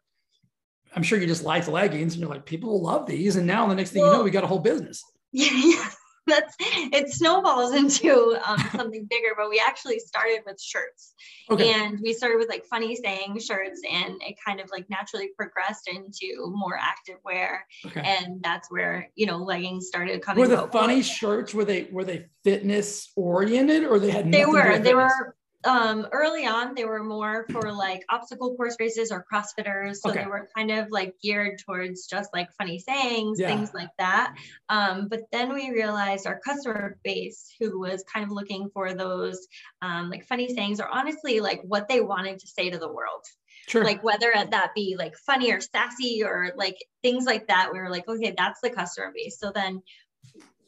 I'm 0.97 1.05
sure 1.05 1.20
you 1.20 1.28
just 1.28 1.45
liked 1.45 1.68
leggings 1.68 2.14
and 2.14 2.20
you're 2.20 2.30
like 2.30 2.45
people 2.45 2.70
will 2.70 2.83
love 2.83 3.07
these 3.07 3.37
and 3.37 3.47
now 3.47 3.68
the 3.68 3.76
next 3.76 3.91
thing 3.91 4.03
well, 4.03 4.12
you 4.12 4.18
know 4.18 4.24
we 4.24 4.33
got 4.33 4.43
a 4.43 4.49
whole 4.49 4.59
business 4.59 5.05
yeah 5.33 5.89
that's 6.27 6.55
it 6.61 7.11
snowballs 7.11 7.75
into 7.75 8.37
um, 8.47 8.59
something 8.77 9.07
bigger 9.11 9.31
but 9.37 9.51
we 9.51 9.61
actually 9.64 9.99
started 9.99 10.41
with 10.47 10.61
shirts. 10.61 11.14
Okay. 11.51 11.73
and 11.73 11.99
we 12.01 12.12
started 12.12 12.39
with 12.39 12.49
like 12.49 12.64
funny 12.66 12.95
saying 12.97 13.39
shirts 13.41 13.81
and 13.91 14.14
it 14.23 14.37
kind 14.45 14.61
of 14.61 14.70
like 14.70 14.89
naturally 14.89 15.31
progressed 15.37 15.89
into 15.89 16.53
more 16.55 16.79
active 16.81 17.16
wear. 17.25 17.66
Okay. 17.87 18.03
and 18.05 18.43
that's 18.43 18.70
where 18.70 19.09
you 19.14 19.27
know 19.27 19.39
leggings 19.39 19.89
started 19.89 20.23
coming 20.23 20.41
were 20.41 20.49
the 20.49 20.68
funny 20.68 21.03
shirts 21.03 21.53
were 21.53 21.64
they 21.64 21.89
were 21.91 22.05
they 22.05 22.27
fitness 22.45 23.11
oriented 23.16 23.85
or 23.85 23.99
they 23.99 24.11
had 24.11 24.31
they 24.31 24.47
were. 24.47 24.79
they 24.79 24.95
were 24.95 25.35
um, 25.65 26.07
early 26.13 26.47
on, 26.47 26.75
they 26.75 26.85
were 26.85 27.03
more 27.03 27.47
for 27.51 27.73
like 27.73 28.05
obstacle 28.11 28.55
course 28.57 28.77
races 28.81 29.13
or 29.13 29.25
CrossFitters. 29.33 29.97
So 29.97 30.11
okay. 30.11 30.21
they 30.21 30.27
were 30.27 30.49
kind 30.57 30.71
of 30.71 30.91
like 30.91 31.15
geared 31.23 31.59
towards 31.65 32.07
just 32.07 32.31
like 32.35 32.49
funny 32.59 32.79
sayings, 32.79 33.39
yeah. 33.39 33.49
things 33.49 33.73
like 33.75 33.91
that. 33.99 34.35
Um, 34.69 35.09
but 35.09 35.21
then 35.31 35.53
we 35.55 35.71
realized 35.71 36.27
our 36.27 36.41
customer 36.41 36.99
base, 37.05 37.55
who 37.61 37.81
was 37.81 38.05
kind 38.13 38.25
of 38.25 38.33
looking 38.33 38.71
for 38.73 38.95
those 38.95 39.47
um, 39.81 40.11
like 40.11 40.27
funny 40.27 40.55
sayings 40.55 40.81
or 40.81 40.89
honestly 40.89 41.41
like 41.41 41.61
what 41.63 41.89
they 41.89 42.01
wanted 42.01 42.39
to 42.41 42.47
say 42.47 42.71
to 42.71 42.79
the 42.79 42.93
world. 42.93 43.25
Sure. 43.69 43.85
Like 43.85 44.03
whether 44.03 44.33
that 44.33 44.73
be 44.75 44.97
like 44.99 45.17
funny 45.17 45.53
or 45.53 45.61
sassy 45.61 46.23
or 46.25 46.53
like 46.57 46.77
things 47.03 47.25
like 47.25 47.47
that, 47.49 47.71
we 47.73 47.79
were 47.79 47.91
like, 47.91 48.09
okay, 48.09 48.35
that's 48.37 48.61
the 48.61 48.71
customer 48.71 49.13
base. 49.15 49.39
So 49.39 49.53
then 49.55 49.83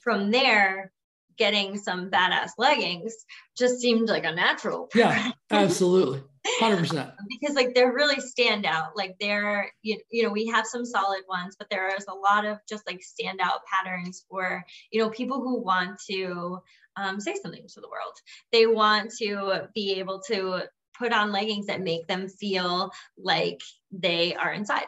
from 0.00 0.30
there, 0.30 0.92
getting 1.36 1.78
some 1.78 2.10
badass 2.10 2.50
leggings 2.58 3.14
just 3.56 3.80
seemed 3.80 4.08
like 4.08 4.24
a 4.24 4.34
natural. 4.34 4.88
Yeah, 4.94 5.32
absolutely. 5.50 6.22
100%. 6.60 7.14
because 7.28 7.56
like 7.56 7.74
they're 7.74 7.92
really 7.92 8.20
stand 8.20 8.66
out. 8.66 8.96
Like 8.96 9.16
they're, 9.18 9.72
you, 9.82 9.98
you 10.10 10.22
know, 10.22 10.30
we 10.30 10.46
have 10.46 10.66
some 10.66 10.84
solid 10.84 11.22
ones, 11.28 11.56
but 11.58 11.70
there 11.70 11.94
is 11.96 12.04
a 12.06 12.14
lot 12.14 12.44
of 12.44 12.58
just 12.68 12.86
like 12.86 13.00
standout 13.00 13.60
patterns 13.72 14.24
for, 14.28 14.62
you 14.90 15.00
know, 15.00 15.08
people 15.10 15.40
who 15.40 15.62
want 15.62 15.98
to 16.10 16.58
um, 16.96 17.20
say 17.20 17.34
something 17.42 17.66
to 17.66 17.80
the 17.80 17.88
world. 17.88 18.14
They 18.52 18.66
want 18.66 19.12
to 19.18 19.68
be 19.74 19.94
able 19.98 20.20
to 20.28 20.64
put 20.98 21.12
on 21.12 21.32
leggings 21.32 21.66
that 21.66 21.80
make 21.80 22.06
them 22.06 22.28
feel 22.28 22.92
like 23.18 23.60
they 23.90 24.34
are 24.34 24.52
inside 24.52 24.86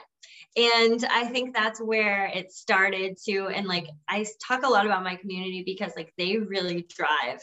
and 0.56 1.04
i 1.10 1.24
think 1.24 1.54
that's 1.54 1.80
where 1.80 2.26
it 2.34 2.52
started 2.52 3.16
to 3.24 3.48
and 3.48 3.66
like 3.66 3.86
i 4.08 4.24
talk 4.46 4.64
a 4.64 4.68
lot 4.68 4.86
about 4.86 5.04
my 5.04 5.16
community 5.16 5.62
because 5.64 5.92
like 5.96 6.12
they 6.16 6.38
really 6.38 6.86
drive 6.96 7.40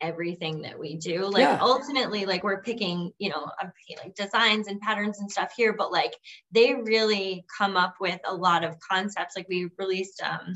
everything 0.00 0.62
that 0.62 0.78
we 0.78 0.96
do. 0.96 1.26
Like 1.26 1.42
yeah. 1.42 1.58
ultimately 1.60 2.26
like 2.26 2.42
we're 2.42 2.62
picking 2.62 3.12
you 3.18 3.30
know 3.30 3.46
I'm 3.60 3.72
picking, 3.78 4.02
like 4.02 4.14
designs 4.14 4.66
and 4.66 4.80
patterns 4.80 5.20
and 5.20 5.30
stuff 5.30 5.52
here 5.56 5.72
but 5.72 5.92
like 5.92 6.14
they 6.52 6.74
really 6.74 7.44
come 7.56 7.76
up 7.76 7.96
with 8.00 8.20
a 8.26 8.34
lot 8.34 8.64
of 8.64 8.78
concepts. 8.80 9.36
Like 9.36 9.48
we 9.48 9.68
released 9.78 10.22
um 10.22 10.54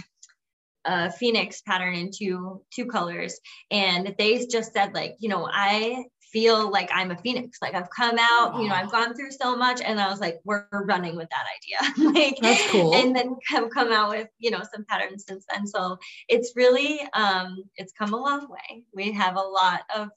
a 0.86 1.10
phoenix 1.10 1.62
pattern 1.62 1.94
in 1.94 2.10
two 2.14 2.62
two 2.74 2.86
colors 2.86 3.38
and 3.70 4.14
they 4.18 4.46
just 4.46 4.72
said 4.74 4.92
like 4.92 5.14
you 5.18 5.30
know 5.30 5.48
i 5.50 6.04
feel 6.34 6.68
like 6.68 6.90
I'm 6.92 7.12
a 7.12 7.16
phoenix. 7.16 7.58
Like 7.62 7.74
I've 7.74 7.88
come 7.90 8.18
out, 8.18 8.60
you 8.60 8.68
know, 8.68 8.74
I've 8.74 8.90
gone 8.90 9.14
through 9.14 9.30
so 9.30 9.56
much, 9.56 9.80
and 9.80 10.00
I 10.00 10.10
was 10.10 10.20
like, 10.20 10.40
we're 10.44 10.66
running 10.72 11.14
with 11.16 11.28
that 11.30 11.46
idea. 11.56 12.12
like 12.12 12.36
that's 12.42 12.70
cool. 12.70 12.92
And 12.94 13.14
then 13.14 13.36
come 13.48 13.70
come 13.70 13.92
out 13.92 14.10
with 14.10 14.28
you 14.38 14.50
know 14.50 14.62
some 14.74 14.84
patterns 14.86 15.24
since 15.26 15.46
then. 15.50 15.66
So 15.66 15.96
it's 16.28 16.52
really 16.56 17.00
um 17.14 17.64
it's 17.76 17.92
come 17.96 18.12
a 18.12 18.16
long 18.16 18.50
way. 18.50 18.82
We 18.92 19.12
have 19.12 19.36
a 19.36 19.40
lot 19.40 19.82
of 19.94 20.08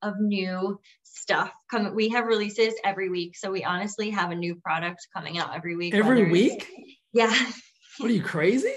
of 0.00 0.14
new 0.18 0.80
stuff 1.02 1.52
coming. 1.70 1.94
We 1.94 2.08
have 2.08 2.26
releases 2.26 2.74
every 2.82 3.10
week, 3.10 3.36
so 3.36 3.50
we 3.50 3.62
honestly 3.62 4.08
have 4.10 4.30
a 4.30 4.34
new 4.34 4.54
product 4.56 5.06
coming 5.14 5.38
out 5.38 5.54
every 5.54 5.76
week. 5.76 5.94
Every 5.94 6.30
week? 6.30 6.66
Yeah. 7.12 7.34
What 7.98 8.10
are 8.10 8.14
you 8.14 8.22
crazy? 8.22 8.72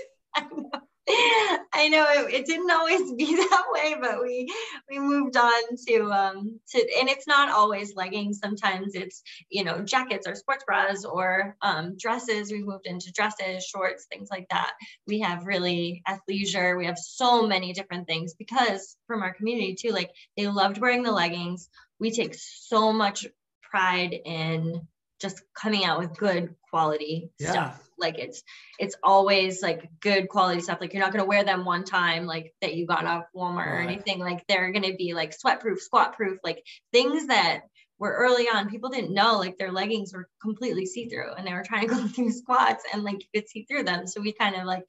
I 1.73 1.87
know 1.89 2.05
it, 2.09 2.33
it, 2.33 2.45
didn't 2.45 2.71
always 2.71 3.13
be 3.13 3.35
that 3.49 3.63
way, 3.71 3.95
but 3.99 4.21
we 4.21 4.51
we 4.89 4.99
moved 4.99 5.35
on 5.35 5.61
to 5.87 6.11
um 6.11 6.59
to 6.69 6.77
and 6.99 7.09
it's 7.09 7.27
not 7.27 7.49
always 7.49 7.95
leggings. 7.95 8.39
Sometimes 8.39 8.95
it's 8.95 9.23
you 9.49 9.63
know 9.63 9.81
jackets 9.81 10.27
or 10.27 10.35
sports 10.35 10.63
bras 10.65 11.05
or 11.05 11.55
um, 11.61 11.95
dresses. 11.97 12.51
We've 12.51 12.65
moved 12.65 12.85
into 12.85 13.11
dresses, 13.11 13.65
shorts, 13.65 14.05
things 14.05 14.29
like 14.29 14.47
that. 14.49 14.73
We 15.07 15.19
have 15.21 15.45
really 15.45 16.03
athleisure. 16.07 16.77
We 16.77 16.85
have 16.85 16.97
so 16.97 17.47
many 17.47 17.73
different 17.73 18.07
things 18.07 18.33
because 18.33 18.95
from 19.07 19.21
our 19.21 19.33
community 19.33 19.75
too, 19.75 19.91
like 19.91 20.11
they 20.37 20.47
loved 20.47 20.77
wearing 20.77 21.03
the 21.03 21.11
leggings. 21.11 21.69
We 21.99 22.11
take 22.11 22.35
so 22.35 22.91
much 22.93 23.27
pride 23.61 24.19
in 24.25 24.87
just 25.19 25.41
coming 25.53 25.85
out 25.85 25.99
with 25.99 26.17
good 26.17 26.55
quality 26.69 27.31
yeah. 27.39 27.51
stuff 27.51 27.90
like 28.01 28.17
it's 28.17 28.43
it's 28.79 28.95
always 29.03 29.61
like 29.61 29.89
good 29.99 30.27
quality 30.27 30.61
stuff. 30.61 30.79
Like 30.81 30.93
you're 30.93 31.03
not 31.03 31.11
gonna 31.11 31.25
wear 31.25 31.43
them 31.43 31.63
one 31.63 31.83
time 31.83 32.25
like 32.25 32.53
that 32.61 32.75
you 32.75 32.85
got 32.85 33.05
off 33.05 33.25
Walmart 33.35 33.67
or 33.67 33.79
anything. 33.79 34.19
Like 34.19 34.45
they're 34.47 34.71
gonna 34.71 34.95
be 34.95 35.13
like 35.13 35.33
sweat 35.33 35.61
proof, 35.61 35.81
squat 35.81 36.15
proof, 36.15 36.39
like 36.43 36.63
things 36.91 37.27
that 37.27 37.61
were 37.99 38.13
early 38.13 38.47
on 38.49 38.67
people 38.67 38.89
didn't 38.89 39.13
know 39.13 39.37
like 39.37 39.59
their 39.59 39.71
leggings 39.71 40.11
were 40.11 40.27
completely 40.41 40.87
see-through 40.87 41.33
and 41.33 41.45
they 41.45 41.53
were 41.53 41.63
trying 41.63 41.87
to 41.87 41.93
go 41.95 42.07
through 42.07 42.31
squats 42.31 42.83
and 42.91 43.03
like 43.03 43.21
you 43.21 43.41
could 43.41 43.47
see 43.47 43.63
through 43.63 43.83
them. 43.83 44.07
So 44.07 44.21
we 44.21 44.33
kind 44.33 44.55
of 44.55 44.65
like 44.65 44.83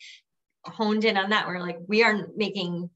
honed 0.64 1.04
in 1.04 1.16
on 1.16 1.30
that. 1.30 1.46
We're 1.46 1.60
like, 1.60 1.78
we 1.86 2.02
are 2.02 2.28
making 2.36 2.90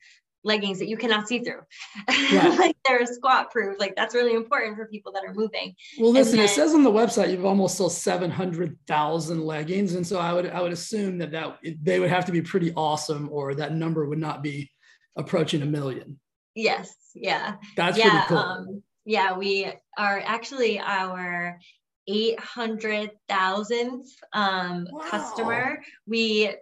leggings 0.47 0.79
that 0.79 0.89
you 0.89 0.97
cannot 0.97 1.29
see 1.29 1.41
through. 1.41 1.61
Yeah. 2.31 2.49
like 2.59 2.77
they're 2.85 3.05
squat 3.07 3.51
proof. 3.51 3.79
Like 3.79 3.95
that's 3.95 4.15
really 4.15 4.35
important 4.35 4.77
for 4.77 4.87
people 4.87 5.13
that 5.13 5.25
are 5.25 5.35
moving. 5.35 5.75
Well, 5.99 6.13
listen, 6.13 6.37
then, 6.37 6.47
it 6.47 6.49
says 6.49 6.75
on 6.75 6.83
the 6.83 6.91
website 6.91 7.31
you've 7.31 7.45
almost 7.45 7.77
sold 7.77 7.93
700,000 7.93 9.45
leggings. 9.45 9.95
And 9.95 10.07
so 10.07 10.19
I 10.19 10.33
would, 10.33 10.47
I 10.47 10.63
would 10.63 10.73
assume 10.73 11.19
that, 11.19 11.31
that 11.33 11.59
they 11.83 12.01
would 12.01 12.11
have 12.11 12.25
to 12.27 12.33
be 12.33 12.43
pretty 12.43 12.73
awesome 12.75 13.29
or 13.31 13.55
that 13.55 13.75
number 13.75 14.07
would 14.07 14.19
not 14.19 14.43
be 14.43 14.71
approaching 15.17 15.63
a 15.63 15.67
million. 15.67 16.19
Yes. 16.55 16.95
Yeah. 17.15 17.57
That's 17.77 17.99
yeah, 17.99 18.11
pretty 18.11 18.27
cool. 18.29 18.39
Um, 18.39 18.83
yeah. 19.05 19.37
We 19.37 19.73
are 19.99 20.23
actually 20.25 20.81
our 20.81 21.59
800,000th 22.09 24.09
um, 24.33 24.89
wow. 24.91 25.01
customer. 25.09 25.83
We 26.07 26.55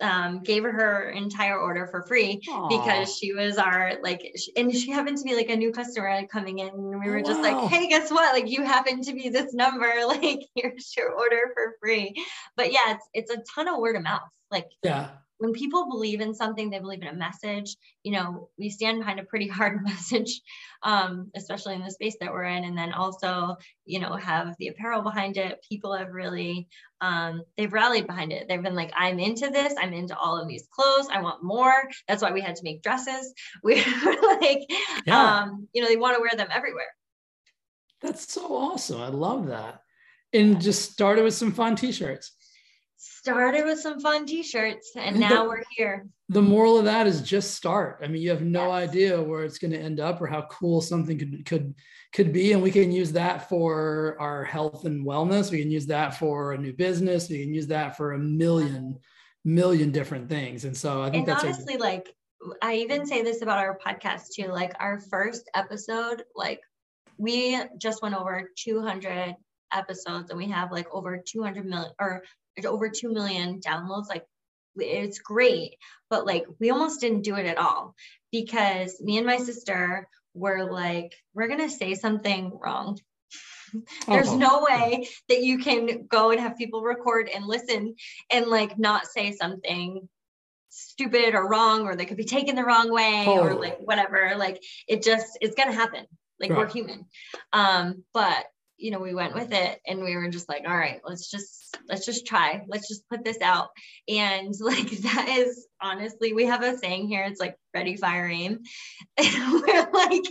um, 0.00 0.40
gave 0.42 0.62
her 0.62 0.72
her 0.72 1.10
entire 1.10 1.58
order 1.58 1.86
for 1.86 2.02
free 2.02 2.40
Aww. 2.48 2.68
because 2.68 3.16
she 3.16 3.32
was 3.32 3.58
our 3.58 3.94
like, 4.02 4.34
and 4.56 4.72
she 4.74 4.90
happened 4.90 5.18
to 5.18 5.24
be 5.24 5.34
like 5.34 5.48
a 5.48 5.56
new 5.56 5.72
customer 5.72 6.26
coming 6.26 6.60
in. 6.60 6.68
And 6.68 7.00
we 7.00 7.10
were 7.10 7.22
just 7.22 7.40
like, 7.40 7.70
hey, 7.70 7.88
guess 7.88 8.10
what? 8.10 8.32
Like, 8.32 8.50
you 8.50 8.64
happen 8.64 9.02
to 9.02 9.12
be 9.12 9.28
this 9.28 9.54
number. 9.54 9.86
Like, 10.08 10.46
here's 10.54 10.96
your 10.96 11.12
order 11.12 11.52
for 11.54 11.76
free. 11.80 12.14
But 12.56 12.72
yeah, 12.72 12.94
it's 12.94 13.08
it's 13.12 13.30
a 13.30 13.42
ton 13.54 13.68
of 13.68 13.78
word 13.78 13.94
of 13.94 14.02
mouth. 14.02 14.22
Like, 14.50 14.66
yeah, 14.82 15.10
when 15.38 15.52
people 15.52 15.88
believe 15.88 16.20
in 16.20 16.34
something, 16.34 16.68
they 16.68 16.80
believe 16.80 17.02
in 17.02 17.08
a 17.08 17.14
message. 17.14 17.76
You 18.02 18.12
know, 18.12 18.50
we 18.58 18.70
stand 18.70 18.98
behind 18.98 19.20
a 19.20 19.24
pretty 19.24 19.48
hard 19.58 19.82
message, 19.82 20.40
um, 20.82 21.30
especially 21.34 21.74
in 21.74 21.82
the 21.82 21.90
space 21.90 22.16
that 22.20 22.32
we're 22.32 22.44
in. 22.44 22.64
And 22.64 22.76
then 22.76 22.92
also, 22.92 23.56
you 23.84 24.00
know, 24.00 24.14
have 24.14 24.54
the 24.58 24.68
apparel 24.68 25.02
behind 25.02 25.36
it. 25.36 25.64
People 25.68 25.96
have 25.96 26.12
really, 26.12 26.68
um, 27.00 27.42
they've 27.56 27.72
rallied 27.72 28.06
behind 28.06 28.32
it. 28.32 28.48
They've 28.48 28.62
been 28.62 28.74
like, 28.74 28.92
I'm 28.96 29.20
into 29.20 29.48
this. 29.48 29.74
I'm 29.80 29.92
into 29.92 30.16
all 30.16 30.36
of 30.36 30.48
these 30.48 30.66
clothes. 30.70 31.08
I 31.10 31.22
want 31.22 31.42
more. 31.42 31.88
That's 32.08 32.22
why 32.22 32.32
we 32.32 32.40
had 32.40 32.56
to 32.56 32.64
make 32.64 32.82
dresses. 32.82 33.32
We 33.62 33.84
were 34.04 34.16
like, 34.40 34.66
yeah. 35.04 35.40
um, 35.42 35.68
you 35.72 35.82
know, 35.82 35.88
they 35.88 35.96
want 35.96 36.16
to 36.16 36.20
wear 36.20 36.30
them 36.36 36.48
everywhere. 36.50 36.86
That's 38.00 38.32
so 38.32 38.54
awesome. 38.54 39.00
I 39.00 39.08
love 39.08 39.48
that. 39.48 39.82
And 40.32 40.60
just 40.60 40.92
started 40.92 41.24
with 41.24 41.34
some 41.34 41.52
fun 41.52 41.74
t-shirts 41.74 42.32
started 42.98 43.64
with 43.64 43.78
some 43.78 44.00
fun 44.00 44.26
t-shirts 44.26 44.92
and, 44.96 45.06
and 45.06 45.20
now 45.20 45.44
the, 45.44 45.48
we're 45.48 45.62
here. 45.76 46.06
The 46.28 46.42
moral 46.42 46.78
of 46.78 46.84
that 46.84 47.06
is 47.06 47.22
just 47.22 47.54
start. 47.54 48.00
I 48.02 48.08
mean 48.08 48.20
you 48.20 48.30
have 48.30 48.42
no 48.42 48.66
yes. 48.66 48.88
idea 48.88 49.22
where 49.22 49.44
it's 49.44 49.58
going 49.58 49.70
to 49.70 49.78
end 49.78 50.00
up 50.00 50.20
or 50.20 50.26
how 50.26 50.42
cool 50.50 50.80
something 50.80 51.18
could 51.18 51.46
could 51.46 51.74
could 52.12 52.32
be 52.32 52.52
and 52.52 52.62
we 52.62 52.70
can 52.70 52.90
use 52.90 53.12
that 53.12 53.48
for 53.48 54.16
our 54.20 54.44
health 54.44 54.84
and 54.84 55.06
wellness. 55.06 55.50
We 55.50 55.60
can 55.60 55.70
use 55.70 55.86
that 55.86 56.18
for 56.18 56.52
a 56.52 56.58
new 56.58 56.72
business. 56.72 57.28
We 57.30 57.42
can 57.42 57.54
use 57.54 57.68
that 57.68 57.96
for 57.96 58.12
a 58.12 58.18
million 58.18 58.98
million 59.44 59.92
different 59.92 60.28
things. 60.28 60.64
And 60.64 60.76
so 60.76 61.00
i 61.02 61.10
think 61.10 61.28
and 61.28 61.28
that's 61.28 61.44
honestly 61.44 61.76
a, 61.76 61.78
like 61.78 62.12
i 62.62 62.74
even 62.74 63.06
say 63.06 63.22
this 63.22 63.42
about 63.42 63.58
our 63.58 63.78
podcast 63.78 64.28
too 64.34 64.46
like 64.46 64.72
our 64.78 65.00
first 65.00 65.50
episode 65.54 66.22
like 66.36 66.60
we 67.16 67.60
just 67.78 68.00
went 68.00 68.14
over 68.14 68.50
200 68.56 69.34
episodes 69.72 70.30
and 70.30 70.38
we 70.38 70.48
have 70.48 70.72
like 70.72 70.86
over 70.92 71.22
200 71.24 71.66
million 71.66 71.90
or 72.00 72.22
over 72.66 72.88
2 72.88 73.12
million 73.12 73.60
downloads 73.60 74.08
like 74.08 74.24
it's 74.76 75.18
great 75.18 75.74
but 76.10 76.26
like 76.26 76.44
we 76.60 76.70
almost 76.70 77.00
didn't 77.00 77.22
do 77.22 77.34
it 77.34 77.46
at 77.46 77.58
all 77.58 77.94
because 78.30 79.00
me 79.00 79.16
and 79.18 79.26
my 79.26 79.38
sister 79.38 80.08
were 80.34 80.70
like 80.70 81.14
we're 81.34 81.48
going 81.48 81.60
to 81.60 81.70
say 81.70 81.94
something 81.94 82.56
wrong 82.62 82.98
There's 84.06 84.28
oh. 84.28 84.38
no 84.38 84.66
way 84.68 85.08
that 85.28 85.42
you 85.42 85.58
can 85.58 86.06
go 86.06 86.30
and 86.30 86.40
have 86.40 86.56
people 86.56 86.82
record 86.82 87.28
and 87.28 87.44
listen 87.44 87.96
and 88.30 88.46
like 88.46 88.78
not 88.78 89.06
say 89.06 89.32
something 89.32 90.08
stupid 90.70 91.34
or 91.34 91.48
wrong 91.48 91.82
or 91.82 91.96
they 91.96 92.06
could 92.06 92.16
be 92.16 92.24
taken 92.24 92.54
the 92.54 92.64
wrong 92.64 92.92
way 92.92 93.24
or 93.26 93.54
like 93.54 93.78
whatever 93.80 94.34
like 94.36 94.62
it 94.86 95.02
just 95.02 95.38
it's 95.40 95.54
gonna 95.54 95.72
happen 95.72 96.06
like 96.40 96.50
right. 96.50 96.58
we're 96.58 96.68
human 96.68 97.04
um 97.52 98.04
but 98.12 98.44
you 98.78 98.90
know 98.90 99.00
we 99.00 99.14
went 99.14 99.34
with 99.34 99.52
it 99.52 99.80
and 99.86 100.02
we 100.02 100.16
were 100.16 100.28
just 100.28 100.48
like 100.48 100.64
all 100.66 100.76
right 100.76 101.00
let's 101.04 101.30
just 101.30 101.58
let's 101.88 102.04
just 102.04 102.26
try. 102.26 102.62
Let's 102.68 102.88
just 102.88 103.08
put 103.08 103.24
this 103.24 103.40
out. 103.40 103.68
And 104.08 104.54
like 104.60 104.90
that 104.90 105.28
is 105.28 105.66
honestly 105.80 106.32
we 106.32 106.44
have 106.46 106.62
a 106.62 106.76
saying 106.76 107.08
here 107.08 107.24
it's 107.24 107.40
like 107.40 107.56
ready 107.74 107.96
fire 107.96 108.28
aim. 108.28 108.60
And 109.18 109.52
we're 109.52 109.90
like 109.92 110.22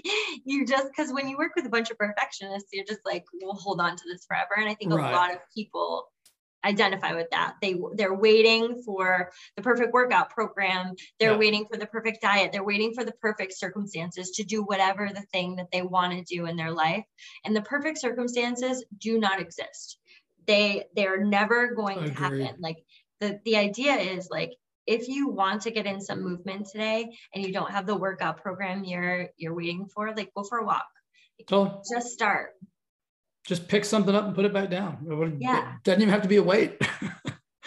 you 0.45 0.65
just 0.65 0.87
because 0.87 1.11
when 1.11 1.27
you 1.27 1.37
work 1.37 1.53
with 1.55 1.65
a 1.65 1.69
bunch 1.69 1.91
of 1.91 1.97
perfectionists 1.97 2.69
you're 2.71 2.85
just 2.85 3.01
like 3.05 3.25
we'll 3.41 3.53
hold 3.53 3.81
on 3.81 3.95
to 3.95 4.03
this 4.07 4.25
forever. 4.25 4.55
And 4.57 4.69
i 4.69 4.73
think 4.73 4.93
right. 4.93 5.11
a 5.11 5.15
lot 5.15 5.33
of 5.33 5.39
people 5.53 6.07
identify 6.63 7.13
with 7.13 7.29
that. 7.31 7.55
They 7.61 7.75
they're 7.95 8.13
waiting 8.13 8.81
for 8.83 9.31
the 9.55 9.61
perfect 9.61 9.93
workout 9.93 10.29
program. 10.29 10.93
They're 11.19 11.31
yeah. 11.31 11.37
waiting 11.37 11.65
for 11.71 11.77
the 11.77 11.85
perfect 11.85 12.21
diet. 12.21 12.51
They're 12.51 12.63
waiting 12.63 12.93
for 12.93 13.03
the 13.03 13.13
perfect 13.13 13.57
circumstances 13.57 14.31
to 14.31 14.43
do 14.43 14.63
whatever 14.63 15.09
the 15.13 15.25
thing 15.33 15.57
that 15.57 15.71
they 15.71 15.81
want 15.81 16.13
to 16.13 16.35
do 16.35 16.45
in 16.45 16.57
their 16.57 16.71
life. 16.71 17.05
And 17.45 17.55
the 17.55 17.61
perfect 17.61 17.99
circumstances 17.99 18.85
do 18.97 19.19
not 19.19 19.39
exist. 19.39 19.99
They 20.45 20.85
they're 20.95 21.23
never 21.23 21.73
going 21.73 22.03
to 22.03 22.13
happen. 22.13 22.55
Like 22.59 22.77
the 23.19 23.39
the 23.45 23.57
idea 23.57 23.95
is 23.95 24.29
like 24.29 24.53
if 24.85 25.09
you 25.09 25.29
want 25.29 25.63
to 25.63 25.71
get 25.71 25.85
in 25.85 25.99
some 25.99 26.23
movement 26.23 26.67
today 26.67 27.09
and 27.33 27.45
you 27.45 27.51
don't 27.51 27.71
have 27.71 27.85
the 27.85 27.95
workout 27.95 28.41
program 28.41 28.83
you're 28.83 29.29
you're 29.37 29.53
waiting 29.53 29.87
for, 29.93 30.13
like 30.15 30.33
go 30.35 30.43
for 30.43 30.59
a 30.59 30.65
walk. 30.65 30.87
Oh. 31.51 31.81
Just 31.93 32.09
start 32.09 32.51
just 33.47 33.67
pick 33.67 33.85
something 33.85 34.13
up 34.13 34.25
and 34.25 34.35
put 34.35 34.45
it 34.45 34.53
back 34.53 34.69
down. 34.69 35.37
Yeah. 35.39 35.75
It 35.75 35.83
doesn't 35.83 36.01
even 36.01 36.13
have 36.13 36.21
to 36.21 36.27
be 36.27 36.35
a 36.35 36.43
weight. 36.43 36.79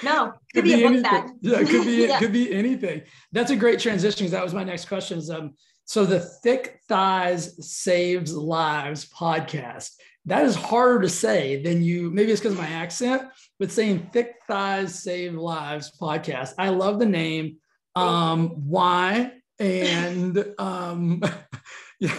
No, 0.02 0.28
could, 0.30 0.40
could 0.54 0.64
be, 0.64 0.76
be, 0.76 0.84
a 0.84 0.90
book 0.90 1.02
bag. 1.02 1.30
Yeah, 1.42 1.60
it 1.60 1.68
could 1.68 1.84
be 1.84 1.92
yeah. 2.06 2.16
it 2.16 2.18
could 2.20 2.32
be 2.32 2.54
anything. 2.54 3.02
That's 3.32 3.50
a 3.50 3.56
great 3.56 3.80
transition 3.80 4.20
because 4.20 4.30
that 4.30 4.42
was 4.42 4.54
my 4.54 4.64
next 4.64 4.86
question. 4.86 5.18
Is 5.18 5.28
um 5.28 5.52
so 5.84 6.06
the 6.06 6.20
Thick 6.20 6.80
Thighs 6.88 7.70
Saves 7.70 8.34
Lives 8.34 9.10
podcast. 9.10 9.90
That 10.24 10.46
is 10.46 10.54
harder 10.54 11.02
to 11.02 11.08
say 11.10 11.62
than 11.62 11.82
you. 11.82 12.10
Maybe 12.10 12.32
it's 12.32 12.40
because 12.40 12.54
of 12.54 12.58
my 12.58 12.70
accent, 12.70 13.24
but 13.58 13.70
saying 13.70 14.08
Thick 14.10 14.36
Thighs 14.48 15.02
Save 15.02 15.34
Lives 15.34 15.92
podcast. 16.00 16.54
I 16.56 16.70
love 16.70 16.98
the 16.98 17.04
name. 17.04 17.58
Um, 17.94 18.48
why? 18.70 19.32
And 19.58 20.54
um, 20.58 21.22
yeah 22.00 22.18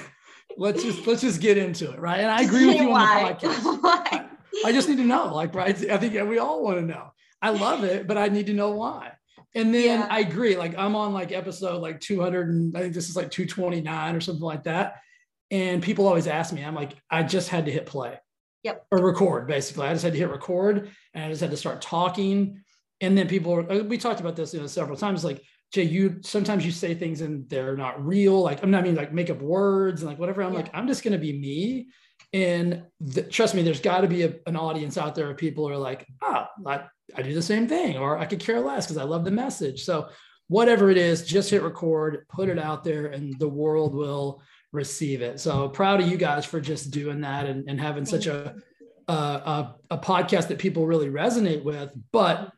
let's 0.58 0.84
just 0.84 1.06
let's 1.08 1.22
just 1.22 1.42
get 1.42 1.58
into 1.58 1.92
it, 1.92 2.00
right? 2.00 2.20
And 2.20 2.32
I 2.32 2.42
agree 2.42 2.68
with 2.68 2.78
you 2.78 2.90
Why? 2.90 3.24
on 3.24 3.28
the 3.28 3.48
podcast. 3.48 3.80
I, 3.84 4.26
I 4.66 4.72
just 4.72 4.90
need 4.90 4.98
to 4.98 5.06
know, 5.06 5.34
like, 5.34 5.56
right? 5.56 5.76
I 5.90 5.98
think 5.98 6.14
we 6.14 6.40
all 6.40 6.64
want 6.64 6.78
to 6.78 6.86
know. 6.86 7.12
I 7.42 7.50
love 7.50 7.84
it, 7.84 8.08
but 8.08 8.18
I 8.18 8.28
need 8.28 8.48
to 8.48 8.54
know 8.54 8.72
why. 8.72 9.14
And 9.54 9.74
then 9.74 10.00
yeah. 10.00 10.08
I 10.10 10.20
agree. 10.20 10.56
Like 10.56 10.78
I'm 10.78 10.96
on 10.96 11.14
like 11.14 11.32
episode 11.32 11.82
like 11.82 12.00
200 12.00 12.50
and 12.50 12.78
I 12.78 12.82
think 12.82 12.94
this 12.94 13.10
is 13.10 13.16
like 13.16 13.32
229 13.32 14.16
or 14.16 14.22
something 14.22 14.44
like 14.44 14.64
that. 14.64 15.02
And 15.50 15.84
people 15.84 16.08
always 16.08 16.28
ask 16.28 16.54
me, 16.54 16.64
I'm 16.64 16.76
like, 16.76 16.94
I 17.10 17.24
just 17.24 17.50
had 17.50 17.66
to 17.66 17.72
hit 17.72 17.86
play. 17.86 18.18
Yep. 18.64 18.86
Or 18.92 19.04
record, 19.04 19.48
basically. 19.48 19.88
I 19.88 19.94
just 19.94 20.04
had 20.04 20.14
to 20.14 20.20
hit 20.20 20.30
record 20.30 20.92
and 21.14 21.26
I 21.26 21.30
just 21.30 21.42
had 21.42 21.52
to 21.52 21.58
start 21.58 21.82
talking. 21.82 22.64
And 23.02 23.18
then 23.18 23.28
people 23.28 23.54
were, 23.54 23.64
we 23.84 23.98
talked 23.98 24.22
about 24.22 24.36
this 24.36 24.54
you 24.54 24.62
know, 24.62 24.68
several 24.68 24.96
times. 24.96 25.26
Like, 25.26 25.42
Jay, 25.72 25.84
you 25.84 26.20
sometimes 26.22 26.66
you 26.66 26.72
say 26.72 26.94
things 26.94 27.22
and 27.22 27.48
they're 27.50 27.78
not 27.78 28.06
real. 28.06 28.42
Like 28.42 28.62
I'm 28.64 28.72
not 28.72 28.84
I 28.84 28.88
mean 28.88 28.96
like 28.96 29.14
make 29.14 29.30
up 29.30 29.42
words 29.42 30.02
and 30.02 30.10
like 30.10 30.20
whatever. 30.20 30.44
I'm 30.44 30.54
yeah. 30.54 30.60
like 30.60 30.72
I'm 30.74 30.88
just 30.88 31.04
gonna 31.04 31.18
be 31.18 31.34
me. 31.34 31.88
And 32.34 32.84
the, 33.02 33.24
trust 33.24 33.56
me, 33.56 33.62
there's 33.62 33.82
got 33.82 34.02
to 34.02 34.08
be 34.08 34.24
a, 34.24 34.36
an 34.46 34.56
audience 34.56 34.98
out 34.98 35.16
there 35.16 35.30
of 35.30 35.38
people 35.38 35.68
who 35.68 35.74
are 35.74 35.78
like, 35.78 36.08
oh, 36.22 36.46
I, 36.66 36.84
I 37.14 37.22
do 37.24 37.34
the 37.34 37.42
same 37.42 37.68
thing, 37.68 37.98
or 37.98 38.18
I 38.18 38.26
could 38.26 38.40
care 38.40 38.62
less 38.62 38.86
because 38.86 38.98
I 38.98 39.04
love 39.04 39.26
the 39.26 39.32
message. 39.32 39.84
So 39.84 40.08
whatever 40.48 40.90
it 40.90 40.98
is, 40.98 41.26
just 41.26 41.50
hit 41.50 41.62
record, 41.62 42.26
put 42.30 42.48
it 42.48 42.60
out 42.60 42.84
there, 42.86 43.08
and 43.08 43.38
the 43.38 43.50
world 43.50 43.94
will 43.94 44.42
receive 44.72 45.22
it. 45.22 45.40
So 45.40 45.68
proud 45.70 46.00
of 46.00 46.08
you 46.08 46.16
guys 46.16 46.46
for 46.46 46.62
just 46.62 46.92
doing 46.92 47.22
that 47.22 47.48
and, 47.48 47.70
and 47.70 47.80
having 47.82 48.06
such 48.06 48.28
a, 48.28 48.56
a, 49.08 49.14
a, 49.14 49.76
a 49.92 49.98
podcast 49.98 50.48
that 50.48 50.60
people 50.60 50.88
really 50.88 51.10
resonate 51.10 51.64
with. 51.64 51.92
But 52.12 52.52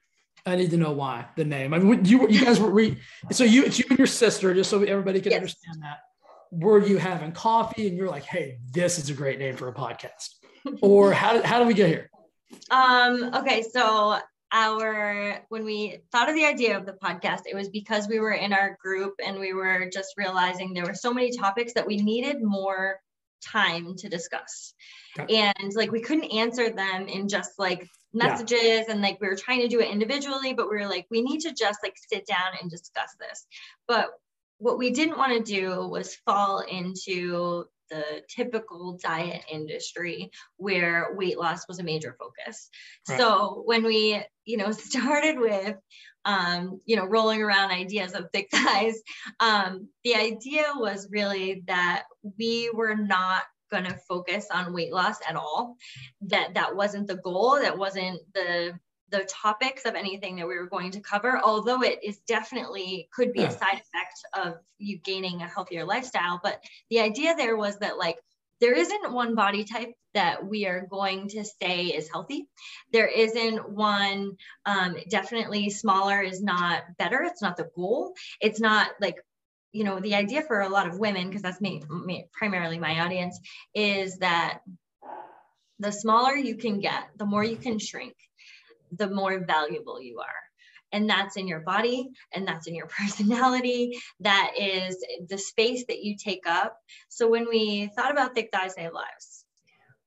I 0.45 0.55
need 0.55 0.71
to 0.71 0.77
know 0.77 0.91
why 0.91 1.25
the 1.35 1.45
name. 1.45 1.73
I 1.73 1.79
mean, 1.79 2.03
you 2.05 2.27
you 2.29 2.43
guys 2.43 2.59
were 2.59 2.69
re, 2.69 2.97
so 3.31 3.43
you 3.43 3.63
it's 3.63 3.79
you 3.79 3.85
and 3.89 3.97
your 3.97 4.07
sister, 4.07 4.53
just 4.53 4.69
so 4.69 4.81
everybody 4.83 5.21
can 5.21 5.31
yes. 5.31 5.39
understand 5.39 5.81
that. 5.81 5.99
Were 6.51 6.85
you 6.85 6.97
having 6.97 7.31
coffee 7.31 7.87
and 7.87 7.97
you're 7.97 8.09
like, 8.09 8.25
hey, 8.25 8.59
this 8.71 8.99
is 8.99 9.09
a 9.09 9.13
great 9.13 9.39
name 9.39 9.55
for 9.55 9.67
a 9.69 9.73
podcast, 9.73 10.29
or 10.81 11.13
how 11.13 11.33
did 11.33 11.45
how 11.45 11.59
did 11.59 11.67
we 11.67 11.73
get 11.73 11.87
here? 11.87 12.09
Um. 12.69 13.31
Okay. 13.33 13.63
So 13.63 14.19
our 14.51 15.41
when 15.49 15.65
we 15.65 15.99
thought 16.11 16.29
of 16.29 16.35
the 16.35 16.45
idea 16.45 16.77
of 16.77 16.85
the 16.85 16.93
podcast, 16.93 17.41
it 17.45 17.55
was 17.55 17.69
because 17.69 18.07
we 18.07 18.19
were 18.19 18.33
in 18.33 18.53
our 18.53 18.77
group 18.81 19.15
and 19.25 19.39
we 19.39 19.53
were 19.53 19.89
just 19.91 20.13
realizing 20.17 20.73
there 20.73 20.85
were 20.85 20.93
so 20.93 21.13
many 21.13 21.35
topics 21.35 21.73
that 21.73 21.87
we 21.87 21.97
needed 21.97 22.43
more 22.43 22.99
time 23.43 23.95
to 23.97 24.09
discuss. 24.09 24.73
Okay. 25.17 25.37
And 25.37 25.73
like 25.75 25.91
we 25.91 26.01
couldn't 26.01 26.31
answer 26.31 26.69
them 26.69 27.07
in 27.07 27.27
just 27.27 27.57
like 27.57 27.87
messages 28.13 28.61
yeah. 28.61 28.83
and 28.89 29.01
like 29.01 29.19
we 29.19 29.27
were 29.27 29.35
trying 29.35 29.61
to 29.61 29.67
do 29.67 29.79
it 29.79 29.89
individually, 29.89 30.53
but 30.53 30.69
we 30.69 30.77
were 30.77 30.87
like, 30.87 31.05
we 31.09 31.21
need 31.21 31.41
to 31.41 31.53
just 31.53 31.79
like 31.83 31.95
sit 32.11 32.25
down 32.25 32.53
and 32.61 32.69
discuss 32.69 33.15
this. 33.19 33.45
But 33.87 34.09
what 34.57 34.77
we 34.77 34.91
didn't 34.91 35.17
want 35.17 35.33
to 35.33 35.51
do 35.51 35.87
was 35.87 36.15
fall 36.25 36.59
into 36.59 37.65
the 37.89 38.21
typical 38.27 38.97
diet 39.03 39.43
industry 39.51 40.31
where 40.57 41.13
weight 41.15 41.37
loss 41.37 41.67
was 41.67 41.79
a 41.79 41.83
major 41.83 42.15
focus. 42.17 42.69
Right. 43.07 43.19
So 43.19 43.61
when 43.65 43.83
we, 43.83 44.23
you 44.45 44.57
know, 44.57 44.71
started 44.71 45.39
with 45.39 45.75
um, 46.25 46.79
you 46.85 46.95
know, 46.95 47.05
rolling 47.05 47.41
around 47.41 47.71
ideas 47.71 48.13
of 48.13 48.29
thick 48.31 48.49
thighs, 48.53 49.01
um, 49.39 49.89
the 50.03 50.15
idea 50.15 50.63
was 50.75 51.09
really 51.11 51.63
that 51.67 52.03
we 52.39 52.71
were 52.73 52.95
not 52.95 53.43
going 53.73 53.91
to 53.91 53.99
focus 54.07 54.47
on 54.53 54.73
weight 54.73 54.93
loss 54.93 55.17
at 55.27 55.35
all 55.35 55.75
that 56.21 56.53
that 56.53 56.75
wasn't 56.75 57.07
the 57.07 57.15
goal 57.15 57.57
that 57.59 57.77
wasn't 57.77 58.21
the 58.33 58.77
the 59.09 59.27
topics 59.29 59.85
of 59.85 59.95
anything 59.95 60.35
that 60.35 60.47
we 60.47 60.57
were 60.57 60.67
going 60.67 60.91
to 60.91 60.99
cover 60.99 61.39
although 61.43 61.81
it 61.81 61.99
is 62.03 62.19
definitely 62.27 63.09
could 63.11 63.33
be 63.33 63.41
yeah. 63.41 63.47
a 63.47 63.51
side 63.51 63.81
effect 63.81 64.19
of 64.45 64.55
you 64.77 64.97
gaining 64.99 65.41
a 65.41 65.47
healthier 65.47 65.85
lifestyle 65.85 66.39
but 66.43 66.63
the 66.91 66.99
idea 66.99 67.35
there 67.35 67.57
was 67.57 67.79
that 67.79 67.97
like 67.97 68.17
there 68.61 68.73
isn't 68.73 69.11
one 69.11 69.35
body 69.35 69.63
type 69.63 69.93
that 70.13 70.45
we 70.45 70.67
are 70.67 70.87
going 70.89 71.27
to 71.27 71.43
say 71.43 71.87
is 71.87 72.09
healthy. 72.09 72.47
There 72.91 73.07
isn't 73.07 73.69
one, 73.69 74.37
um, 74.65 74.95
definitely 75.09 75.69
smaller 75.69 76.21
is 76.21 76.41
not 76.41 76.83
better. 76.97 77.23
It's 77.23 77.41
not 77.41 77.57
the 77.57 77.69
goal. 77.75 78.13
It's 78.39 78.59
not 78.59 78.91
like 79.01 79.17
you 79.73 79.83
know 79.83 79.99
the 79.99 80.15
idea 80.15 80.41
for 80.43 80.61
a 80.61 80.69
lot 80.69 80.87
of 80.87 80.97
women 80.97 81.27
because 81.27 81.41
that's 81.41 81.59
me, 81.59 81.83
me 81.89 82.27
primarily 82.31 82.79
my 82.79 83.01
audience 83.01 83.39
is 83.73 84.17
that 84.19 84.59
the 85.79 85.91
smaller 85.91 86.35
you 86.35 86.55
can 86.55 86.79
get 86.79 87.09
the 87.17 87.25
more 87.25 87.43
you 87.43 87.57
can 87.57 87.79
shrink 87.79 88.15
the 88.93 89.09
more 89.09 89.43
valuable 89.45 90.01
you 90.01 90.19
are 90.19 90.43
and 90.93 91.09
that's 91.09 91.35
in 91.35 91.47
your 91.47 91.59
body 91.59 92.09
and 92.31 92.47
that's 92.47 92.67
in 92.67 92.75
your 92.75 92.85
personality 92.99 93.99
that 94.21 94.53
is 94.57 95.03
the 95.27 95.37
space 95.37 95.83
that 95.87 96.03
you 96.03 96.15
take 96.15 96.47
up 96.47 96.77
so 97.09 97.27
when 97.27 97.49
we 97.49 97.87
thought 97.95 98.11
about 98.11 98.33
thick 98.33 98.49
thighs 98.53 98.75
save 98.75 98.93
lives 98.93 99.43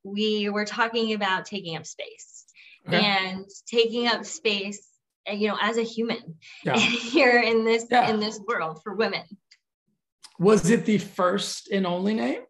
we 0.05 0.49
were 0.49 0.65
talking 0.65 1.13
about 1.13 1.45
taking 1.45 1.77
up 1.77 1.85
space 1.85 2.45
okay. 2.87 3.05
and 3.05 3.47
taking 3.67 4.07
up 4.07 4.25
space 4.25 4.89
you 5.33 5.49
know 5.49 5.59
as 5.61 5.77
a 5.77 5.83
human 5.83 6.37
yeah. 6.65 6.77
here 6.77 7.41
in 7.41 7.65
this 7.65 7.85
yeah. 7.91 8.09
in 8.09 8.21
this 8.21 8.41
world 8.47 8.81
for 8.85 8.95
women 8.95 9.25
was 10.39 10.71
it 10.71 10.85
the 10.85 10.99
first 10.99 11.69
and 11.69 11.87
only 11.87 12.15
name? 12.15 12.43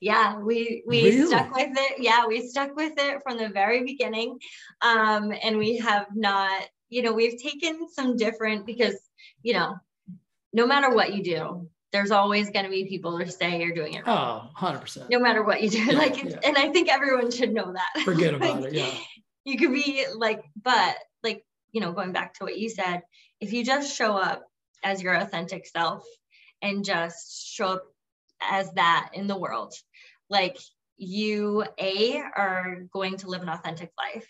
Yeah, 0.00 0.38
we 0.38 0.82
we 0.86 1.04
really? 1.04 1.26
stuck 1.26 1.54
with 1.54 1.70
it. 1.72 2.02
Yeah, 2.02 2.26
we 2.26 2.46
stuck 2.46 2.76
with 2.76 2.92
it 2.98 3.22
from 3.22 3.38
the 3.38 3.48
very 3.48 3.84
beginning. 3.84 4.38
Um, 4.82 5.32
and 5.42 5.56
we 5.56 5.78
have 5.78 6.06
not, 6.14 6.62
you 6.90 7.02
know, 7.02 7.12
we've 7.12 7.40
taken 7.40 7.88
some 7.88 8.16
different 8.16 8.66
because, 8.66 8.96
you 9.42 9.54
know, 9.54 9.74
no 10.52 10.66
matter 10.66 10.94
what 10.94 11.14
you 11.14 11.22
do, 11.22 11.68
there's 11.92 12.10
always 12.10 12.50
going 12.50 12.64
to 12.64 12.70
be 12.70 12.86
people 12.86 13.16
who 13.16 13.24
say 13.26 13.60
you're 13.60 13.74
doing 13.74 13.94
it 13.94 14.06
wrong. 14.06 14.50
Oh, 14.60 14.66
100%. 14.66 15.10
No 15.10 15.20
matter 15.20 15.44
what 15.44 15.62
you 15.62 15.70
do. 15.70 15.78
Yeah, 15.78 15.96
like, 15.96 16.22
yeah. 16.22 16.38
and 16.44 16.58
I 16.58 16.70
think 16.70 16.88
everyone 16.88 17.30
should 17.30 17.54
know 17.54 17.72
that. 17.72 18.02
Forget 18.04 18.34
about 18.34 18.62
like, 18.62 18.72
it. 18.72 18.74
Yeah. 18.74 18.90
You 19.44 19.56
could 19.56 19.72
be 19.72 20.04
like, 20.14 20.42
but 20.60 20.96
like, 21.22 21.44
you 21.70 21.80
know, 21.80 21.92
going 21.92 22.12
back 22.12 22.34
to 22.34 22.44
what 22.44 22.58
you 22.58 22.68
said, 22.68 23.02
if 23.40 23.52
you 23.52 23.64
just 23.64 23.96
show 23.96 24.16
up 24.16 24.44
as 24.82 25.02
your 25.02 25.14
authentic 25.14 25.66
self 25.66 26.04
and 26.64 26.84
just 26.84 27.46
show 27.46 27.68
up 27.68 27.84
as 28.40 28.72
that 28.72 29.10
in 29.12 29.26
the 29.26 29.36
world. 29.36 29.74
Like 30.30 30.58
you, 30.96 31.64
A, 31.78 32.16
are 32.16 32.86
going 32.92 33.18
to 33.18 33.28
live 33.28 33.42
an 33.42 33.48
authentic 33.48 33.90
life 33.98 34.26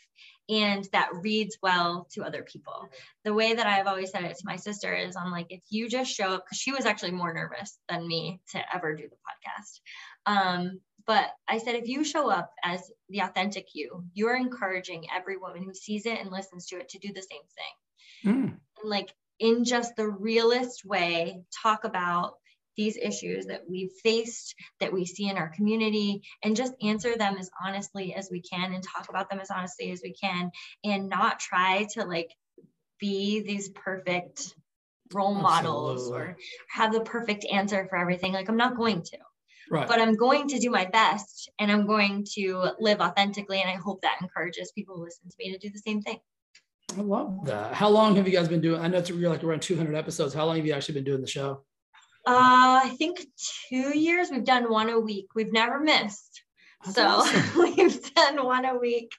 and 0.48 0.86
that 0.92 1.08
reads 1.14 1.56
well 1.62 2.06
to 2.12 2.24
other 2.24 2.42
people. 2.42 2.88
The 3.24 3.32
way 3.32 3.54
that 3.54 3.66
I've 3.66 3.86
always 3.86 4.10
said 4.10 4.24
it 4.24 4.36
to 4.36 4.44
my 4.44 4.56
sister 4.56 4.92
is 4.92 5.16
I'm 5.16 5.30
like, 5.30 5.46
if 5.50 5.62
you 5.70 5.88
just 5.88 6.10
show 6.10 6.34
up, 6.34 6.44
because 6.44 6.58
she 6.58 6.72
was 6.72 6.84
actually 6.84 7.12
more 7.12 7.32
nervous 7.32 7.78
than 7.88 8.06
me 8.06 8.40
to 8.50 8.74
ever 8.74 8.94
do 8.94 9.08
the 9.08 9.16
podcast. 9.16 9.80
Um, 10.26 10.80
but 11.06 11.30
I 11.48 11.58
said, 11.58 11.76
if 11.76 11.88
you 11.88 12.02
show 12.02 12.30
up 12.30 12.52
as 12.62 12.90
the 13.08 13.20
authentic 13.20 13.68
you, 13.74 14.04
you're 14.12 14.36
encouraging 14.36 15.06
every 15.14 15.36
woman 15.36 15.62
who 15.62 15.74
sees 15.74 16.04
it 16.06 16.18
and 16.18 16.30
listens 16.30 16.66
to 16.66 16.76
it 16.76 16.88
to 16.90 16.98
do 16.98 17.12
the 17.12 17.22
same 17.22 17.42
thing. 17.54 18.34
Mm. 18.34 18.58
And 18.82 18.90
like 18.90 19.14
in 19.38 19.64
just 19.64 19.96
the 19.96 20.08
realest 20.08 20.84
way, 20.84 21.42
talk 21.62 21.84
about 21.84 22.34
these 22.76 22.96
issues 22.96 23.46
that 23.46 23.62
we've 23.68 23.92
faced, 24.02 24.54
that 24.80 24.92
we 24.92 25.04
see 25.04 25.28
in 25.28 25.36
our 25.36 25.48
community, 25.48 26.22
and 26.42 26.56
just 26.56 26.74
answer 26.82 27.16
them 27.16 27.36
as 27.38 27.50
honestly 27.64 28.14
as 28.14 28.28
we 28.30 28.40
can 28.40 28.72
and 28.72 28.82
talk 28.82 29.08
about 29.08 29.30
them 29.30 29.40
as 29.40 29.50
honestly 29.50 29.90
as 29.90 30.00
we 30.02 30.12
can, 30.12 30.50
and 30.82 31.08
not 31.08 31.38
try 31.38 31.86
to 31.92 32.04
like 32.04 32.30
be 32.98 33.40
these 33.40 33.68
perfect 33.68 34.54
role 35.12 35.34
models 35.34 36.02
Absolutely. 36.02 36.20
or 36.20 36.36
have 36.70 36.92
the 36.92 37.00
perfect 37.00 37.44
answer 37.50 37.86
for 37.88 37.98
everything. 37.98 38.32
Like, 38.32 38.48
I'm 38.48 38.56
not 38.56 38.76
going 38.76 39.02
to. 39.02 39.18
Right. 39.70 39.88
But 39.88 40.00
I'm 40.00 40.16
going 40.16 40.48
to 40.48 40.58
do 40.58 40.70
my 40.70 40.84
best 40.84 41.50
and 41.58 41.72
I'm 41.72 41.86
going 41.86 42.26
to 42.34 42.72
live 42.80 43.00
authentically. 43.00 43.60
And 43.60 43.70
I 43.70 43.76
hope 43.76 44.02
that 44.02 44.18
encourages 44.20 44.72
people 44.72 44.96
who 44.96 45.04
listen 45.04 45.28
to 45.28 45.36
me 45.38 45.52
to 45.52 45.58
do 45.58 45.70
the 45.72 45.78
same 45.78 46.02
thing. 46.02 46.18
I 46.96 47.00
love 47.00 47.44
that. 47.46 47.74
How 47.74 47.88
long 47.88 48.16
have 48.16 48.26
you 48.26 48.32
guys 48.32 48.48
been 48.48 48.60
doing? 48.60 48.80
I 48.80 48.88
know 48.88 48.98
it's 48.98 49.10
you're 49.10 49.30
like 49.30 49.44
around 49.44 49.62
200 49.62 49.94
episodes. 49.94 50.34
How 50.34 50.44
long 50.46 50.56
have 50.56 50.66
you 50.66 50.72
actually 50.72 50.94
been 50.94 51.04
doing 51.04 51.20
the 51.20 51.26
show? 51.26 51.64
Uh, 52.26 52.80
I 52.84 52.94
think 52.98 53.20
two 53.68 53.98
years. 53.98 54.30
We've 54.30 54.44
done 54.44 54.70
one 54.70 54.88
a 54.88 54.98
week. 54.98 55.28
We've 55.34 55.52
never 55.52 55.80
missed. 55.80 56.42
That's 56.84 56.96
so 56.96 57.06
awesome. 57.06 57.58
we've 57.76 58.14
done 58.14 58.44
one 58.44 58.64
a 58.64 58.76
week. 58.78 59.12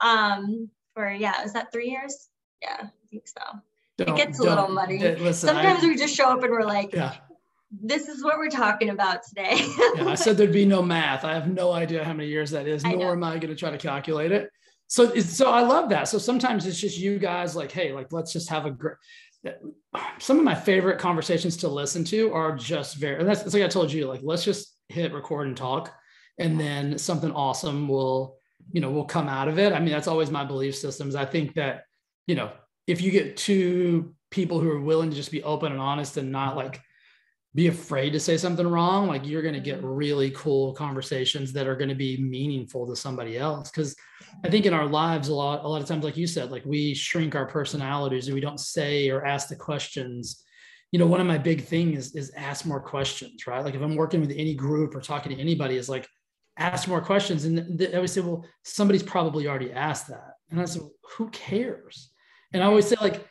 Um, 0.00 0.70
for 0.94 1.10
yeah, 1.10 1.42
is 1.44 1.52
that 1.52 1.72
three 1.72 1.90
years? 1.90 2.28
Yeah, 2.62 2.76
I 2.82 2.90
think 3.10 3.28
so. 3.28 3.42
Don't, 3.96 4.10
it 4.10 4.16
gets 4.16 4.40
a 4.40 4.42
little 4.42 4.68
muddy. 4.68 4.98
Listen, 4.98 5.48
Sometimes 5.48 5.84
I, 5.84 5.88
we 5.88 5.96
just 5.96 6.14
show 6.14 6.30
up 6.30 6.42
and 6.42 6.50
we're 6.50 6.64
like, 6.64 6.92
yeah. 6.92 7.14
this 7.70 8.08
is 8.08 8.24
what 8.24 8.38
we're 8.38 8.50
talking 8.50 8.90
about 8.90 9.20
today. 9.22 9.54
yeah, 9.96 10.08
I 10.08 10.14
said 10.16 10.36
there'd 10.36 10.52
be 10.52 10.64
no 10.64 10.82
math. 10.82 11.24
I 11.24 11.34
have 11.34 11.48
no 11.48 11.72
idea 11.72 12.04
how 12.04 12.12
many 12.12 12.28
years 12.28 12.50
that 12.50 12.66
is, 12.66 12.84
nor 12.84 13.12
am 13.12 13.22
I 13.22 13.38
going 13.38 13.50
to 13.50 13.56
try 13.56 13.70
to 13.70 13.78
calculate 13.78 14.32
it. 14.32 14.50
So, 14.86 15.14
so 15.16 15.50
I 15.50 15.62
love 15.62 15.88
that. 15.90 16.08
So 16.08 16.18
sometimes 16.18 16.66
it's 16.66 16.80
just 16.80 16.98
you 16.98 17.18
guys 17.18 17.56
like, 17.56 17.72
hey, 17.72 17.92
like 17.92 18.12
let's 18.12 18.32
just 18.32 18.48
have 18.50 18.66
a 18.66 18.70
great 18.70 18.96
some 20.20 20.38
of 20.38 20.44
my 20.44 20.54
favorite 20.54 20.98
conversations 20.98 21.58
to 21.58 21.68
listen 21.68 22.02
to 22.02 22.32
are 22.32 22.56
just 22.56 22.96
very 22.96 23.20
and 23.20 23.28
that's, 23.28 23.42
that's 23.42 23.52
like 23.52 23.62
i 23.62 23.68
told 23.68 23.92
you 23.92 24.06
like 24.06 24.20
let's 24.22 24.42
just 24.42 24.74
hit 24.88 25.12
record 25.12 25.46
and 25.46 25.54
talk 25.54 25.94
and 26.38 26.58
then 26.58 26.96
something 26.96 27.30
awesome 27.32 27.86
will 27.86 28.38
you 28.72 28.80
know 28.80 28.90
will 28.90 29.04
come 29.04 29.28
out 29.28 29.48
of 29.48 29.58
it. 29.58 29.72
I 29.72 29.78
mean 29.78 29.90
that's 29.90 30.08
always 30.08 30.30
my 30.30 30.44
belief 30.44 30.74
systems. 30.76 31.14
I 31.14 31.24
think 31.24 31.54
that 31.54 31.82
you 32.26 32.34
know 32.34 32.50
if 32.86 33.00
you 33.00 33.10
get 33.10 33.36
two 33.36 34.14
people 34.30 34.60
who 34.60 34.70
are 34.70 34.80
willing 34.80 35.10
to 35.10 35.16
just 35.16 35.30
be 35.30 35.42
open 35.42 35.72
and 35.72 35.80
honest 35.80 36.16
and 36.16 36.32
not 36.32 36.56
like 36.56 36.80
be 37.54 37.68
afraid 37.68 38.10
to 38.10 38.18
say 38.18 38.36
something 38.36 38.66
wrong 38.66 39.06
like 39.06 39.24
you're 39.24 39.42
going 39.42 39.54
to 39.54 39.60
get 39.60 39.78
mm-hmm. 39.78 39.86
really 39.86 40.30
cool 40.32 40.74
conversations 40.74 41.52
that 41.52 41.66
are 41.66 41.76
going 41.76 41.88
to 41.88 41.94
be 41.94 42.16
meaningful 42.16 42.86
to 42.86 42.96
somebody 42.96 43.38
else. 43.38 43.70
Because 43.70 43.94
i 44.42 44.50
think 44.50 44.66
in 44.66 44.74
our 44.74 44.86
lives 44.86 45.28
a 45.28 45.34
lot 45.34 45.64
a 45.64 45.68
lot 45.68 45.80
of 45.80 45.86
times 45.86 46.02
like 46.02 46.16
you 46.16 46.26
said 46.26 46.50
like 46.50 46.64
we 46.64 46.92
shrink 46.92 47.36
our 47.36 47.46
personalities 47.46 48.26
and 48.26 48.34
we 48.34 48.40
don't 48.40 48.58
say 48.58 49.08
or 49.10 49.24
ask 49.24 49.48
the 49.48 49.56
questions. 49.56 50.42
You 50.90 50.98
know 50.98 51.06
one 51.06 51.20
of 51.20 51.26
my 51.26 51.38
big 51.38 51.64
things 51.64 52.06
is, 52.06 52.14
is 52.14 52.32
ask 52.36 52.66
more 52.66 52.80
questions 52.80 53.46
right? 53.46 53.64
Like 53.64 53.74
if 53.74 53.82
i'm 53.82 53.96
working 53.96 54.20
with 54.20 54.32
any 54.32 54.54
group 54.54 54.94
or 54.94 55.00
talking 55.00 55.34
to 55.34 55.40
anybody 55.40 55.76
is 55.76 55.88
like 55.88 56.08
ask 56.56 56.88
more 56.88 57.00
questions. 57.00 57.44
And 57.44 57.80
i 57.80 57.94
always 57.94 58.12
say 58.12 58.20
well 58.20 58.44
somebody's 58.64 59.02
probably 59.02 59.46
already 59.46 59.72
asked 59.72 60.08
that. 60.08 60.34
And 60.50 60.60
i 60.60 60.64
said 60.64 60.82
who 61.16 61.28
cares? 61.30 62.10
And 62.52 62.64
i 62.64 62.66
always 62.66 62.88
say 62.88 62.96
like 63.00 63.24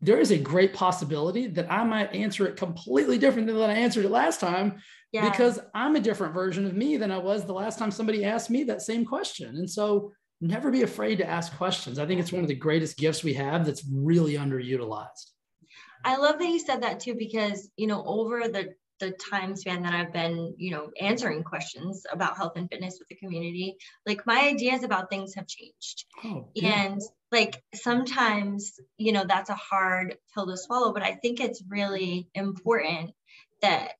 there 0.00 0.18
is 0.18 0.30
a 0.30 0.38
great 0.38 0.74
possibility 0.74 1.46
that 1.46 1.70
I 1.70 1.84
might 1.84 2.14
answer 2.14 2.46
it 2.46 2.56
completely 2.56 3.18
different 3.18 3.46
than 3.46 3.56
I 3.58 3.74
answered 3.74 4.04
it 4.04 4.10
last 4.10 4.40
time 4.40 4.80
yeah. 5.12 5.28
because 5.30 5.60
I'm 5.74 5.96
a 5.96 6.00
different 6.00 6.34
version 6.34 6.66
of 6.66 6.74
me 6.74 6.96
than 6.96 7.10
I 7.10 7.18
was 7.18 7.44
the 7.44 7.54
last 7.54 7.78
time 7.78 7.90
somebody 7.90 8.24
asked 8.24 8.50
me 8.50 8.64
that 8.64 8.82
same 8.82 9.04
question. 9.04 9.56
And 9.56 9.70
so 9.70 10.12
never 10.40 10.70
be 10.70 10.82
afraid 10.82 11.16
to 11.16 11.28
ask 11.28 11.56
questions. 11.56 11.98
I 11.98 12.06
think 12.06 12.20
it's 12.20 12.32
one 12.32 12.42
of 12.42 12.48
the 12.48 12.54
greatest 12.54 12.98
gifts 12.98 13.24
we 13.24 13.34
have 13.34 13.64
that's 13.64 13.84
really 13.90 14.34
underutilized. 14.34 15.30
I 16.04 16.16
love 16.16 16.38
that 16.38 16.48
you 16.48 16.58
said 16.58 16.82
that 16.82 17.00
too, 17.00 17.14
because, 17.14 17.70
you 17.76 17.86
know, 17.86 18.04
over 18.04 18.48
the 18.48 18.74
the 19.02 19.10
time 19.30 19.56
span 19.56 19.82
that 19.82 19.94
I've 19.94 20.12
been, 20.12 20.54
you 20.56 20.70
know, 20.70 20.90
answering 21.00 21.42
questions 21.42 22.06
about 22.12 22.36
health 22.36 22.52
and 22.54 22.68
fitness 22.70 22.98
with 23.00 23.08
the 23.08 23.16
community, 23.16 23.76
like 24.06 24.24
my 24.26 24.42
ideas 24.42 24.84
about 24.84 25.10
things 25.10 25.34
have 25.34 25.48
changed. 25.48 26.04
Oh, 26.24 26.48
yeah. 26.54 26.84
And 26.84 27.00
like 27.32 27.62
sometimes, 27.74 28.78
you 28.98 29.12
know, 29.12 29.24
that's 29.26 29.50
a 29.50 29.54
hard 29.54 30.16
pill 30.34 30.46
to 30.46 30.56
swallow, 30.56 30.92
but 30.92 31.02
I 31.02 31.14
think 31.14 31.40
it's 31.40 31.62
really 31.66 32.28
important 32.34 33.12
that 33.62 33.92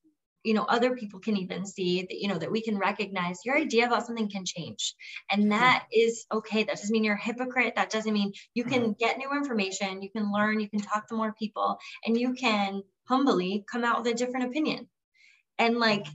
you 0.44 0.54
know 0.54 0.64
other 0.64 0.96
people 0.96 1.20
can 1.20 1.36
even 1.36 1.64
see 1.64 2.02
that 2.02 2.18
you 2.18 2.26
know 2.26 2.36
that 2.36 2.50
we 2.50 2.62
can 2.62 2.76
recognize 2.76 3.38
your 3.44 3.56
idea 3.56 3.86
about 3.86 4.06
something 4.06 4.28
can 4.28 4.44
change. 4.44 4.94
And 5.30 5.52
that 5.52 5.86
is 5.92 6.26
okay. 6.32 6.64
That 6.64 6.76
doesn't 6.76 6.92
mean 6.92 7.04
you're 7.04 7.14
a 7.14 7.20
hypocrite. 7.20 7.74
That 7.76 7.90
doesn't 7.90 8.12
mean 8.12 8.32
you 8.52 8.64
can 8.64 8.82
mm-hmm. 8.82 8.92
get 8.98 9.18
new 9.18 9.30
information. 9.32 10.02
You 10.02 10.10
can 10.10 10.32
learn. 10.32 10.60
You 10.60 10.68
can 10.68 10.80
talk 10.80 11.08
to 11.08 11.14
more 11.14 11.32
people. 11.32 11.78
And 12.04 12.18
you 12.18 12.34
can 12.34 12.82
humbly 13.08 13.64
come 13.70 13.84
out 13.84 14.02
with 14.02 14.12
a 14.12 14.16
different 14.16 14.46
opinion. 14.46 14.88
And 15.58 15.78
like 15.78 16.06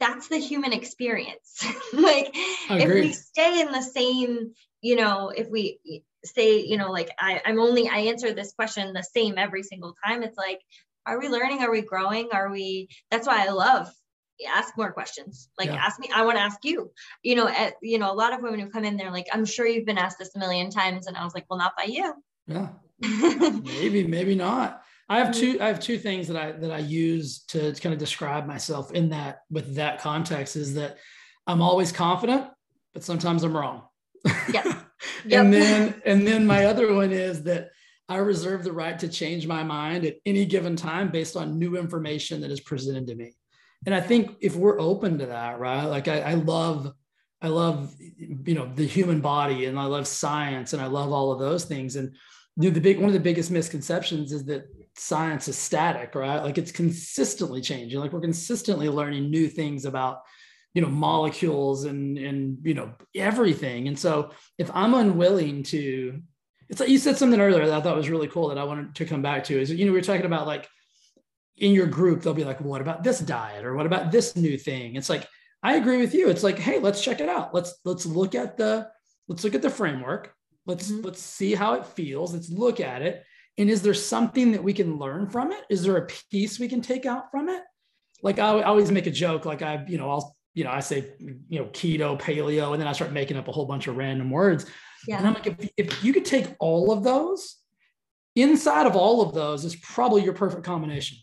that's 0.00 0.28
the 0.28 0.38
human 0.38 0.72
experience. 0.72 1.64
Like 1.92 2.30
if 2.34 2.92
we 2.92 3.12
stay 3.12 3.60
in 3.60 3.70
the 3.70 3.82
same 3.82 4.54
you 4.80 4.96
know 4.96 5.30
if 5.30 5.48
we 5.48 5.78
say 6.24 6.60
you 6.60 6.76
know 6.76 6.90
like 6.90 7.10
I, 7.18 7.40
i'm 7.44 7.60
only 7.60 7.88
i 7.88 7.98
answer 7.98 8.32
this 8.32 8.52
question 8.52 8.92
the 8.92 9.02
same 9.02 9.38
every 9.38 9.62
single 9.62 9.94
time. 10.04 10.22
It's 10.22 10.38
like 10.38 10.60
are 11.06 11.18
we 11.18 11.28
learning? 11.28 11.60
Are 11.60 11.70
we 11.70 11.82
growing? 11.82 12.30
Are 12.32 12.50
we 12.50 12.88
that's 13.10 13.26
why 13.26 13.44
i 13.46 13.50
love 13.50 13.90
ask 14.52 14.76
more 14.76 14.92
questions. 14.92 15.48
Like 15.58 15.68
yeah. 15.68 15.76
ask 15.76 16.00
me 16.00 16.10
i 16.14 16.24
want 16.24 16.36
to 16.36 16.42
ask 16.42 16.64
you. 16.64 16.90
You 17.22 17.36
know 17.36 17.48
at, 17.48 17.74
you 17.82 17.98
know 17.98 18.12
a 18.12 18.14
lot 18.14 18.32
of 18.32 18.42
women 18.42 18.60
who 18.60 18.70
come 18.70 18.84
in 18.84 18.96
they're 18.96 19.10
like 19.10 19.26
i'm 19.32 19.44
sure 19.44 19.66
you've 19.66 19.86
been 19.86 19.98
asked 19.98 20.18
this 20.18 20.34
a 20.34 20.38
million 20.38 20.70
times. 20.70 21.06
And 21.06 21.16
i 21.16 21.24
was 21.24 21.34
like 21.34 21.46
well 21.48 21.58
not 21.58 21.76
by 21.76 21.84
you. 21.84 22.14
Yeah. 22.46 22.68
Maybe 23.00 24.06
maybe 24.06 24.34
not. 24.34 24.82
I 25.08 25.18
have 25.18 25.34
mm-hmm. 25.34 25.52
two. 25.52 25.60
I 25.60 25.66
have 25.66 25.80
two 25.80 25.98
things 25.98 26.28
that 26.28 26.36
I 26.36 26.52
that 26.52 26.70
I 26.70 26.78
use 26.78 27.40
to 27.48 27.74
kind 27.74 27.92
of 27.92 27.98
describe 27.98 28.46
myself 28.46 28.92
in 28.92 29.10
that 29.10 29.40
with 29.50 29.74
that 29.74 30.00
context 30.00 30.56
is 30.56 30.74
that 30.74 30.96
I'm 31.46 31.60
always 31.60 31.92
confident, 31.92 32.46
but 32.94 33.04
sometimes 33.04 33.42
I'm 33.42 33.56
wrong. 33.56 33.82
Yeah. 34.50 34.80
Yep. 35.26 35.44
and 35.44 35.54
then 35.54 36.02
and 36.04 36.26
then 36.26 36.46
my 36.46 36.66
other 36.66 36.92
one 36.94 37.12
is 37.12 37.42
that 37.44 37.70
I 38.08 38.16
reserve 38.16 38.64
the 38.64 38.72
right 38.72 38.98
to 38.98 39.08
change 39.08 39.46
my 39.46 39.62
mind 39.62 40.04
at 40.04 40.16
any 40.26 40.44
given 40.44 40.76
time 40.76 41.10
based 41.10 41.36
on 41.36 41.58
new 41.58 41.76
information 41.76 42.40
that 42.42 42.50
is 42.50 42.60
presented 42.60 43.06
to 43.06 43.14
me. 43.14 43.34
And 43.86 43.94
I 43.94 44.00
think 44.00 44.36
if 44.40 44.56
we're 44.56 44.80
open 44.80 45.18
to 45.18 45.26
that, 45.26 45.58
right? 45.58 45.84
Like 45.84 46.08
I, 46.08 46.20
I 46.20 46.34
love, 46.34 46.92
I 47.40 47.48
love, 47.48 47.94
you 47.98 48.54
know, 48.54 48.70
the 48.74 48.86
human 48.86 49.20
body 49.20 49.66
and 49.66 49.78
I 49.78 49.84
love 49.84 50.06
science 50.06 50.72
and 50.72 50.82
I 50.82 50.86
love 50.86 51.12
all 51.12 51.32
of 51.32 51.38
those 51.38 51.64
things. 51.64 51.96
And 51.96 52.14
you 52.56 52.68
know, 52.68 52.74
the 52.74 52.80
big 52.80 52.98
one 52.98 53.08
of 53.08 53.14
the 53.14 53.20
biggest 53.20 53.50
misconceptions 53.50 54.32
is 54.32 54.44
that 54.46 54.66
science 54.96 55.48
is 55.48 55.58
static, 55.58 56.14
right? 56.14 56.42
Like 56.42 56.58
it's 56.58 56.72
consistently 56.72 57.60
changing. 57.60 57.98
Like 57.98 58.12
we're 58.12 58.20
consistently 58.20 58.88
learning 58.88 59.30
new 59.30 59.48
things 59.48 59.86
about, 59.86 60.20
you 60.74 60.82
know, 60.82 60.88
molecules 60.88 61.84
and 61.84 62.18
and 62.18 62.58
you 62.62 62.74
know 62.74 62.92
everything. 63.14 63.88
And 63.88 63.98
so 63.98 64.30
if 64.58 64.70
I'm 64.74 64.94
unwilling 64.94 65.62
to, 65.64 66.20
it's 66.68 66.80
like 66.80 66.88
you 66.88 66.98
said 66.98 67.16
something 67.16 67.40
earlier 67.40 67.66
that 67.66 67.74
I 67.74 67.80
thought 67.80 67.96
was 67.96 68.10
really 68.10 68.28
cool 68.28 68.48
that 68.48 68.58
I 68.58 68.64
wanted 68.64 68.94
to 68.96 69.04
come 69.04 69.22
back 69.22 69.44
to 69.44 69.60
is 69.60 69.70
you 69.70 69.86
know 69.86 69.92
we 69.92 69.98
are 69.98 70.02
talking 70.02 70.26
about 70.26 70.46
like 70.46 70.68
in 71.56 71.72
your 71.72 71.86
group 71.86 72.22
they'll 72.22 72.34
be 72.34 72.44
like, 72.44 72.60
well, 72.60 72.70
what 72.70 72.80
about 72.80 73.04
this 73.04 73.20
diet 73.20 73.64
or 73.64 73.74
what 73.74 73.86
about 73.86 74.10
this 74.10 74.36
new 74.36 74.58
thing? 74.58 74.96
It's 74.96 75.08
like 75.08 75.26
I 75.62 75.76
agree 75.76 75.98
with 75.98 76.14
you. 76.14 76.28
It's 76.28 76.42
like, 76.42 76.58
hey, 76.58 76.78
let's 76.78 77.02
check 77.02 77.20
it 77.20 77.28
out. 77.28 77.54
Let's 77.54 77.74
let's 77.84 78.04
look 78.04 78.34
at 78.34 78.56
the 78.56 78.90
let's 79.28 79.44
look 79.44 79.54
at 79.54 79.62
the 79.62 79.70
framework. 79.70 80.34
Let's 80.66 80.90
mm-hmm. 80.90 81.02
let's 81.02 81.22
see 81.22 81.54
how 81.54 81.74
it 81.74 81.86
feels. 81.86 82.34
Let's 82.34 82.50
look 82.50 82.80
at 82.80 83.02
it 83.02 83.24
and 83.56 83.70
is 83.70 83.82
there 83.82 83.94
something 83.94 84.52
that 84.52 84.64
we 84.64 84.72
can 84.72 84.98
learn 84.98 85.28
from 85.28 85.52
it? 85.52 85.62
Is 85.70 85.82
there 85.82 85.96
a 85.96 86.08
piece 86.30 86.58
we 86.58 86.68
can 86.68 86.80
take 86.80 87.06
out 87.06 87.30
from 87.30 87.48
it? 87.48 87.62
Like 88.22 88.38
I, 88.38 88.62
always 88.62 88.90
make 88.90 89.06
a 89.06 89.12
joke, 89.12 89.44
like 89.44 89.62
I, 89.62 89.84
you 89.86 89.98
know, 89.98 90.10
I'll, 90.10 90.33
you 90.54 90.64
know, 90.64 90.70
I 90.70 90.80
say, 90.80 91.12
you 91.18 91.58
know, 91.58 91.66
keto, 91.66 92.20
paleo, 92.20 92.72
and 92.72 92.80
then 92.80 92.88
I 92.88 92.92
start 92.92 93.12
making 93.12 93.36
up 93.36 93.48
a 93.48 93.52
whole 93.52 93.66
bunch 93.66 93.86
of 93.88 93.96
random 93.96 94.30
words. 94.30 94.66
Yeah. 95.06 95.18
And 95.18 95.26
I'm 95.26 95.34
like, 95.34 95.46
if, 95.46 95.70
if 95.76 96.04
you 96.04 96.12
could 96.12 96.24
take 96.24 96.54
all 96.60 96.92
of 96.92 97.02
those, 97.02 97.56
inside 98.36 98.86
of 98.86 98.96
all 98.96 99.22
of 99.22 99.34
those 99.34 99.64
is 99.64 99.76
probably 99.76 100.22
your 100.22 100.32
perfect 100.32 100.64
combination. 100.64 101.18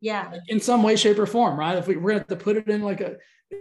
Yeah. 0.00 0.32
In 0.48 0.60
some 0.60 0.82
way, 0.82 0.96
shape, 0.96 1.18
or 1.18 1.26
form, 1.26 1.58
right? 1.58 1.76
If 1.76 1.88
we, 1.88 1.96
we're 1.96 2.12
going 2.12 2.24
to 2.24 2.36
put 2.36 2.56
it 2.56 2.68
in 2.68 2.82
like 2.82 3.00
a, 3.00 3.16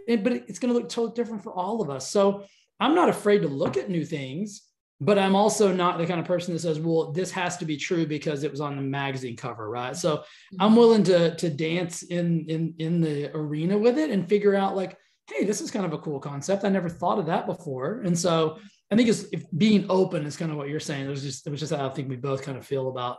but 0.07 0.34
it's 0.34 0.59
going 0.59 0.73
to 0.73 0.80
look 0.80 0.89
totally 0.89 1.13
different 1.15 1.43
for 1.43 1.53
all 1.53 1.82
of 1.82 1.89
us. 1.89 2.09
So 2.09 2.45
I'm 2.80 2.95
not 2.95 3.09
afraid 3.09 3.41
to 3.41 3.47
look 3.47 3.78
at 3.78 3.89
new 3.89 4.05
things 4.05 4.61
but 5.01 5.19
I'm 5.19 5.36
also 5.36 5.73
not 5.73 5.97
the 5.97 6.05
kind 6.05 6.19
of 6.19 6.26
person 6.26 6.53
that 6.53 6.61
says, 6.61 6.80
well, 6.80 7.11
this 7.11 7.30
has 7.32 7.57
to 7.57 7.65
be 7.65 7.76
true 7.76 8.05
because 8.05 8.43
it 8.43 8.51
was 8.51 8.61
on 8.61 8.78
the 8.78 8.82
magazine 8.82 9.36
cover, 9.36 9.69
right? 9.69 9.95
So 9.95 10.23
I'm 10.59 10.69
mm-hmm. 10.69 10.78
willing 10.78 11.03
to 11.03 11.36
to 11.36 11.49
dance 11.49 12.03
in 12.03 12.45
in 12.47 12.76
in 12.80 13.01
the 13.01 13.30
arena 13.36 13.78
with 13.78 13.97
it 13.97 14.09
and 14.09 14.28
figure 14.28 14.55
out 14.55 14.76
like, 14.76 14.97
hey, 15.28 15.43
this 15.43 15.61
is 15.61 15.71
kind 15.71 15.86
of 15.86 15.93
a 15.93 15.97
cool 15.97 16.19
concept. 16.19 16.63
I 16.63 16.69
never 16.69 16.89
thought 16.89 17.19
of 17.19 17.26
that 17.28 17.45
before. 17.45 18.01
And 18.01 18.17
so 18.17 18.57
I 18.91 18.95
think 18.95 19.09
it's 19.09 19.26
if 19.32 19.43
being 19.57 19.86
open 19.89 20.26
is 20.26 20.38
kind 20.38 20.51
of 20.51 20.57
what 20.57 20.69
you're 20.69 20.80
saying. 20.80 21.05
It 21.05 21.09
was 21.09 21.23
just 21.23 21.47
it 21.47 21.49
was 21.49 21.59
just 21.59 21.73
how 21.73 21.88
I 21.88 21.89
think 21.89 22.09
we 22.09 22.15
both 22.15 22.43
kind 22.43 22.57
of 22.57 22.65
feel 22.65 22.89
about 22.89 23.17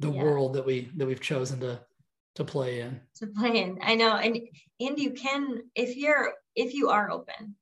the 0.00 0.12
yeah. 0.12 0.22
world 0.22 0.54
that 0.54 0.66
we 0.66 0.90
that 0.96 1.06
we've 1.06 1.20
chosen 1.20 1.60
to 1.60 1.80
to 2.34 2.44
play 2.44 2.80
in. 2.80 3.00
To 3.16 3.26
play 3.26 3.62
in. 3.62 3.78
I 3.82 3.94
know. 3.94 4.16
And 4.16 4.38
and 4.80 4.98
you 4.98 5.12
can 5.12 5.62
if 5.74 5.96
you're 5.96 6.34
if 6.54 6.74
you 6.74 6.90
are 6.90 7.10
open, 7.10 7.56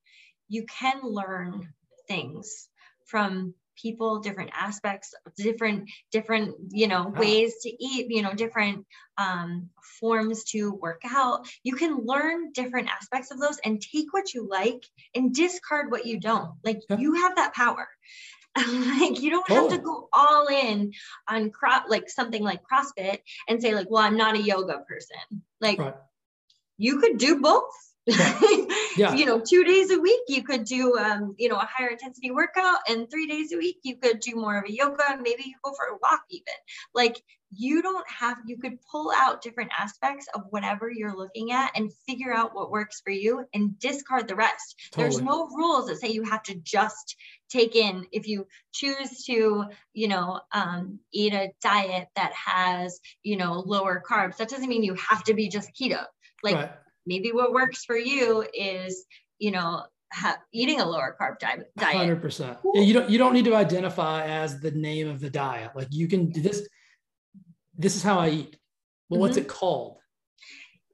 you 0.48 0.66
can 0.66 1.00
learn 1.02 1.72
things 2.08 2.68
from 3.06 3.54
people 3.80 4.20
different 4.20 4.50
aspects 4.54 5.14
different 5.36 5.88
different 6.10 6.54
you 6.70 6.88
know 6.88 7.08
ways 7.16 7.54
to 7.62 7.70
eat 7.84 8.06
you 8.10 8.22
know 8.22 8.32
different 8.32 8.84
um, 9.18 9.68
forms 10.00 10.44
to 10.44 10.72
work 10.72 11.00
out 11.06 11.46
you 11.62 11.74
can 11.74 12.04
learn 12.04 12.52
different 12.52 12.88
aspects 12.88 13.30
of 13.30 13.40
those 13.40 13.58
and 13.64 13.80
take 13.80 14.12
what 14.12 14.34
you 14.34 14.46
like 14.48 14.84
and 15.14 15.34
discard 15.34 15.90
what 15.90 16.06
you 16.06 16.18
don't 16.18 16.52
like 16.64 16.80
yeah. 16.88 16.98
you 16.98 17.14
have 17.14 17.36
that 17.36 17.54
power 17.54 17.88
like 18.56 19.20
you 19.20 19.30
don't 19.30 19.46
totally. 19.46 19.68
have 19.68 19.78
to 19.78 19.84
go 19.84 20.08
all 20.12 20.46
in 20.46 20.92
on 21.28 21.50
cro- 21.50 21.88
like 21.88 22.08
something 22.08 22.42
like 22.42 22.60
CrossFit 22.62 23.18
and 23.48 23.60
say 23.60 23.74
like, 23.74 23.90
well, 23.90 24.02
I'm 24.02 24.16
not 24.16 24.34
a 24.34 24.40
yoga 24.40 24.78
person. 24.88 25.42
Like 25.60 25.78
right. 25.78 25.94
you 26.78 26.98
could 27.00 27.18
do 27.18 27.40
both. 27.40 27.64
Yeah. 28.06 28.40
yeah. 28.96 29.14
you 29.14 29.26
know, 29.26 29.40
two 29.40 29.64
days 29.64 29.90
a 29.90 29.98
week 29.98 30.20
you 30.28 30.42
could 30.42 30.64
do 30.64 30.96
um, 30.96 31.34
you 31.38 31.48
know, 31.48 31.56
a 31.56 31.68
higher 31.70 31.88
intensity 31.88 32.30
workout 32.30 32.78
and 32.88 33.10
three 33.10 33.26
days 33.26 33.52
a 33.52 33.56
week 33.56 33.78
you 33.82 33.96
could 33.96 34.20
do 34.20 34.36
more 34.36 34.58
of 34.58 34.64
a 34.64 34.72
yoga. 34.72 35.18
Maybe 35.20 35.44
you 35.46 35.54
go 35.64 35.72
for 35.72 35.94
a 35.94 35.98
walk 36.00 36.22
even. 36.30 36.54
Like 36.94 37.20
you 37.54 37.80
don't 37.82 38.08
have 38.08 38.38
you 38.46 38.58
could 38.58 38.78
pull 38.90 39.12
out 39.16 39.42
different 39.42 39.70
aspects 39.78 40.26
of 40.34 40.42
whatever 40.50 40.90
you're 40.90 41.16
looking 41.16 41.52
at 41.52 41.70
and 41.76 41.92
figure 42.06 42.32
out 42.32 42.54
what 42.54 42.70
works 42.70 43.00
for 43.00 43.10
you 43.10 43.44
and 43.54 43.78
discard 43.78 44.26
the 44.26 44.34
rest 44.34 44.76
totally. 44.90 45.10
there's 45.10 45.22
no 45.22 45.46
rules 45.46 45.86
that 45.86 45.96
say 45.96 46.08
you 46.08 46.24
have 46.24 46.42
to 46.42 46.54
just 46.56 47.16
take 47.48 47.76
in 47.76 48.04
if 48.10 48.26
you 48.26 48.46
choose 48.72 49.24
to 49.24 49.64
you 49.92 50.08
know 50.08 50.40
um, 50.52 50.98
eat 51.12 51.32
a 51.34 51.52
diet 51.62 52.08
that 52.16 52.32
has 52.32 53.00
you 53.22 53.36
know 53.36 53.62
lower 53.64 54.02
carbs 54.08 54.36
that 54.38 54.48
doesn't 54.48 54.68
mean 54.68 54.82
you 54.82 54.94
have 54.94 55.22
to 55.22 55.34
be 55.34 55.48
just 55.48 55.70
keto 55.80 56.04
like 56.42 56.56
right. 56.56 56.70
Maybe 57.06 57.32
what 57.32 57.52
works 57.52 57.84
for 57.84 57.96
you 57.96 58.44
is 58.52 59.04
you 59.38 59.50
know 59.50 59.84
ha- 60.12 60.38
eating 60.52 60.80
a 60.80 60.84
lower 60.84 61.16
carb 61.20 61.38
diet. 61.38 61.70
Hundred 61.78 62.20
percent. 62.20 62.58
Yeah, 62.74 62.82
you 62.82 62.94
don't 62.94 63.10
you 63.10 63.18
don't 63.18 63.32
need 63.32 63.44
to 63.46 63.54
identify 63.54 64.26
as 64.26 64.60
the 64.60 64.70
name 64.70 65.08
of 65.08 65.20
the 65.20 65.30
diet. 65.30 65.72
Like 65.74 65.88
you 65.90 66.08
can 66.08 66.32
this 66.32 66.68
this 67.76 67.96
is 67.96 68.02
how 68.02 68.18
I 68.18 68.30
eat. 68.30 68.56
Well, 69.08 69.16
mm-hmm. 69.16 69.20
what's 69.20 69.36
it 69.36 69.48
called? 69.48 69.98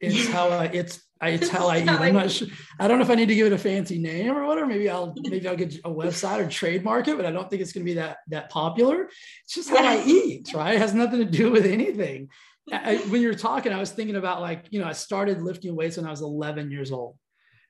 It's 0.05 0.29
how 0.31 0.49
I 0.49 0.65
it's 0.65 1.01
I, 1.21 1.29
it's 1.29 1.49
how 1.49 1.69
I 1.69 1.79
eat. 1.79 1.89
I'm 1.89 2.15
not 2.15 2.29
sure. 2.29 2.49
I 2.81 2.89
don't 2.89 2.99
know 2.99 3.05
if 3.05 3.11
I 3.11 3.15
need 3.15 3.29
to 3.29 3.37
give 3.37 3.47
it 3.47 3.53
a 3.53 3.59
fancy 3.59 4.01
name 4.01 4.37
or 4.37 4.45
whatever. 4.45 4.67
Maybe 4.67 4.91
I'll 4.91 5.15
maybe 5.17 5.47
I'll 5.47 5.55
get 5.55 5.77
a 5.85 5.91
website 5.91 6.45
or 6.45 6.49
trademark 6.49 7.07
it, 7.07 7.17
but 7.17 7.25
I 7.25 7.31
don't 7.31 7.49
think 7.49 7.63
it's 7.63 7.73
going 7.73 7.87
to 7.87 7.91
be 7.93 7.95
that 7.95 8.17
that 8.31 8.51
popular. 8.51 9.05
It's 9.45 9.55
just 9.55 9.71
how 9.71 9.77
I 9.77 10.03
eat, 10.05 10.53
right? 10.53 10.75
It 10.75 10.81
has 10.81 10.93
nothing 10.93 11.21
to 11.21 11.25
do 11.25 11.53
with 11.53 11.65
anything. 11.65 12.31
I, 12.71 12.97
when 13.09 13.23
you're 13.23 13.35
talking, 13.35 13.73
I 13.73 13.81
was 13.81 13.91
thinking 13.91 14.17
about 14.17 14.41
like 14.41 14.67
you 14.71 14.81
know 14.81 14.87
I 14.87 14.93
started 14.93 15.43
lifting 15.43 15.75
weights 15.75 15.97
when 15.97 16.07
I 16.07 16.11
was 16.11 16.21
11 16.21 16.71
years 16.71 16.93
old, 16.93 17.17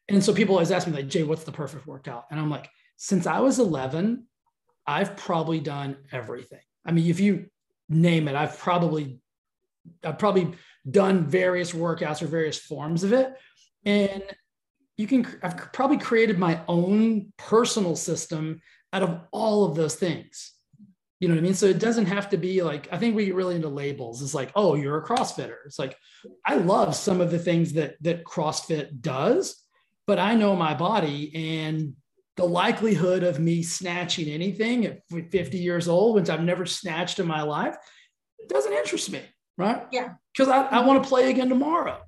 and 0.09 0.22
so 0.22 0.34
people 0.34 0.55
always 0.55 0.70
ask 0.70 0.86
me 0.86 0.93
like 0.93 1.09
Jay, 1.09 1.22
what's 1.22 1.45
the 1.45 1.53
perfect 1.53 1.86
workout? 1.86 2.24
And 2.30 2.38
I'm 2.38 2.51
like, 2.51 2.68
since 2.97 3.26
I 3.26 3.40
was 3.40 3.59
11, 3.59 4.26
I've 4.86 5.16
probably 5.16 5.61
done 5.61 5.97
everything. 6.11 6.61
I 6.84 6.93
mean, 6.93 7.09
if 7.09 7.20
you 7.20 7.47
name 7.93 8.28
it. 8.28 8.34
I've 8.34 8.59
probably 8.59 9.18
I've 10.05 10.18
probably 10.18 10.53
done 10.88 11.26
various 11.26 11.72
workouts 11.72 12.22
or 12.22 12.26
various 12.26 12.59
forms 12.59 13.05
of 13.05 13.12
it. 13.12 13.34
And 13.84 14.22
you 14.97 15.07
can 15.07 15.26
I've 15.43 15.72
probably 15.72 15.99
created 15.99 16.38
my 16.38 16.61
own 16.68 17.32
personal 17.36 17.97
system 17.97 18.61
out 18.93 19.03
of 19.03 19.20
all 19.30 19.64
of 19.64 19.76
those 19.76 19.95
things. 19.95 20.53
You 21.22 21.28
know 21.28 21.34
what 21.34 21.42
I 21.42 21.44
mean? 21.44 21.54
So 21.54 21.66
it 21.66 21.78
doesn't 21.78 22.06
have 22.06 22.30
to 22.30 22.36
be 22.36 22.62
like 22.62 22.88
I 22.90 22.98
think 22.98 23.14
we 23.14 23.26
get 23.26 23.36
really 23.36 23.54
into 23.54 23.68
labels. 23.68 24.22
It's 24.22 24.34
like, 24.34 24.50
oh, 24.56 24.74
you're 24.74 24.98
a 24.98 25.06
CrossFitter. 25.06 25.54
It's 25.66 25.78
like 25.78 25.96
I 26.44 26.56
love 26.56 26.96
some 26.96 27.20
of 27.20 27.30
the 27.30 27.38
things 27.38 27.74
that 27.74 27.94
that 28.00 28.24
CrossFit 28.24 29.00
does, 29.00 29.54
but 30.08 30.18
I 30.18 30.34
know 30.34 30.56
my 30.56 30.74
body 30.74 31.60
and 31.60 31.94
the 32.36 32.44
likelihood 32.44 33.22
of 33.22 33.38
me 33.38 33.62
snatching 33.62 34.26
anything 34.28 34.84
at 34.84 35.02
50 35.30 35.58
years 35.58 35.86
old, 35.86 36.16
which 36.16 36.28
I've 36.28 36.42
never 36.42 36.66
snatched 36.66 37.20
in 37.20 37.28
my 37.28 37.42
life, 37.42 37.76
doesn't 38.48 38.72
interest 38.72 39.12
me, 39.12 39.20
right? 39.56 39.86
Yeah. 39.92 40.14
Because 40.32 40.48
I, 40.48 40.62
I 40.62 40.84
want 40.84 41.04
to 41.04 41.08
play 41.08 41.30
again 41.30 41.48
tomorrow, 41.48 42.00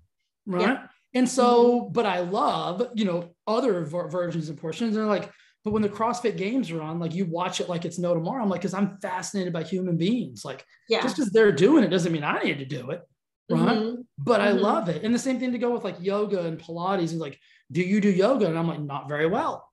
right? 0.45 0.61
Yeah. 0.61 0.87
And 1.15 1.29
so, 1.29 1.83
but 1.83 2.05
I 2.05 2.19
love, 2.19 2.89
you 2.97 3.05
know, 3.05 3.37
other 3.47 3.85
ver- 3.85 4.09
versions 4.09 4.49
and 4.49 4.59
portions. 4.59 4.97
And 4.97 5.07
like, 5.07 5.31
but 5.65 5.73
when 5.73 5.83
the 5.83 5.89
CrossFit 5.89 6.37
games 6.37 6.71
are 6.71 6.83
on, 6.83 6.99
like 6.99 7.15
you 7.15 7.25
watch 7.25 7.61
it 7.61 7.69
like 7.69 7.85
it's 7.85 7.99
no 7.99 8.13
tomorrow. 8.13 8.43
I'm 8.43 8.51
like, 8.51 8.61
because 8.61 8.75
I'm 8.75 8.99
fascinated 9.01 9.53
by 9.53 9.63
human 9.63 9.97
beings. 9.97 10.45
Like, 10.45 10.65
yeah. 10.89 11.01
just 11.01 11.17
because 11.17 11.31
they're 11.31 11.53
doing 11.53 11.83
it 11.83 11.89
doesn't 11.89 12.13
mean 12.13 12.25
I 12.25 12.43
need 12.43 12.59
to 12.59 12.67
do 12.67 12.91
it, 12.91 13.01
right? 13.49 13.79
Mm-hmm. 13.79 14.03
But 14.19 14.43
I 14.43 14.49
mm-hmm. 14.49 14.59
love 14.59 14.89
it. 14.91 15.03
And 15.03 15.15
the 15.15 15.19
same 15.19 15.41
thing 15.41 15.53
to 15.53 15.59
go 15.59 15.71
with 15.71 15.83
like 15.83 15.97
yoga 16.01 16.45
and 16.45 16.59
Pilates 16.61 17.05
is 17.05 17.15
like, 17.15 17.39
do 17.73 17.81
you 17.81 18.01
do 18.01 18.11
yoga? 18.11 18.47
And 18.47 18.59
I'm 18.59 18.69
like, 18.69 18.81
not 18.81 19.09
very 19.09 19.27
well. 19.27 19.67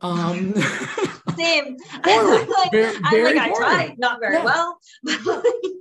Um, 0.00 0.54
Same. 1.36 1.76
Poor, 2.02 2.46
like, 2.58 2.70
very, 2.70 2.96
very 3.10 3.34
like, 3.34 3.50
I 3.50 3.54
tried, 3.54 3.98
not 3.98 4.20
very 4.20 4.36
yeah. 4.36 4.44
well. 4.44 4.78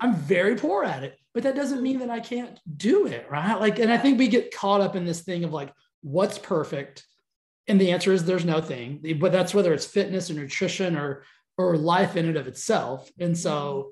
I'm 0.01 0.16
very 0.16 0.55
poor 0.55 0.84
at 0.84 1.03
it, 1.03 1.18
but 1.34 1.43
that 1.43 1.55
doesn't 1.55 1.82
mean 1.82 1.99
that 1.99 2.09
I 2.09 2.20
can't 2.20 2.59
do 2.78 3.07
it, 3.07 3.28
right? 3.30 3.59
Like, 3.59 3.80
and 3.80 3.91
I 3.91 3.97
think 3.97 4.20
we 4.20 4.28
get 4.28 4.53
caught 4.53 4.82
up 4.82 4.95
in 4.95 5.05
this 5.05 5.22
thing 5.22 5.43
of 5.43 5.53
like, 5.53 5.72
what's 6.01 6.38
perfect? 6.38 7.05
And 7.68 7.80
the 7.80 7.91
answer 7.91 8.11
is 8.11 8.26
there's 8.26 8.45
no 8.45 8.59
thing, 8.59 9.18
but 9.20 9.32
that's 9.32 9.53
whether 9.53 9.74
it's 9.74 9.86
fitness 9.86 10.30
or 10.30 10.34
nutrition 10.34 10.97
or 10.97 11.24
or 11.57 11.78
life 11.78 12.16
in 12.16 12.26
and 12.26 12.38
of 12.38 12.47
itself. 12.47 13.09
And 13.20 13.38
so 13.38 13.91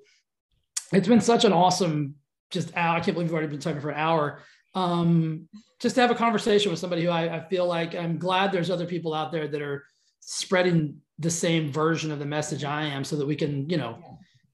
it's 0.92 1.08
been 1.08 1.22
such 1.22 1.46
an 1.46 1.54
awesome 1.54 2.16
just 2.50 2.76
hour. 2.76 2.98
I 2.98 3.00
can't 3.00 3.14
believe 3.14 3.30
we've 3.30 3.34
already 3.34 3.48
been 3.48 3.60
talking 3.60 3.82
for 3.82 3.92
an 3.92 4.00
hour. 4.00 4.40
Um, 4.74 5.48
just 5.80 5.96
to 5.96 6.02
have 6.02 6.12
a 6.12 6.16
conversation 6.16 6.72
with 6.72 6.80
somebody 6.80 7.04
who 7.04 7.10
I, 7.10 7.38
I 7.38 7.48
feel 7.48 7.66
like 7.66 7.96
I'm 7.96 8.18
glad 8.18 8.52
there's 8.52 8.70
other 8.70 8.86
people 8.86 9.14
out 9.14 9.32
there 9.32 9.48
that 9.48 9.62
are 9.62 9.86
spreading 10.20 10.98
the 11.20 11.30
same 11.30 11.72
version 11.72 12.12
of 12.12 12.20
the 12.20 12.26
message 12.26 12.64
I 12.64 12.84
am 12.84 13.04
so 13.04 13.16
that 13.18 13.28
we 13.28 13.36
can, 13.36 13.70
you 13.70 13.78
know, 13.78 13.98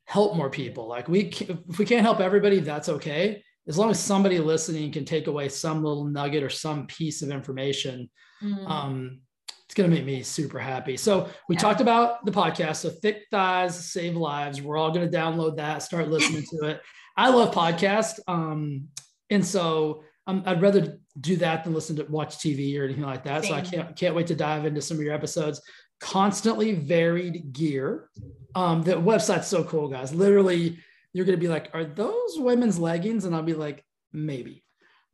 help 0.06 0.36
more 0.36 0.50
people. 0.50 0.88
Like 0.88 1.08
we, 1.08 1.26
if 1.70 1.78
we 1.78 1.86
can't 1.86 2.02
help 2.02 2.20
everybody, 2.20 2.60
that's 2.60 2.90
okay. 2.90 3.44
As 3.68 3.78
long 3.78 3.90
as 3.90 4.00
somebody 4.00 4.40
listening 4.40 4.92
can 4.92 5.06
take 5.06 5.28
away 5.28 5.50
some 5.50 5.84
little 5.84 6.06
nugget 6.06 6.44
or 6.44 6.50
some 6.50 6.88
piece 6.88 7.22
of 7.22 7.32
information, 7.32 8.10
mm. 8.42 8.70
um, 8.70 9.20
it's 9.66 9.74
going 9.74 9.90
to 9.90 9.96
make 9.96 10.06
me 10.06 10.24
super 10.24 10.60
happy. 10.60 10.96
So 10.96 11.30
we 11.50 11.56
yeah. 11.56 11.62
talked 11.62 11.82
about 11.82 12.26
the 12.26 12.32
podcast. 12.32 12.78
So 12.78 12.90
thick 12.90 13.26
thighs 13.30 13.92
save 13.92 14.16
lives. 14.16 14.62
We're 14.62 14.78
all 14.78 14.92
going 14.92 15.10
to 15.10 15.18
download 15.18 15.58
that, 15.58 15.84
start 15.84 16.10
listening 16.10 16.44
to 16.52 16.68
it. 16.68 16.82
I 17.18 17.30
love 17.30 17.54
podcasts. 17.54 18.20
Um, 18.28 18.88
and 19.30 19.46
so 19.46 20.04
um, 20.28 20.44
I'd 20.46 20.62
rather 20.62 21.00
do 21.20 21.36
that 21.38 21.64
than 21.64 21.74
listen 21.74 21.96
to 21.98 22.04
watch 22.04 22.38
TV 22.38 22.80
or 22.80 22.86
anything 22.86 23.04
like 23.04 23.24
that. 23.24 23.44
Same. 23.44 23.52
So 23.52 23.56
I 23.58 23.62
can't 23.62 23.96
can't 23.96 24.16
wait 24.16 24.28
to 24.28 24.36
dive 24.36 24.66
into 24.66 24.82
some 24.82 24.98
of 24.98 25.04
your 25.04 25.14
episodes. 25.14 25.62
Constantly 26.00 26.74
varied 26.74 27.54
gear. 27.54 28.10
Um, 28.56 28.84
the 28.84 28.94
website's 28.94 29.48
so 29.48 29.64
cool, 29.64 29.88
guys. 29.88 30.14
Literally, 30.14 30.78
you're 31.14 31.26
gonna 31.26 31.38
be 31.38 31.48
like, 31.48 31.70
"Are 31.74 31.86
those 31.86 32.38
women's 32.38 32.80
leggings?" 32.80 33.26
And 33.26 33.36
I'll 33.36 33.44
be 33.44 33.54
like, 33.54 33.84
"Maybe," 34.14 34.64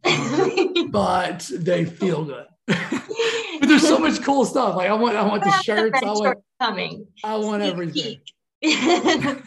but 0.89 1.49
they 1.53 1.85
feel 1.85 2.25
good. 2.25 2.45
but 2.67 3.67
there's 3.67 3.87
so 3.87 3.99
much 3.99 4.21
cool 4.21 4.45
stuff. 4.45 4.75
Like 4.75 4.89
I 4.89 4.93
want, 4.93 5.15
I 5.15 5.23
want 5.23 5.43
the 5.43 5.51
shirts. 5.63 5.99
I 6.01 6.11
want 6.11 6.39
coming. 6.61 7.07
I 7.23 7.35
want 7.37 7.63
everything. 7.63 8.19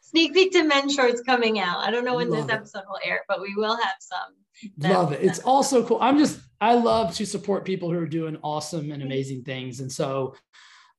Sneak 0.00 0.32
peek 0.32 0.52
to 0.52 0.64
men's 0.64 0.94
shorts 0.94 1.20
coming 1.20 1.58
out. 1.58 1.78
I 1.78 1.90
don't 1.90 2.04
know 2.04 2.16
when 2.16 2.30
Love 2.30 2.46
this 2.46 2.54
episode 2.54 2.80
it. 2.80 2.88
will 2.88 2.98
air, 3.04 3.20
but 3.28 3.42
we 3.42 3.54
will 3.54 3.76
have 3.76 3.96
some 4.00 4.34
love 4.78 5.12
it. 5.12 5.22
It's 5.22 5.38
also 5.40 5.84
cool. 5.84 5.98
I'm 6.00 6.18
just 6.18 6.40
I 6.60 6.74
love 6.74 7.14
to 7.16 7.26
support 7.26 7.64
people 7.64 7.90
who 7.90 7.98
are 7.98 8.06
doing 8.06 8.38
awesome 8.42 8.90
and 8.90 9.02
amazing 9.02 9.44
things. 9.44 9.80
And 9.80 9.90
so 9.90 10.34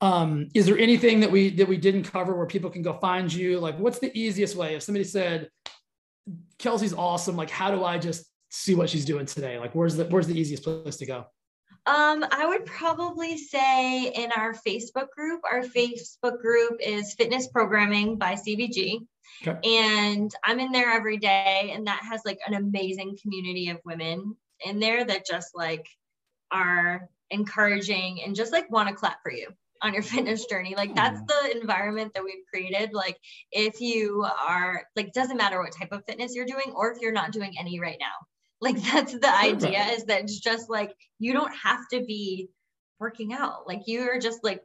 um 0.01 0.47
is 0.53 0.65
there 0.65 0.77
anything 0.77 1.19
that 1.19 1.31
we 1.31 1.49
that 1.51 1.67
we 1.67 1.77
didn't 1.77 2.03
cover 2.03 2.35
where 2.35 2.45
people 2.45 2.69
can 2.69 2.81
go 2.81 2.93
find 2.93 3.31
you? 3.31 3.59
Like 3.59 3.77
what's 3.77 3.99
the 3.99 4.17
easiest 4.17 4.55
way? 4.55 4.75
If 4.75 4.83
somebody 4.83 5.03
said 5.03 5.49
Kelsey's 6.57 6.93
awesome, 6.93 7.35
like 7.35 7.49
how 7.49 7.71
do 7.71 7.83
I 7.83 7.97
just 7.97 8.25
see 8.49 8.75
what 8.75 8.89
she's 8.89 9.05
doing 9.05 9.25
today? 9.25 9.59
Like 9.59 9.75
where's 9.75 9.95
the 9.95 10.05
where's 10.05 10.27
the 10.27 10.39
easiest 10.39 10.63
place 10.63 10.97
to 10.97 11.05
go? 11.05 11.25
Um, 11.85 12.25
I 12.31 12.45
would 12.45 12.65
probably 12.65 13.37
say 13.37 14.11
in 14.13 14.31
our 14.33 14.53
Facebook 14.53 15.09
group. 15.15 15.41
Our 15.49 15.61
Facebook 15.61 16.39
group 16.39 16.79
is 16.81 17.13
Fitness 17.13 17.47
Programming 17.47 18.17
by 18.17 18.35
CVG. 18.35 18.99
Okay. 19.45 19.57
And 19.63 20.31
I'm 20.43 20.59
in 20.59 20.71
there 20.71 20.91
every 20.91 21.17
day, 21.17 21.71
and 21.73 21.87
that 21.87 22.01
has 22.03 22.21
like 22.25 22.39
an 22.45 22.53
amazing 22.53 23.17
community 23.21 23.69
of 23.69 23.77
women 23.85 24.35
in 24.65 24.79
there 24.79 25.03
that 25.03 25.25
just 25.25 25.55
like 25.55 25.87
are 26.51 27.09
encouraging 27.31 28.21
and 28.23 28.35
just 28.35 28.51
like 28.51 28.69
want 28.69 28.89
to 28.89 28.95
clap 28.95 29.21
for 29.23 29.31
you 29.31 29.47
on 29.81 29.93
your 29.93 30.03
fitness 30.13 30.45
journey. 30.45 30.75
Like 30.75 30.95
that's 30.95 31.21
the 31.21 31.59
environment 31.59 32.13
that 32.15 32.23
we've 32.23 32.45
created. 32.53 32.91
Like 32.93 33.17
if 33.51 33.81
you 33.81 34.25
are 34.25 34.83
like 34.95 35.13
doesn't 35.13 35.37
matter 35.37 35.59
what 35.59 35.75
type 35.77 35.91
of 35.91 36.03
fitness 36.07 36.35
you're 36.35 36.45
doing 36.45 36.73
or 36.75 36.91
if 36.91 36.99
you're 37.01 37.11
not 37.11 37.31
doing 37.31 37.53
any 37.59 37.79
right 37.79 37.97
now. 37.99 38.07
Like 38.61 38.81
that's 38.91 39.13
the 39.13 39.35
idea 39.35 39.83
is 39.91 40.05
that 40.05 40.21
it's 40.21 40.39
just 40.39 40.69
like 40.69 40.93
you 41.19 41.33
don't 41.33 41.53
have 41.63 41.81
to 41.93 42.03
be 42.03 42.49
working 42.99 43.33
out. 43.33 43.67
Like 43.67 43.81
you're 43.85 44.19
just 44.19 44.43
like 44.43 44.61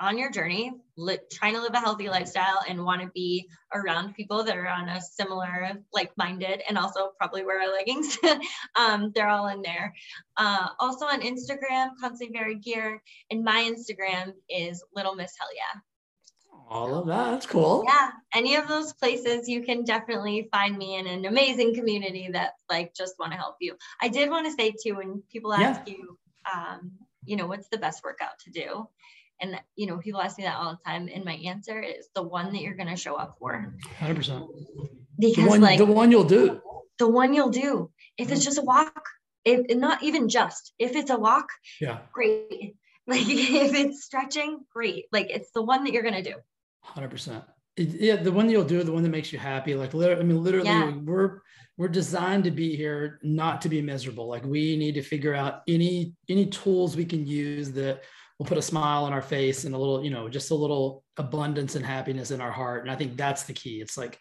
on 0.00 0.18
your 0.18 0.30
journey, 0.30 0.72
li- 0.96 1.18
trying 1.32 1.54
to 1.54 1.60
live 1.60 1.74
a 1.74 1.80
healthy 1.80 2.08
lifestyle 2.08 2.62
and 2.68 2.84
want 2.84 3.02
to 3.02 3.10
be 3.14 3.48
around 3.74 4.14
people 4.14 4.44
that 4.44 4.56
are 4.56 4.68
on 4.68 4.88
a 4.88 5.00
similar, 5.00 5.70
like 5.92 6.10
minded, 6.16 6.62
and 6.68 6.78
also 6.78 7.10
probably 7.18 7.44
wear 7.44 7.60
our 7.60 7.72
leggings. 7.72 8.18
um, 8.76 9.12
they're 9.14 9.28
all 9.28 9.48
in 9.48 9.62
there. 9.62 9.94
Uh, 10.36 10.68
also 10.78 11.06
on 11.06 11.22
Instagram, 11.22 11.90
Constantly 12.00 12.38
Varied 12.38 12.62
Gear, 12.62 13.02
and 13.30 13.44
my 13.44 13.70
Instagram 13.72 14.32
is 14.48 14.84
Little 14.94 15.14
Miss 15.14 15.34
Hell 15.38 15.48
Yeah. 15.54 15.80
All 16.70 16.94
of 16.94 17.06
that. 17.06 17.30
That's 17.30 17.46
cool. 17.46 17.84
Yeah. 17.86 18.10
Any 18.34 18.56
of 18.56 18.68
those 18.68 18.92
places, 18.92 19.48
you 19.48 19.62
can 19.62 19.84
definitely 19.84 20.48
find 20.52 20.76
me 20.76 20.96
in 20.96 21.06
an 21.06 21.24
amazing 21.24 21.74
community 21.74 22.28
that 22.32 22.54
like 22.68 22.94
just 22.94 23.14
want 23.18 23.32
to 23.32 23.38
help 23.38 23.56
you. 23.60 23.76
I 24.02 24.08
did 24.08 24.28
want 24.28 24.46
to 24.46 24.52
say 24.52 24.74
too, 24.82 24.96
when 24.96 25.22
people 25.32 25.54
ask 25.54 25.80
yeah. 25.86 25.94
you, 25.94 26.18
um, 26.52 26.92
you 27.24 27.36
know, 27.36 27.46
what's 27.46 27.68
the 27.68 27.78
best 27.78 28.04
workout 28.04 28.38
to 28.40 28.50
do? 28.50 28.86
And, 29.40 29.60
you 29.76 29.86
know, 29.86 29.98
people 29.98 30.20
ask 30.20 30.38
me 30.38 30.44
that 30.44 30.56
all 30.56 30.72
the 30.72 30.90
time. 30.90 31.08
And 31.12 31.24
my 31.24 31.34
answer 31.34 31.80
is 31.80 32.08
the 32.14 32.22
one 32.22 32.52
that 32.52 32.60
you're 32.60 32.76
going 32.76 32.88
to 32.88 32.96
show 32.96 33.14
up 33.14 33.36
for. 33.38 33.74
100%. 34.00 34.48
Because, 35.18 35.36
the 35.36 35.46
one, 35.46 35.60
like, 35.60 35.78
the 35.78 35.86
one 35.86 36.10
you'll 36.10 36.24
do. 36.24 36.60
The 36.98 37.08
one 37.08 37.34
you'll 37.34 37.50
do. 37.50 37.90
If 38.16 38.32
it's 38.32 38.44
just 38.44 38.58
a 38.58 38.62
walk, 38.62 39.04
if 39.44 39.76
not 39.76 40.02
even 40.02 40.28
just, 40.28 40.72
if 40.78 40.96
it's 40.96 41.10
a 41.10 41.18
walk, 41.18 41.48
yeah, 41.80 41.98
great. 42.12 42.76
Like, 43.08 43.22
if 43.26 43.74
it's 43.74 44.04
stretching, 44.04 44.60
great. 44.70 45.06
Like, 45.10 45.30
it's 45.30 45.50
the 45.54 45.62
one 45.62 45.84
that 45.84 45.94
you're 45.94 46.02
going 46.02 46.22
to 46.22 46.30
do. 46.30 46.34
100%. 46.94 47.42
yeah, 47.78 48.16
the 48.16 48.30
one 48.30 48.50
you'll 48.50 48.64
do, 48.64 48.82
the 48.82 48.92
one 48.92 49.02
that 49.02 49.08
makes 49.08 49.32
you 49.32 49.38
happy. 49.38 49.74
Like, 49.74 49.94
literally, 49.94 50.20
I 50.20 50.24
mean, 50.26 50.44
literally, 50.44 50.68
yeah. 50.68 50.92
we're, 50.94 51.40
we're 51.78 51.88
designed 51.88 52.44
to 52.44 52.50
be 52.50 52.76
here 52.76 53.18
not 53.22 53.62
to 53.62 53.70
be 53.70 53.80
miserable 53.80 54.28
like 54.28 54.44
we 54.44 54.76
need 54.76 54.94
to 54.96 55.02
figure 55.02 55.32
out 55.34 55.62
any 55.68 56.12
any 56.28 56.44
tools 56.46 56.96
we 56.96 57.04
can 57.04 57.26
use 57.26 57.70
that 57.72 58.02
will 58.38 58.46
put 58.46 58.58
a 58.58 58.62
smile 58.62 59.04
on 59.04 59.12
our 59.12 59.22
face 59.22 59.64
and 59.64 59.74
a 59.74 59.78
little 59.78 60.02
you 60.02 60.10
know 60.10 60.28
just 60.28 60.50
a 60.50 60.54
little 60.54 61.04
abundance 61.16 61.74
and 61.74 61.84
happiness 61.84 62.30
in 62.30 62.40
our 62.40 62.52
heart. 62.52 62.82
And 62.82 62.90
i 62.90 62.96
think 62.96 63.16
that's 63.16 63.44
the 63.44 63.52
key. 63.52 63.80
It's 63.80 63.96
like 63.96 64.18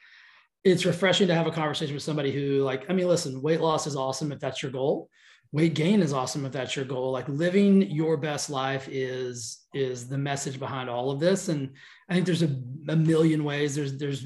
it's 0.63 0.85
refreshing 0.85 1.27
to 1.27 1.35
have 1.35 1.47
a 1.47 1.51
conversation 1.51 1.93
with 1.93 2.03
somebody 2.03 2.31
who 2.31 2.63
like 2.63 2.89
i 2.89 2.93
mean 2.93 3.07
listen 3.07 3.41
weight 3.41 3.61
loss 3.61 3.87
is 3.87 3.95
awesome 3.95 4.31
if 4.31 4.39
that's 4.39 4.61
your 4.61 4.71
goal. 4.71 5.09
Weight 5.53 5.75
gain 5.75 6.01
is 6.01 6.11
awesome 6.11 6.45
if 6.45 6.51
that's 6.51 6.75
your 6.75 6.83
goal. 6.83 7.11
Like 7.11 7.29
living 7.29 7.83
your 7.83 8.17
best 8.17 8.49
life 8.49 8.89
is 8.91 9.65
is 9.73 10.09
the 10.09 10.17
message 10.17 10.59
behind 10.59 10.89
all 10.89 11.11
of 11.11 11.19
this. 11.19 11.49
And 11.49 11.73
i 12.09 12.13
think 12.13 12.25
there's 12.25 12.43
a, 12.43 12.55
a 12.89 12.95
million 12.95 13.43
ways 13.43 13.75
there's 13.75 13.97
there's 13.97 14.25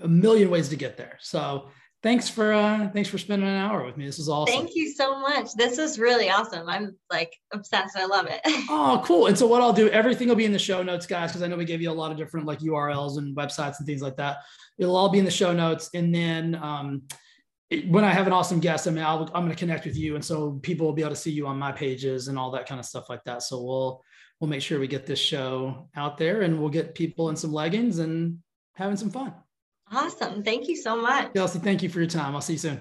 a 0.00 0.08
million 0.08 0.50
ways 0.50 0.68
to 0.68 0.76
get 0.76 0.96
there. 0.96 1.18
So 1.20 1.70
thanks 2.02 2.28
for 2.28 2.52
uh 2.52 2.88
thanks 2.90 3.08
for 3.08 3.18
spending 3.18 3.48
an 3.48 3.56
hour 3.56 3.84
with 3.84 3.96
me. 3.96 4.06
This 4.06 4.18
is 4.18 4.28
awesome. 4.28 4.54
Thank 4.54 4.74
you 4.74 4.90
so 4.90 5.20
much. 5.20 5.52
This 5.54 5.78
is 5.78 5.98
really 5.98 6.30
awesome. 6.30 6.68
I'm 6.68 6.96
like 7.10 7.34
obsessed. 7.52 7.96
I 7.96 8.06
love 8.06 8.26
it. 8.28 8.40
Oh 8.70 9.02
cool. 9.04 9.26
And 9.26 9.36
so 9.36 9.46
what 9.46 9.62
i'll 9.62 9.72
do 9.72 9.88
everything 9.90 10.28
will 10.28 10.36
be 10.36 10.44
in 10.44 10.52
the 10.52 10.58
show 10.58 10.82
notes 10.82 11.06
guys 11.06 11.30
because 11.30 11.42
i 11.42 11.46
know 11.46 11.56
we 11.56 11.64
gave 11.64 11.82
you 11.82 11.90
a 11.90 11.92
lot 11.92 12.12
of 12.12 12.16
different 12.16 12.46
like 12.46 12.60
urls 12.60 13.18
and 13.18 13.36
websites 13.36 13.78
and 13.78 13.86
things 13.86 14.02
like 14.02 14.16
that. 14.16 14.38
It'll 14.78 14.96
all 14.96 15.08
be 15.08 15.18
in 15.18 15.24
the 15.24 15.30
show 15.30 15.52
notes. 15.52 15.90
And 15.94 16.14
then 16.14 16.54
um 16.54 17.02
it, 17.68 17.88
when 17.88 18.04
i 18.04 18.10
have 18.10 18.26
an 18.26 18.32
awesome 18.32 18.60
guest 18.60 18.88
i 18.88 18.90
mean 18.90 19.04
i 19.04 19.14
am 19.14 19.26
going 19.26 19.48
to 19.50 19.54
connect 19.54 19.84
with 19.84 19.96
you. 19.96 20.14
And 20.14 20.24
so 20.24 20.52
people 20.62 20.86
will 20.86 20.94
be 20.94 21.02
able 21.02 21.10
to 21.10 21.16
see 21.16 21.32
you 21.32 21.46
on 21.46 21.58
my 21.58 21.72
pages 21.72 22.28
and 22.28 22.38
all 22.38 22.50
that 22.52 22.66
kind 22.66 22.78
of 22.78 22.86
stuff 22.86 23.08
like 23.08 23.24
that. 23.24 23.42
So 23.42 23.62
we'll 23.62 24.02
we'll 24.38 24.50
make 24.50 24.62
sure 24.62 24.80
we 24.80 24.88
get 24.88 25.06
this 25.06 25.18
show 25.18 25.88
out 25.96 26.16
there 26.16 26.42
and 26.42 26.58
we'll 26.58 26.70
get 26.70 26.94
people 26.94 27.28
in 27.28 27.36
some 27.36 27.52
leggings 27.52 27.98
and 27.98 28.38
having 28.74 28.96
some 28.96 29.10
fun 29.10 29.34
Awesome. 29.92 30.42
Thank 30.44 30.68
you 30.68 30.76
so 30.76 31.00
much. 31.00 31.32
Kelsey, 31.34 31.58
thank 31.58 31.82
you 31.82 31.88
for 31.88 31.98
your 31.98 32.08
time. 32.08 32.34
I'll 32.34 32.40
see 32.40 32.54
you 32.54 32.58
soon. 32.58 32.80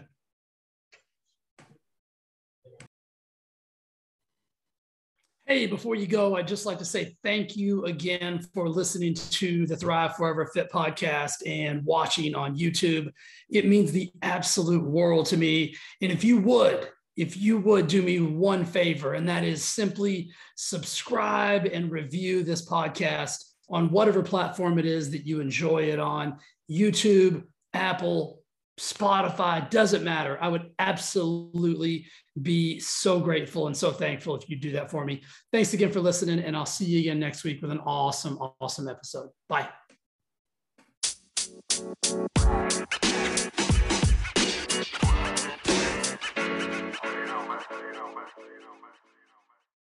Hey, 5.47 5.66
before 5.66 5.95
you 5.95 6.05
go, 6.05 6.36
I'd 6.36 6.47
just 6.47 6.68
like 6.68 6.78
to 6.78 6.86
say 6.86 7.18
thank 7.24 7.57
you 7.57 7.86
again 7.86 8.39
for 8.53 8.70
listening 8.70 9.16
to 9.16 9.66
the 9.66 9.76
Thrive 9.76 10.16
Forever 10.16 10.45
Fit 10.53 10.72
podcast 10.72 11.38
and 11.47 11.84
watching 11.84 12.36
on 12.36 12.55
YouTube. 12.55 13.12
It 13.49 13.66
means 13.66 13.91
the 13.91 14.12
absolute 14.22 14.84
world 14.84 15.26
to 15.28 15.38
me. 15.38 15.76
And 16.03 16.12
if 16.12 16.24
you 16.24 16.38
would, 16.41 16.89
if 17.18 17.36
you 17.36 17.57
would 17.57 17.88
do 17.88 18.03
me 18.03 18.20
one 18.20 18.64
favor, 18.64 19.16
and 19.16 19.28
that 19.28 19.43
is 19.43 19.66
simply 19.66 20.30
subscribe 20.55 21.66
and 21.66 21.91
review 21.91 22.43
this 22.43 22.70
podcast 22.70 23.43
on 23.72 23.89
whatever 23.89 24.22
platform 24.22 24.78
it 24.78 24.86
is 24.86 25.10
that 25.10 25.26
you 25.26 25.41
enjoy 25.41 25.86
it 25.86 25.97
on. 25.97 26.38
YouTube, 26.70 27.43
Apple, 27.74 28.43
Spotify, 28.80 29.70
doesn't 29.70 30.03
matter. 30.03 30.38
I 30.41 30.47
would 30.47 30.72
absolutely 30.80 32.05
be 32.41 32.80
so 32.80 33.20
grateful 33.20 33.67
and 33.67 33.76
so 33.76 33.91
thankful 33.91 34.36
if 34.36 34.49
you 34.49 34.55
do 34.55 34.72
that 34.72 34.89
for 34.89 35.03
me. 35.03 35.22
Thanks 35.51 35.74
again 35.74 35.91
for 35.91 35.99
listening, 35.99 36.39
and 36.39 36.55
I'll 36.55 36.65
see 36.65 36.86
you 36.86 36.99
again 36.99 37.20
next 37.20 37.43
week 37.43 37.61
with 37.61 37.72
an 37.72 37.80
awesome, 37.80 38.38
awesome 38.61 38.88
episode. 38.88 39.30
Bye. 39.49 39.70